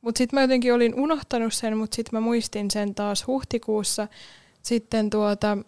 mutta 0.01 0.19
sitten 0.19 0.37
mä 0.37 0.43
jotenkin 0.43 0.75
olin 0.75 0.95
unohtanut 0.95 1.55
sen, 1.55 1.77
mutta 1.77 1.97
sitten 1.97 2.17
mä 2.17 2.21
muistin 2.21 2.71
sen 2.71 2.95
taas 2.95 3.27
huhtikuussa 3.27 4.09
sitten 4.63 5.11
tuota, 5.11 5.59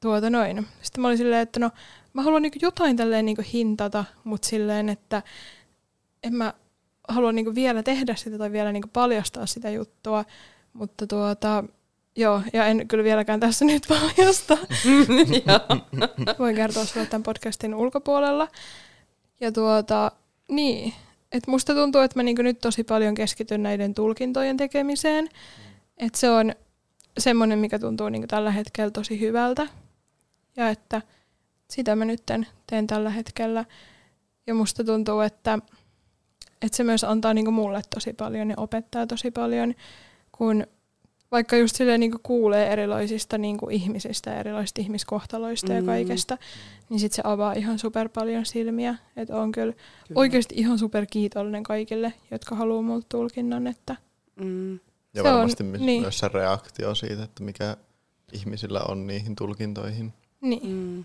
tuota 0.00 0.30
noin. 0.30 0.66
Sitten 0.82 1.02
mä 1.02 1.08
olin 1.08 1.18
silleen, 1.18 1.42
että 1.42 1.60
no 1.60 1.70
mä 2.12 2.22
haluan 2.22 2.42
niinku 2.42 2.58
jotain 2.62 2.96
tälleen 2.96 3.24
niinku 3.24 3.42
hintata, 3.52 4.04
mutta 4.24 4.48
silleen, 4.48 4.88
että 4.88 5.22
en 6.22 6.34
mä 6.34 6.54
halua 7.08 7.32
niinku 7.32 7.54
vielä 7.54 7.82
tehdä 7.82 8.14
sitä 8.14 8.38
tai 8.38 8.52
vielä 8.52 8.72
niinku 8.72 8.88
paljastaa 8.92 9.46
sitä 9.46 9.70
juttua, 9.70 10.24
mutta 10.72 11.06
tuota, 11.06 11.64
joo, 12.16 12.42
ja 12.52 12.66
en 12.66 12.88
kyllä 12.88 13.04
vieläkään 13.04 13.40
tässä 13.40 13.64
nyt 13.64 13.82
paljasta. 13.88 14.58
Voin 16.38 16.56
kertoa 16.56 16.84
sulle 16.84 17.06
tämän 17.06 17.22
podcastin 17.22 17.74
ulkopuolella. 17.74 18.48
Ja 19.40 19.52
tuota, 19.52 20.12
niin, 20.48 20.92
että 21.32 21.50
musta 21.50 21.74
tuntuu, 21.74 22.00
että 22.00 22.18
mä 22.18 22.22
niinku 22.22 22.42
nyt 22.42 22.60
tosi 22.60 22.84
paljon 22.84 23.14
keskityn 23.14 23.62
näiden 23.62 23.94
tulkintojen 23.94 24.56
tekemiseen. 24.56 25.28
Että 25.96 26.18
se 26.18 26.30
on 26.30 26.54
semmoinen, 27.18 27.58
mikä 27.58 27.78
tuntuu 27.78 28.08
niinku 28.08 28.26
tällä 28.26 28.50
hetkellä 28.50 28.90
tosi 28.90 29.20
hyvältä. 29.20 29.66
Ja 30.56 30.68
että 30.68 31.02
sitä 31.70 31.96
mä 31.96 32.04
nyt 32.04 32.22
teen 32.66 32.86
tällä 32.86 33.10
hetkellä. 33.10 33.64
Ja 34.46 34.54
musta 34.54 34.84
tuntuu, 34.84 35.20
että, 35.20 35.58
että 36.64 36.76
se 36.76 36.84
myös 36.84 37.04
antaa 37.04 37.34
niinku 37.34 37.50
mulle 37.50 37.82
tosi 37.94 38.12
paljon 38.12 38.50
ja 38.50 38.54
opettaa 38.58 39.06
tosi 39.06 39.30
paljon, 39.30 39.74
kun 40.32 40.66
vaikka 41.34 41.56
just 41.56 41.76
silleen 41.76 42.00
niin 42.00 42.12
kuulee 42.22 42.72
erilaisista 42.72 43.38
niin 43.38 43.58
ihmisistä 43.70 44.30
ja 44.30 44.38
erilaisista 44.38 44.80
ihmiskohtaloista 44.80 45.68
mm. 45.68 45.76
ja 45.76 45.82
kaikesta, 45.82 46.38
niin 46.88 47.00
sitten 47.00 47.16
se 47.16 47.22
avaa 47.24 47.52
ihan 47.52 47.78
super 47.78 48.08
paljon 48.08 48.46
silmiä. 48.46 48.94
Että 49.16 49.36
on 49.36 49.52
kyllä, 49.52 49.72
kyllä 49.72 50.18
oikeasti 50.18 50.54
ihan 50.58 50.78
super 50.78 51.06
kiitollinen 51.10 51.62
kaikille, 51.62 52.12
jotka 52.30 52.54
haluaa 52.54 52.82
multa 52.82 53.06
tulkinnan. 53.08 53.66
Että 53.66 53.96
mm. 54.36 54.72
Ja 55.14 55.22
se 55.22 55.24
varmasti 55.24 55.64
on, 55.64 55.72
niin. 55.72 56.02
myös 56.02 56.18
se 56.18 56.28
reaktio 56.28 56.94
siitä, 56.94 57.22
että 57.22 57.42
mikä 57.42 57.76
ihmisillä 58.32 58.80
on 58.88 59.06
niihin 59.06 59.36
tulkintoihin. 59.36 60.12
Niin. 60.40 60.70
Mm. 60.70 61.04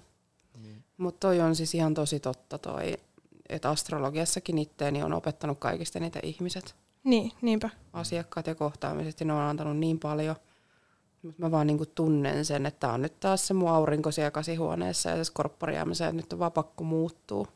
niin. 0.62 0.84
Mutta 0.98 1.28
toi 1.28 1.42
on 1.42 1.56
siis 1.56 1.76
ihan 1.76 1.94
tosi 1.94 2.20
totta 2.20 2.58
toi, 2.58 2.98
että 3.50 3.70
astrologiassakin 3.70 4.58
itteeni 4.58 5.04
on 5.04 5.14
opettanut 5.14 5.60
kaikista 5.60 6.00
niitä 6.00 6.20
ihmiset. 6.24 6.76
Niin, 7.04 7.32
niinpä. 7.42 7.70
Asiakkaat 7.94 8.48
ja 8.48 8.56
kohtaamiset, 8.56 9.20
ja 9.20 9.26
ne 9.26 9.34
on 9.34 9.42
antanut 9.42 9.78
niin 9.78 10.00
paljon. 10.00 10.36
Mutta 11.22 11.42
mä 11.42 11.52
vaan 11.52 11.68
niinku 11.68 11.86
tunnen 11.86 12.46
sen, 12.46 12.66
että 12.66 12.92
on 12.92 13.02
nyt 13.02 13.20
taas 13.20 13.48
se 13.48 13.54
mun 13.54 13.70
aurinko 13.70 14.12
siellä 14.12 14.32
kasihuoneessa 14.32 15.10
ja 15.10 15.16
se 15.16 15.24
skorppariaamisen, 15.24 16.08
että 16.08 16.16
nyt 16.16 16.34
on 16.34 16.40
vaan 16.40 16.52
pakko 16.52 16.84
muuttuu. 16.84 17.48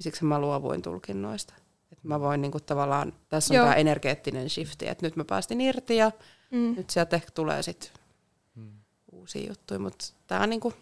Siksi 0.00 0.24
mä 0.24 0.40
luovuin 0.40 0.82
tulkinnoista. 0.82 1.54
Että 1.92 2.08
mä 2.08 2.20
voin 2.20 2.40
niinku 2.40 2.60
tavallaan, 2.60 3.12
tässä 3.28 3.54
on 3.54 3.60
tämä 3.60 3.74
energeettinen 3.74 4.50
shifti, 4.50 4.88
että 4.88 5.06
nyt 5.06 5.16
mä 5.16 5.24
päästin 5.24 5.60
irti 5.60 5.96
ja 5.96 6.12
mm. 6.50 6.74
nyt 6.76 6.90
sieltä 6.90 7.16
ehkä 7.16 7.30
tulee 7.34 7.62
sitten 7.62 7.90
mm. 8.54 8.72
uusia 9.12 9.48
juttuja. 9.48 9.80
Mutta 9.80 10.04
tää 10.26 10.40
on 10.40 10.50
niinku, 10.50 10.72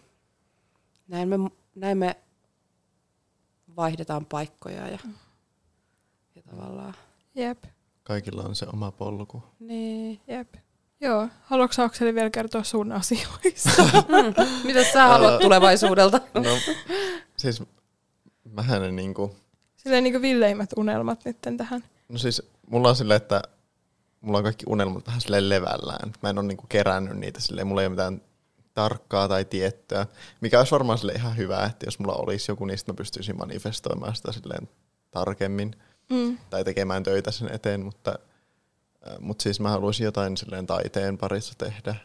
näin 1.07 1.29
me, 1.29 1.35
näin 1.75 1.97
me 1.97 2.15
vaihdetaan 3.75 4.25
paikkoja 4.25 4.87
ja, 4.87 4.97
mm. 5.03 5.13
ja 6.35 6.41
tavallaan. 6.41 6.93
Jep. 7.35 7.63
Kaikilla 8.03 8.43
on 8.43 8.55
se 8.55 8.65
oma 8.73 8.91
polku. 8.91 9.43
Niin, 9.59 10.21
jep. 10.27 10.53
Joo. 11.01 11.27
Haluatko 11.43 11.81
Akseli 11.81 12.15
vielä 12.15 12.29
kertoa 12.29 12.63
sun 12.63 12.91
asioista? 12.91 13.69
Mitä 14.65 14.83
sä 14.83 15.07
haluat 15.07 15.39
tulevaisuudelta? 15.39 16.21
no, 16.33 16.57
siis 17.37 17.63
mähän 18.51 18.83
en 18.83 18.95
niinku... 18.95 19.35
Silleen 19.77 20.03
niinku 20.03 20.21
villeimmät 20.21 20.69
unelmat 20.77 21.25
nyt 21.25 21.37
tähän. 21.57 21.83
No 22.09 22.17
siis 22.17 22.41
mulla 22.67 22.89
on 22.89 22.95
silleen, 22.95 23.17
että 23.17 23.41
mulla 24.21 24.37
on 24.37 24.43
kaikki 24.43 24.65
unelmat 24.67 25.07
vähän 25.07 25.21
silleen 25.21 25.49
levällään. 25.49 26.11
Mä 26.21 26.29
en 26.29 26.37
ole 26.37 26.47
niinku 26.47 26.65
kerännyt 26.69 27.17
niitä 27.17 27.39
silleen, 27.39 27.67
mulla 27.67 27.81
ei 27.81 27.87
ole 27.87 27.93
mitään 27.93 28.21
tarkkaa 28.73 29.27
tai 29.27 29.45
tiettyä, 29.45 30.07
mikä 30.41 30.59
olisi 30.59 30.71
varmaan 30.71 30.97
sille 30.97 31.13
ihan 31.13 31.37
hyvä, 31.37 31.63
että 31.65 31.85
jos 31.85 31.99
mulla 31.99 32.15
olisi 32.15 32.51
joku, 32.51 32.65
niin 32.65 32.79
mä 32.87 32.93
pystyisin 32.93 33.37
manifestoimaan 33.37 34.15
sitä 34.15 34.31
silleen 34.31 34.69
tarkemmin 35.11 35.75
mm. 36.09 36.37
tai 36.49 36.63
tekemään 36.63 37.03
töitä 37.03 37.31
sen 37.31 37.55
eteen, 37.55 37.81
mutta, 37.81 38.19
äh, 39.07 39.19
mutta 39.19 39.43
siis 39.43 39.59
mä 39.59 39.69
haluaisin 39.69 40.05
jotain 40.05 40.37
silleen 40.37 40.67
taiteen 40.67 41.17
parissa 41.17 41.53
tehdä, 41.57 41.95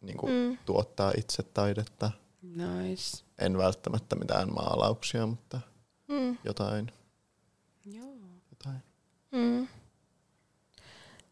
niin 0.00 0.16
kuin 0.16 0.32
mm. 0.32 0.58
tuottaa 0.66 1.12
itse 1.16 1.42
taidetta. 1.42 2.10
Nice. 2.42 3.24
En 3.38 3.58
välttämättä 3.58 4.16
mitään 4.16 4.54
maalauksia, 4.54 5.26
mutta 5.26 5.60
mm. 6.08 6.38
jotain. 6.44 6.92
Joo. 7.84 8.16
Jotain. 8.50 8.82
Mm. 9.32 9.68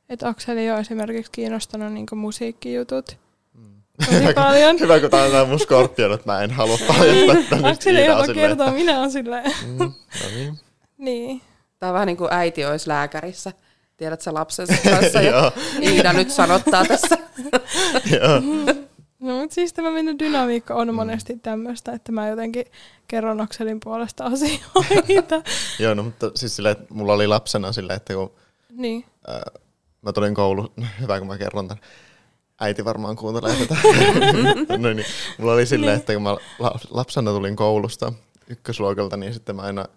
Et 0.08 0.22
Akseli 0.22 0.70
on 0.70 0.78
esimerkiksi 0.78 1.32
kiinnostanut 1.32 1.92
niinku 1.92 2.16
musiikkijutut. 2.16 3.23
Mm. 3.98 4.34
paljon. 4.34 4.80
Hyvä, 4.80 5.00
kun 5.00 5.10
tämä 5.10 5.40
on 5.42 5.48
mun 5.48 5.60
skorpion, 5.60 6.12
että 6.12 6.32
mä 6.32 6.42
en 6.42 6.50
halua 6.50 6.78
paljastaa 6.88 7.36
tätä 7.50 7.68
Akseli 7.68 7.98
ei 7.98 8.08
halua 8.08 8.34
kertoa, 8.34 8.70
minä 8.70 8.98
olen 8.98 9.10
silleen. 9.10 9.52
Mm, 9.66 9.78
no 9.78 10.28
niin. 10.34 10.58
niin. 10.98 11.40
Tämä 11.78 11.90
on 11.90 11.94
vähän 11.94 12.06
niin 12.06 12.16
kuin 12.16 12.32
äiti 12.32 12.64
olisi 12.64 12.88
lääkärissä. 12.88 13.52
Tiedätkö 13.96 14.34
lapsensa 14.34 14.74
kanssa 14.90 15.22
ja 15.22 15.52
Iida 15.82 16.12
nyt 16.12 16.30
sanottaa 16.30 16.84
tässä. 16.84 17.18
No 19.24 19.38
mutta 19.40 19.54
siis 19.54 19.72
tämä 19.72 19.90
minun 19.90 20.18
dynamiikka 20.18 20.74
on 20.74 20.88
mm. 20.88 20.94
monesti 20.94 21.38
tämmöistä, 21.42 21.92
että 21.92 22.12
mä 22.12 22.28
jotenkin 22.28 22.64
kerron 23.08 23.40
Akselin 23.40 23.80
puolesta 23.80 24.24
asioita. 24.24 25.42
Joo, 25.78 25.94
no 25.94 26.02
mutta 26.02 26.30
siis 26.34 26.56
silleen, 26.56 26.72
että 26.72 26.94
mulla 26.94 27.12
oli 27.12 27.26
lapsena 27.26 27.72
silleen, 27.72 27.96
että 27.96 28.14
kun 28.14 28.32
niin. 28.70 29.04
äh, 29.28 29.40
mä 30.02 30.12
tulin 30.12 30.34
kouluun, 30.34 30.72
no, 30.76 30.86
hyvä 31.00 31.18
kun 31.18 31.28
mä 31.28 31.38
kerron 31.38 31.68
tämän, 31.68 31.84
äiti 32.60 32.84
varmaan 32.84 33.16
kuuntelee 33.16 33.56
tätä. 33.56 33.74
no 34.78 34.92
niin, 34.92 35.06
mulla 35.38 35.52
oli 35.52 35.66
silleen, 35.66 35.92
niin. 35.92 36.00
että 36.00 36.12
kun 36.12 36.22
mä 36.22 36.36
lapsena 36.90 37.30
tulin 37.30 37.56
koulusta 37.56 38.12
ykkösluokalta, 38.48 39.16
niin 39.16 39.34
sitten 39.34 39.56
mä 39.56 39.62
aina– 39.62 39.84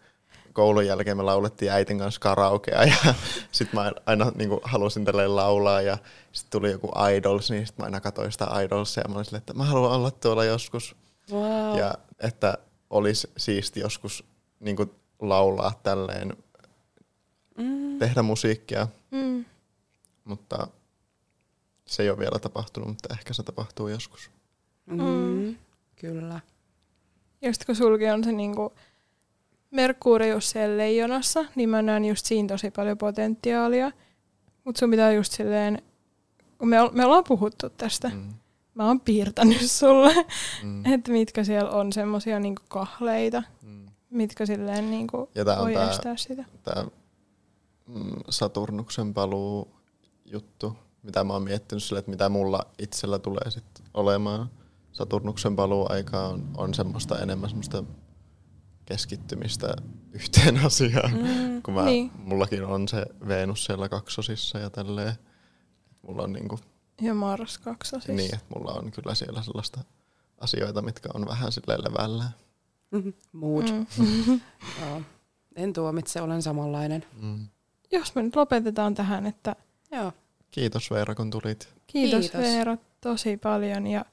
koulun 0.58 0.86
jälkeen 0.86 1.18
me 1.18 1.24
laulettiin 1.24 1.72
äitin 1.72 2.00
kanssa 2.00 2.20
karaokea 2.20 2.84
ja 2.84 2.96
sitten 3.52 3.80
mä 3.80 3.92
aina 4.06 4.32
niin 4.36 4.50
kuin, 4.50 4.60
halusin 4.64 5.06
tälleen 5.06 5.36
laulaa 5.36 5.82
ja 5.82 5.98
sitten 6.32 6.52
tuli 6.60 6.72
joku 6.72 6.92
Idols, 7.16 7.52
niin 7.52 7.68
sitten 7.68 7.84
mä 7.84 7.86
aina 7.86 8.02
katsoin 8.02 8.32
sitä 8.32 8.48
Idolsia 8.66 9.04
ja 9.04 9.10
mä 9.10 9.16
olin 9.16 9.26
silleen, 9.26 9.40
että 9.40 9.54
mä 9.54 9.64
haluan 9.64 9.92
olla 9.92 10.12
tuolla 10.12 10.46
joskus. 10.46 10.96
Wow. 11.32 11.78
Ja 11.78 11.94
että 12.20 12.58
olisi 12.90 13.30
siisti 13.38 13.80
joskus 13.80 14.24
niin 14.60 14.76
kuin, 14.76 14.92
laulaa 15.20 15.80
tälleen, 15.84 16.38
mm. 17.58 18.00
tehdä 18.00 18.22
musiikkia. 18.22 18.88
Mm. 19.12 19.46
Mutta 20.24 20.68
se 21.88 22.04
ei 22.04 22.10
ole 22.10 22.20
vielä 22.20 22.40
tapahtunut, 22.40 22.90
mutta 22.90 23.14
ehkä 23.14 23.34
se 23.34 23.44
tapahtuu 23.44 23.88
joskus. 23.88 24.32
Mm. 24.86 25.02
Mm. 25.02 25.56
Kyllä. 25.96 26.40
Just 27.42 27.66
kun 27.66 27.76
sulki 27.76 28.10
on 28.10 28.24
se 28.24 28.32
niinku 28.32 28.74
Merkurius 29.72 30.50
siellä 30.50 30.78
leijonassa, 30.78 31.46
niin 31.56 31.70
mä 31.70 31.82
näen 31.82 32.06
just 32.06 32.26
siinä 32.26 32.48
tosi 32.48 32.72
paljon 32.72 32.98
potentiaalia. 32.98 33.92
Mutta 34.64 34.80
sun 34.80 34.92
pitää 34.92 35.12
just 35.12 35.32
silleen, 35.32 35.82
kun 36.58 36.70
me, 36.70 36.78
me 36.92 37.06
ollaan 37.06 37.24
puhuttu 37.28 37.70
tästä, 37.70 38.10
mm. 38.10 38.34
mä 38.74 38.88
oon 38.88 39.02
piirtänyt 39.02 39.72
sulle, 39.72 40.14
mm. 40.64 40.86
että 40.94 41.12
mitkä 41.12 41.44
siellä 41.44 41.72
on 41.72 41.94
semmosia 41.94 42.40
niinku 42.40 42.62
kahleita, 42.68 43.44
mm. 43.62 43.86
mitkä 44.10 44.46
silleen 44.46 44.92
niinku 44.92 45.30
ja 45.36 45.46
voi 45.46 45.74
tää, 45.74 45.90
estää 45.90 46.18
sitä. 46.18 46.46
Tää 46.64 46.86
mm, 47.88 48.12
Saturnuksen 48.30 49.14
paluu 49.14 49.68
juttu, 50.26 50.76
mitä 51.04 51.24
mä 51.24 51.34
oon 51.34 51.44
miettinyt 51.44 51.84
sille, 51.84 52.00
että 52.00 52.12
mitä 52.12 52.30
mulla 52.30 52.60
itsellä 52.80 53.20
tulee 53.20 53.52
sitten 53.52 53.86
olemaan. 53.94 54.52
Saturnuksen 54.92 55.56
paluu 55.56 55.86
aika 55.90 56.28
on, 56.28 56.50
on 56.58 56.74
semmoista 56.74 57.20
enemmän 57.20 57.50
semmoista 57.50 57.84
keskittymistä 58.86 59.76
yhteen 60.12 60.58
asiaan, 60.66 61.12
mm, 61.12 61.62
kun 61.62 61.74
mä, 61.74 61.86
niin. 61.86 62.12
mullakin 62.16 62.66
on 62.66 62.88
se 62.88 63.06
Venus 63.28 63.66
siellä 63.66 63.90
kaksosissa 63.90 64.60
ja 64.60 64.70
tälleen. 64.70 65.14
mulla 66.02 66.24
on 66.24 66.34
niinku... 66.34 66.60
Ja 67.02 67.14
marraskaksa 67.14 68.00
siis. 68.00 68.18
Niin, 68.18 68.36
että 68.36 68.56
mulla 68.56 68.72
on 68.72 68.92
kyllä 68.92 69.16
siellä 69.16 69.42
sellaista 69.42 69.82
asioita, 70.38 70.82
mitkä 70.82 71.10
on 71.14 71.28
vähän 71.28 71.52
silleen 71.52 71.84
levällä. 71.84 72.24
Mm-hmm. 72.92 73.14
Mood. 73.32 73.66
Mm. 73.98 74.42
en 75.56 75.74
tuomitse, 75.74 76.22
olen 76.22 76.42
samanlainen. 76.42 77.06
Mm. 77.22 77.48
Jos 77.92 78.16
me 78.16 78.24
nyt 78.24 78.36
lopetetaan 78.36 78.96
tähän, 78.96 79.26
että... 79.26 79.56
Joo. 79.92 80.12
Kiitos 80.52 80.92
Veera, 80.92 81.16
kun 81.16 81.30
tulit. 81.30 81.70
Kiitos, 81.88 82.20
Kiitos. 82.20 82.42
Veera 82.42 82.78
tosi 83.02 83.38
paljon 83.38 83.88
ja 83.88 84.06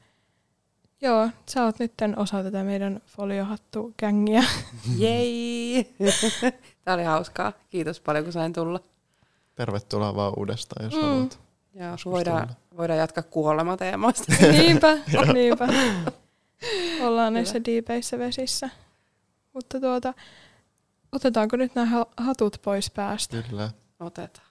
Joo, 1.05 1.31
sä 1.47 1.65
oot 1.65 1.79
nyt 1.79 1.93
osa 2.17 2.43
tätä 2.43 2.65
meidän 2.65 3.01
foliohattu-kängiä. 3.07 4.45
Jei! 4.97 5.95
Tämä 6.85 6.95
oli 6.95 7.05
hauskaa. 7.05 7.53
Kiitos 7.71 8.01
paljon, 8.01 8.25
kun 8.25 8.33
sain 8.33 8.53
tulla. 8.53 8.81
Tervetuloa 9.55 10.17
vaan 10.17 10.33
uudestaan, 10.37 10.85
jos 10.85 10.95
mm. 10.95 11.01
haluat. 11.01 11.39
Joo, 11.75 11.97
voidaan, 12.05 12.49
voidaan 12.77 12.99
jatkaa 12.99 13.23
kuolemateemoista. 13.23 14.33
niinpä, 14.59 14.99
niinpä. 15.33 15.69
Ollaan 17.03 17.33
näissä 17.33 17.65
diipeissä 17.65 18.19
vesissä. 18.19 18.71
Mutta 19.53 19.81
tuota, 19.81 20.15
otetaanko 21.13 21.57
nyt 21.57 21.75
nämä 21.75 22.05
hatut 22.17 22.61
pois 22.63 22.91
päästä? 22.91 23.43
Kyllä. 23.51 23.71
Otetaan. 24.01 24.44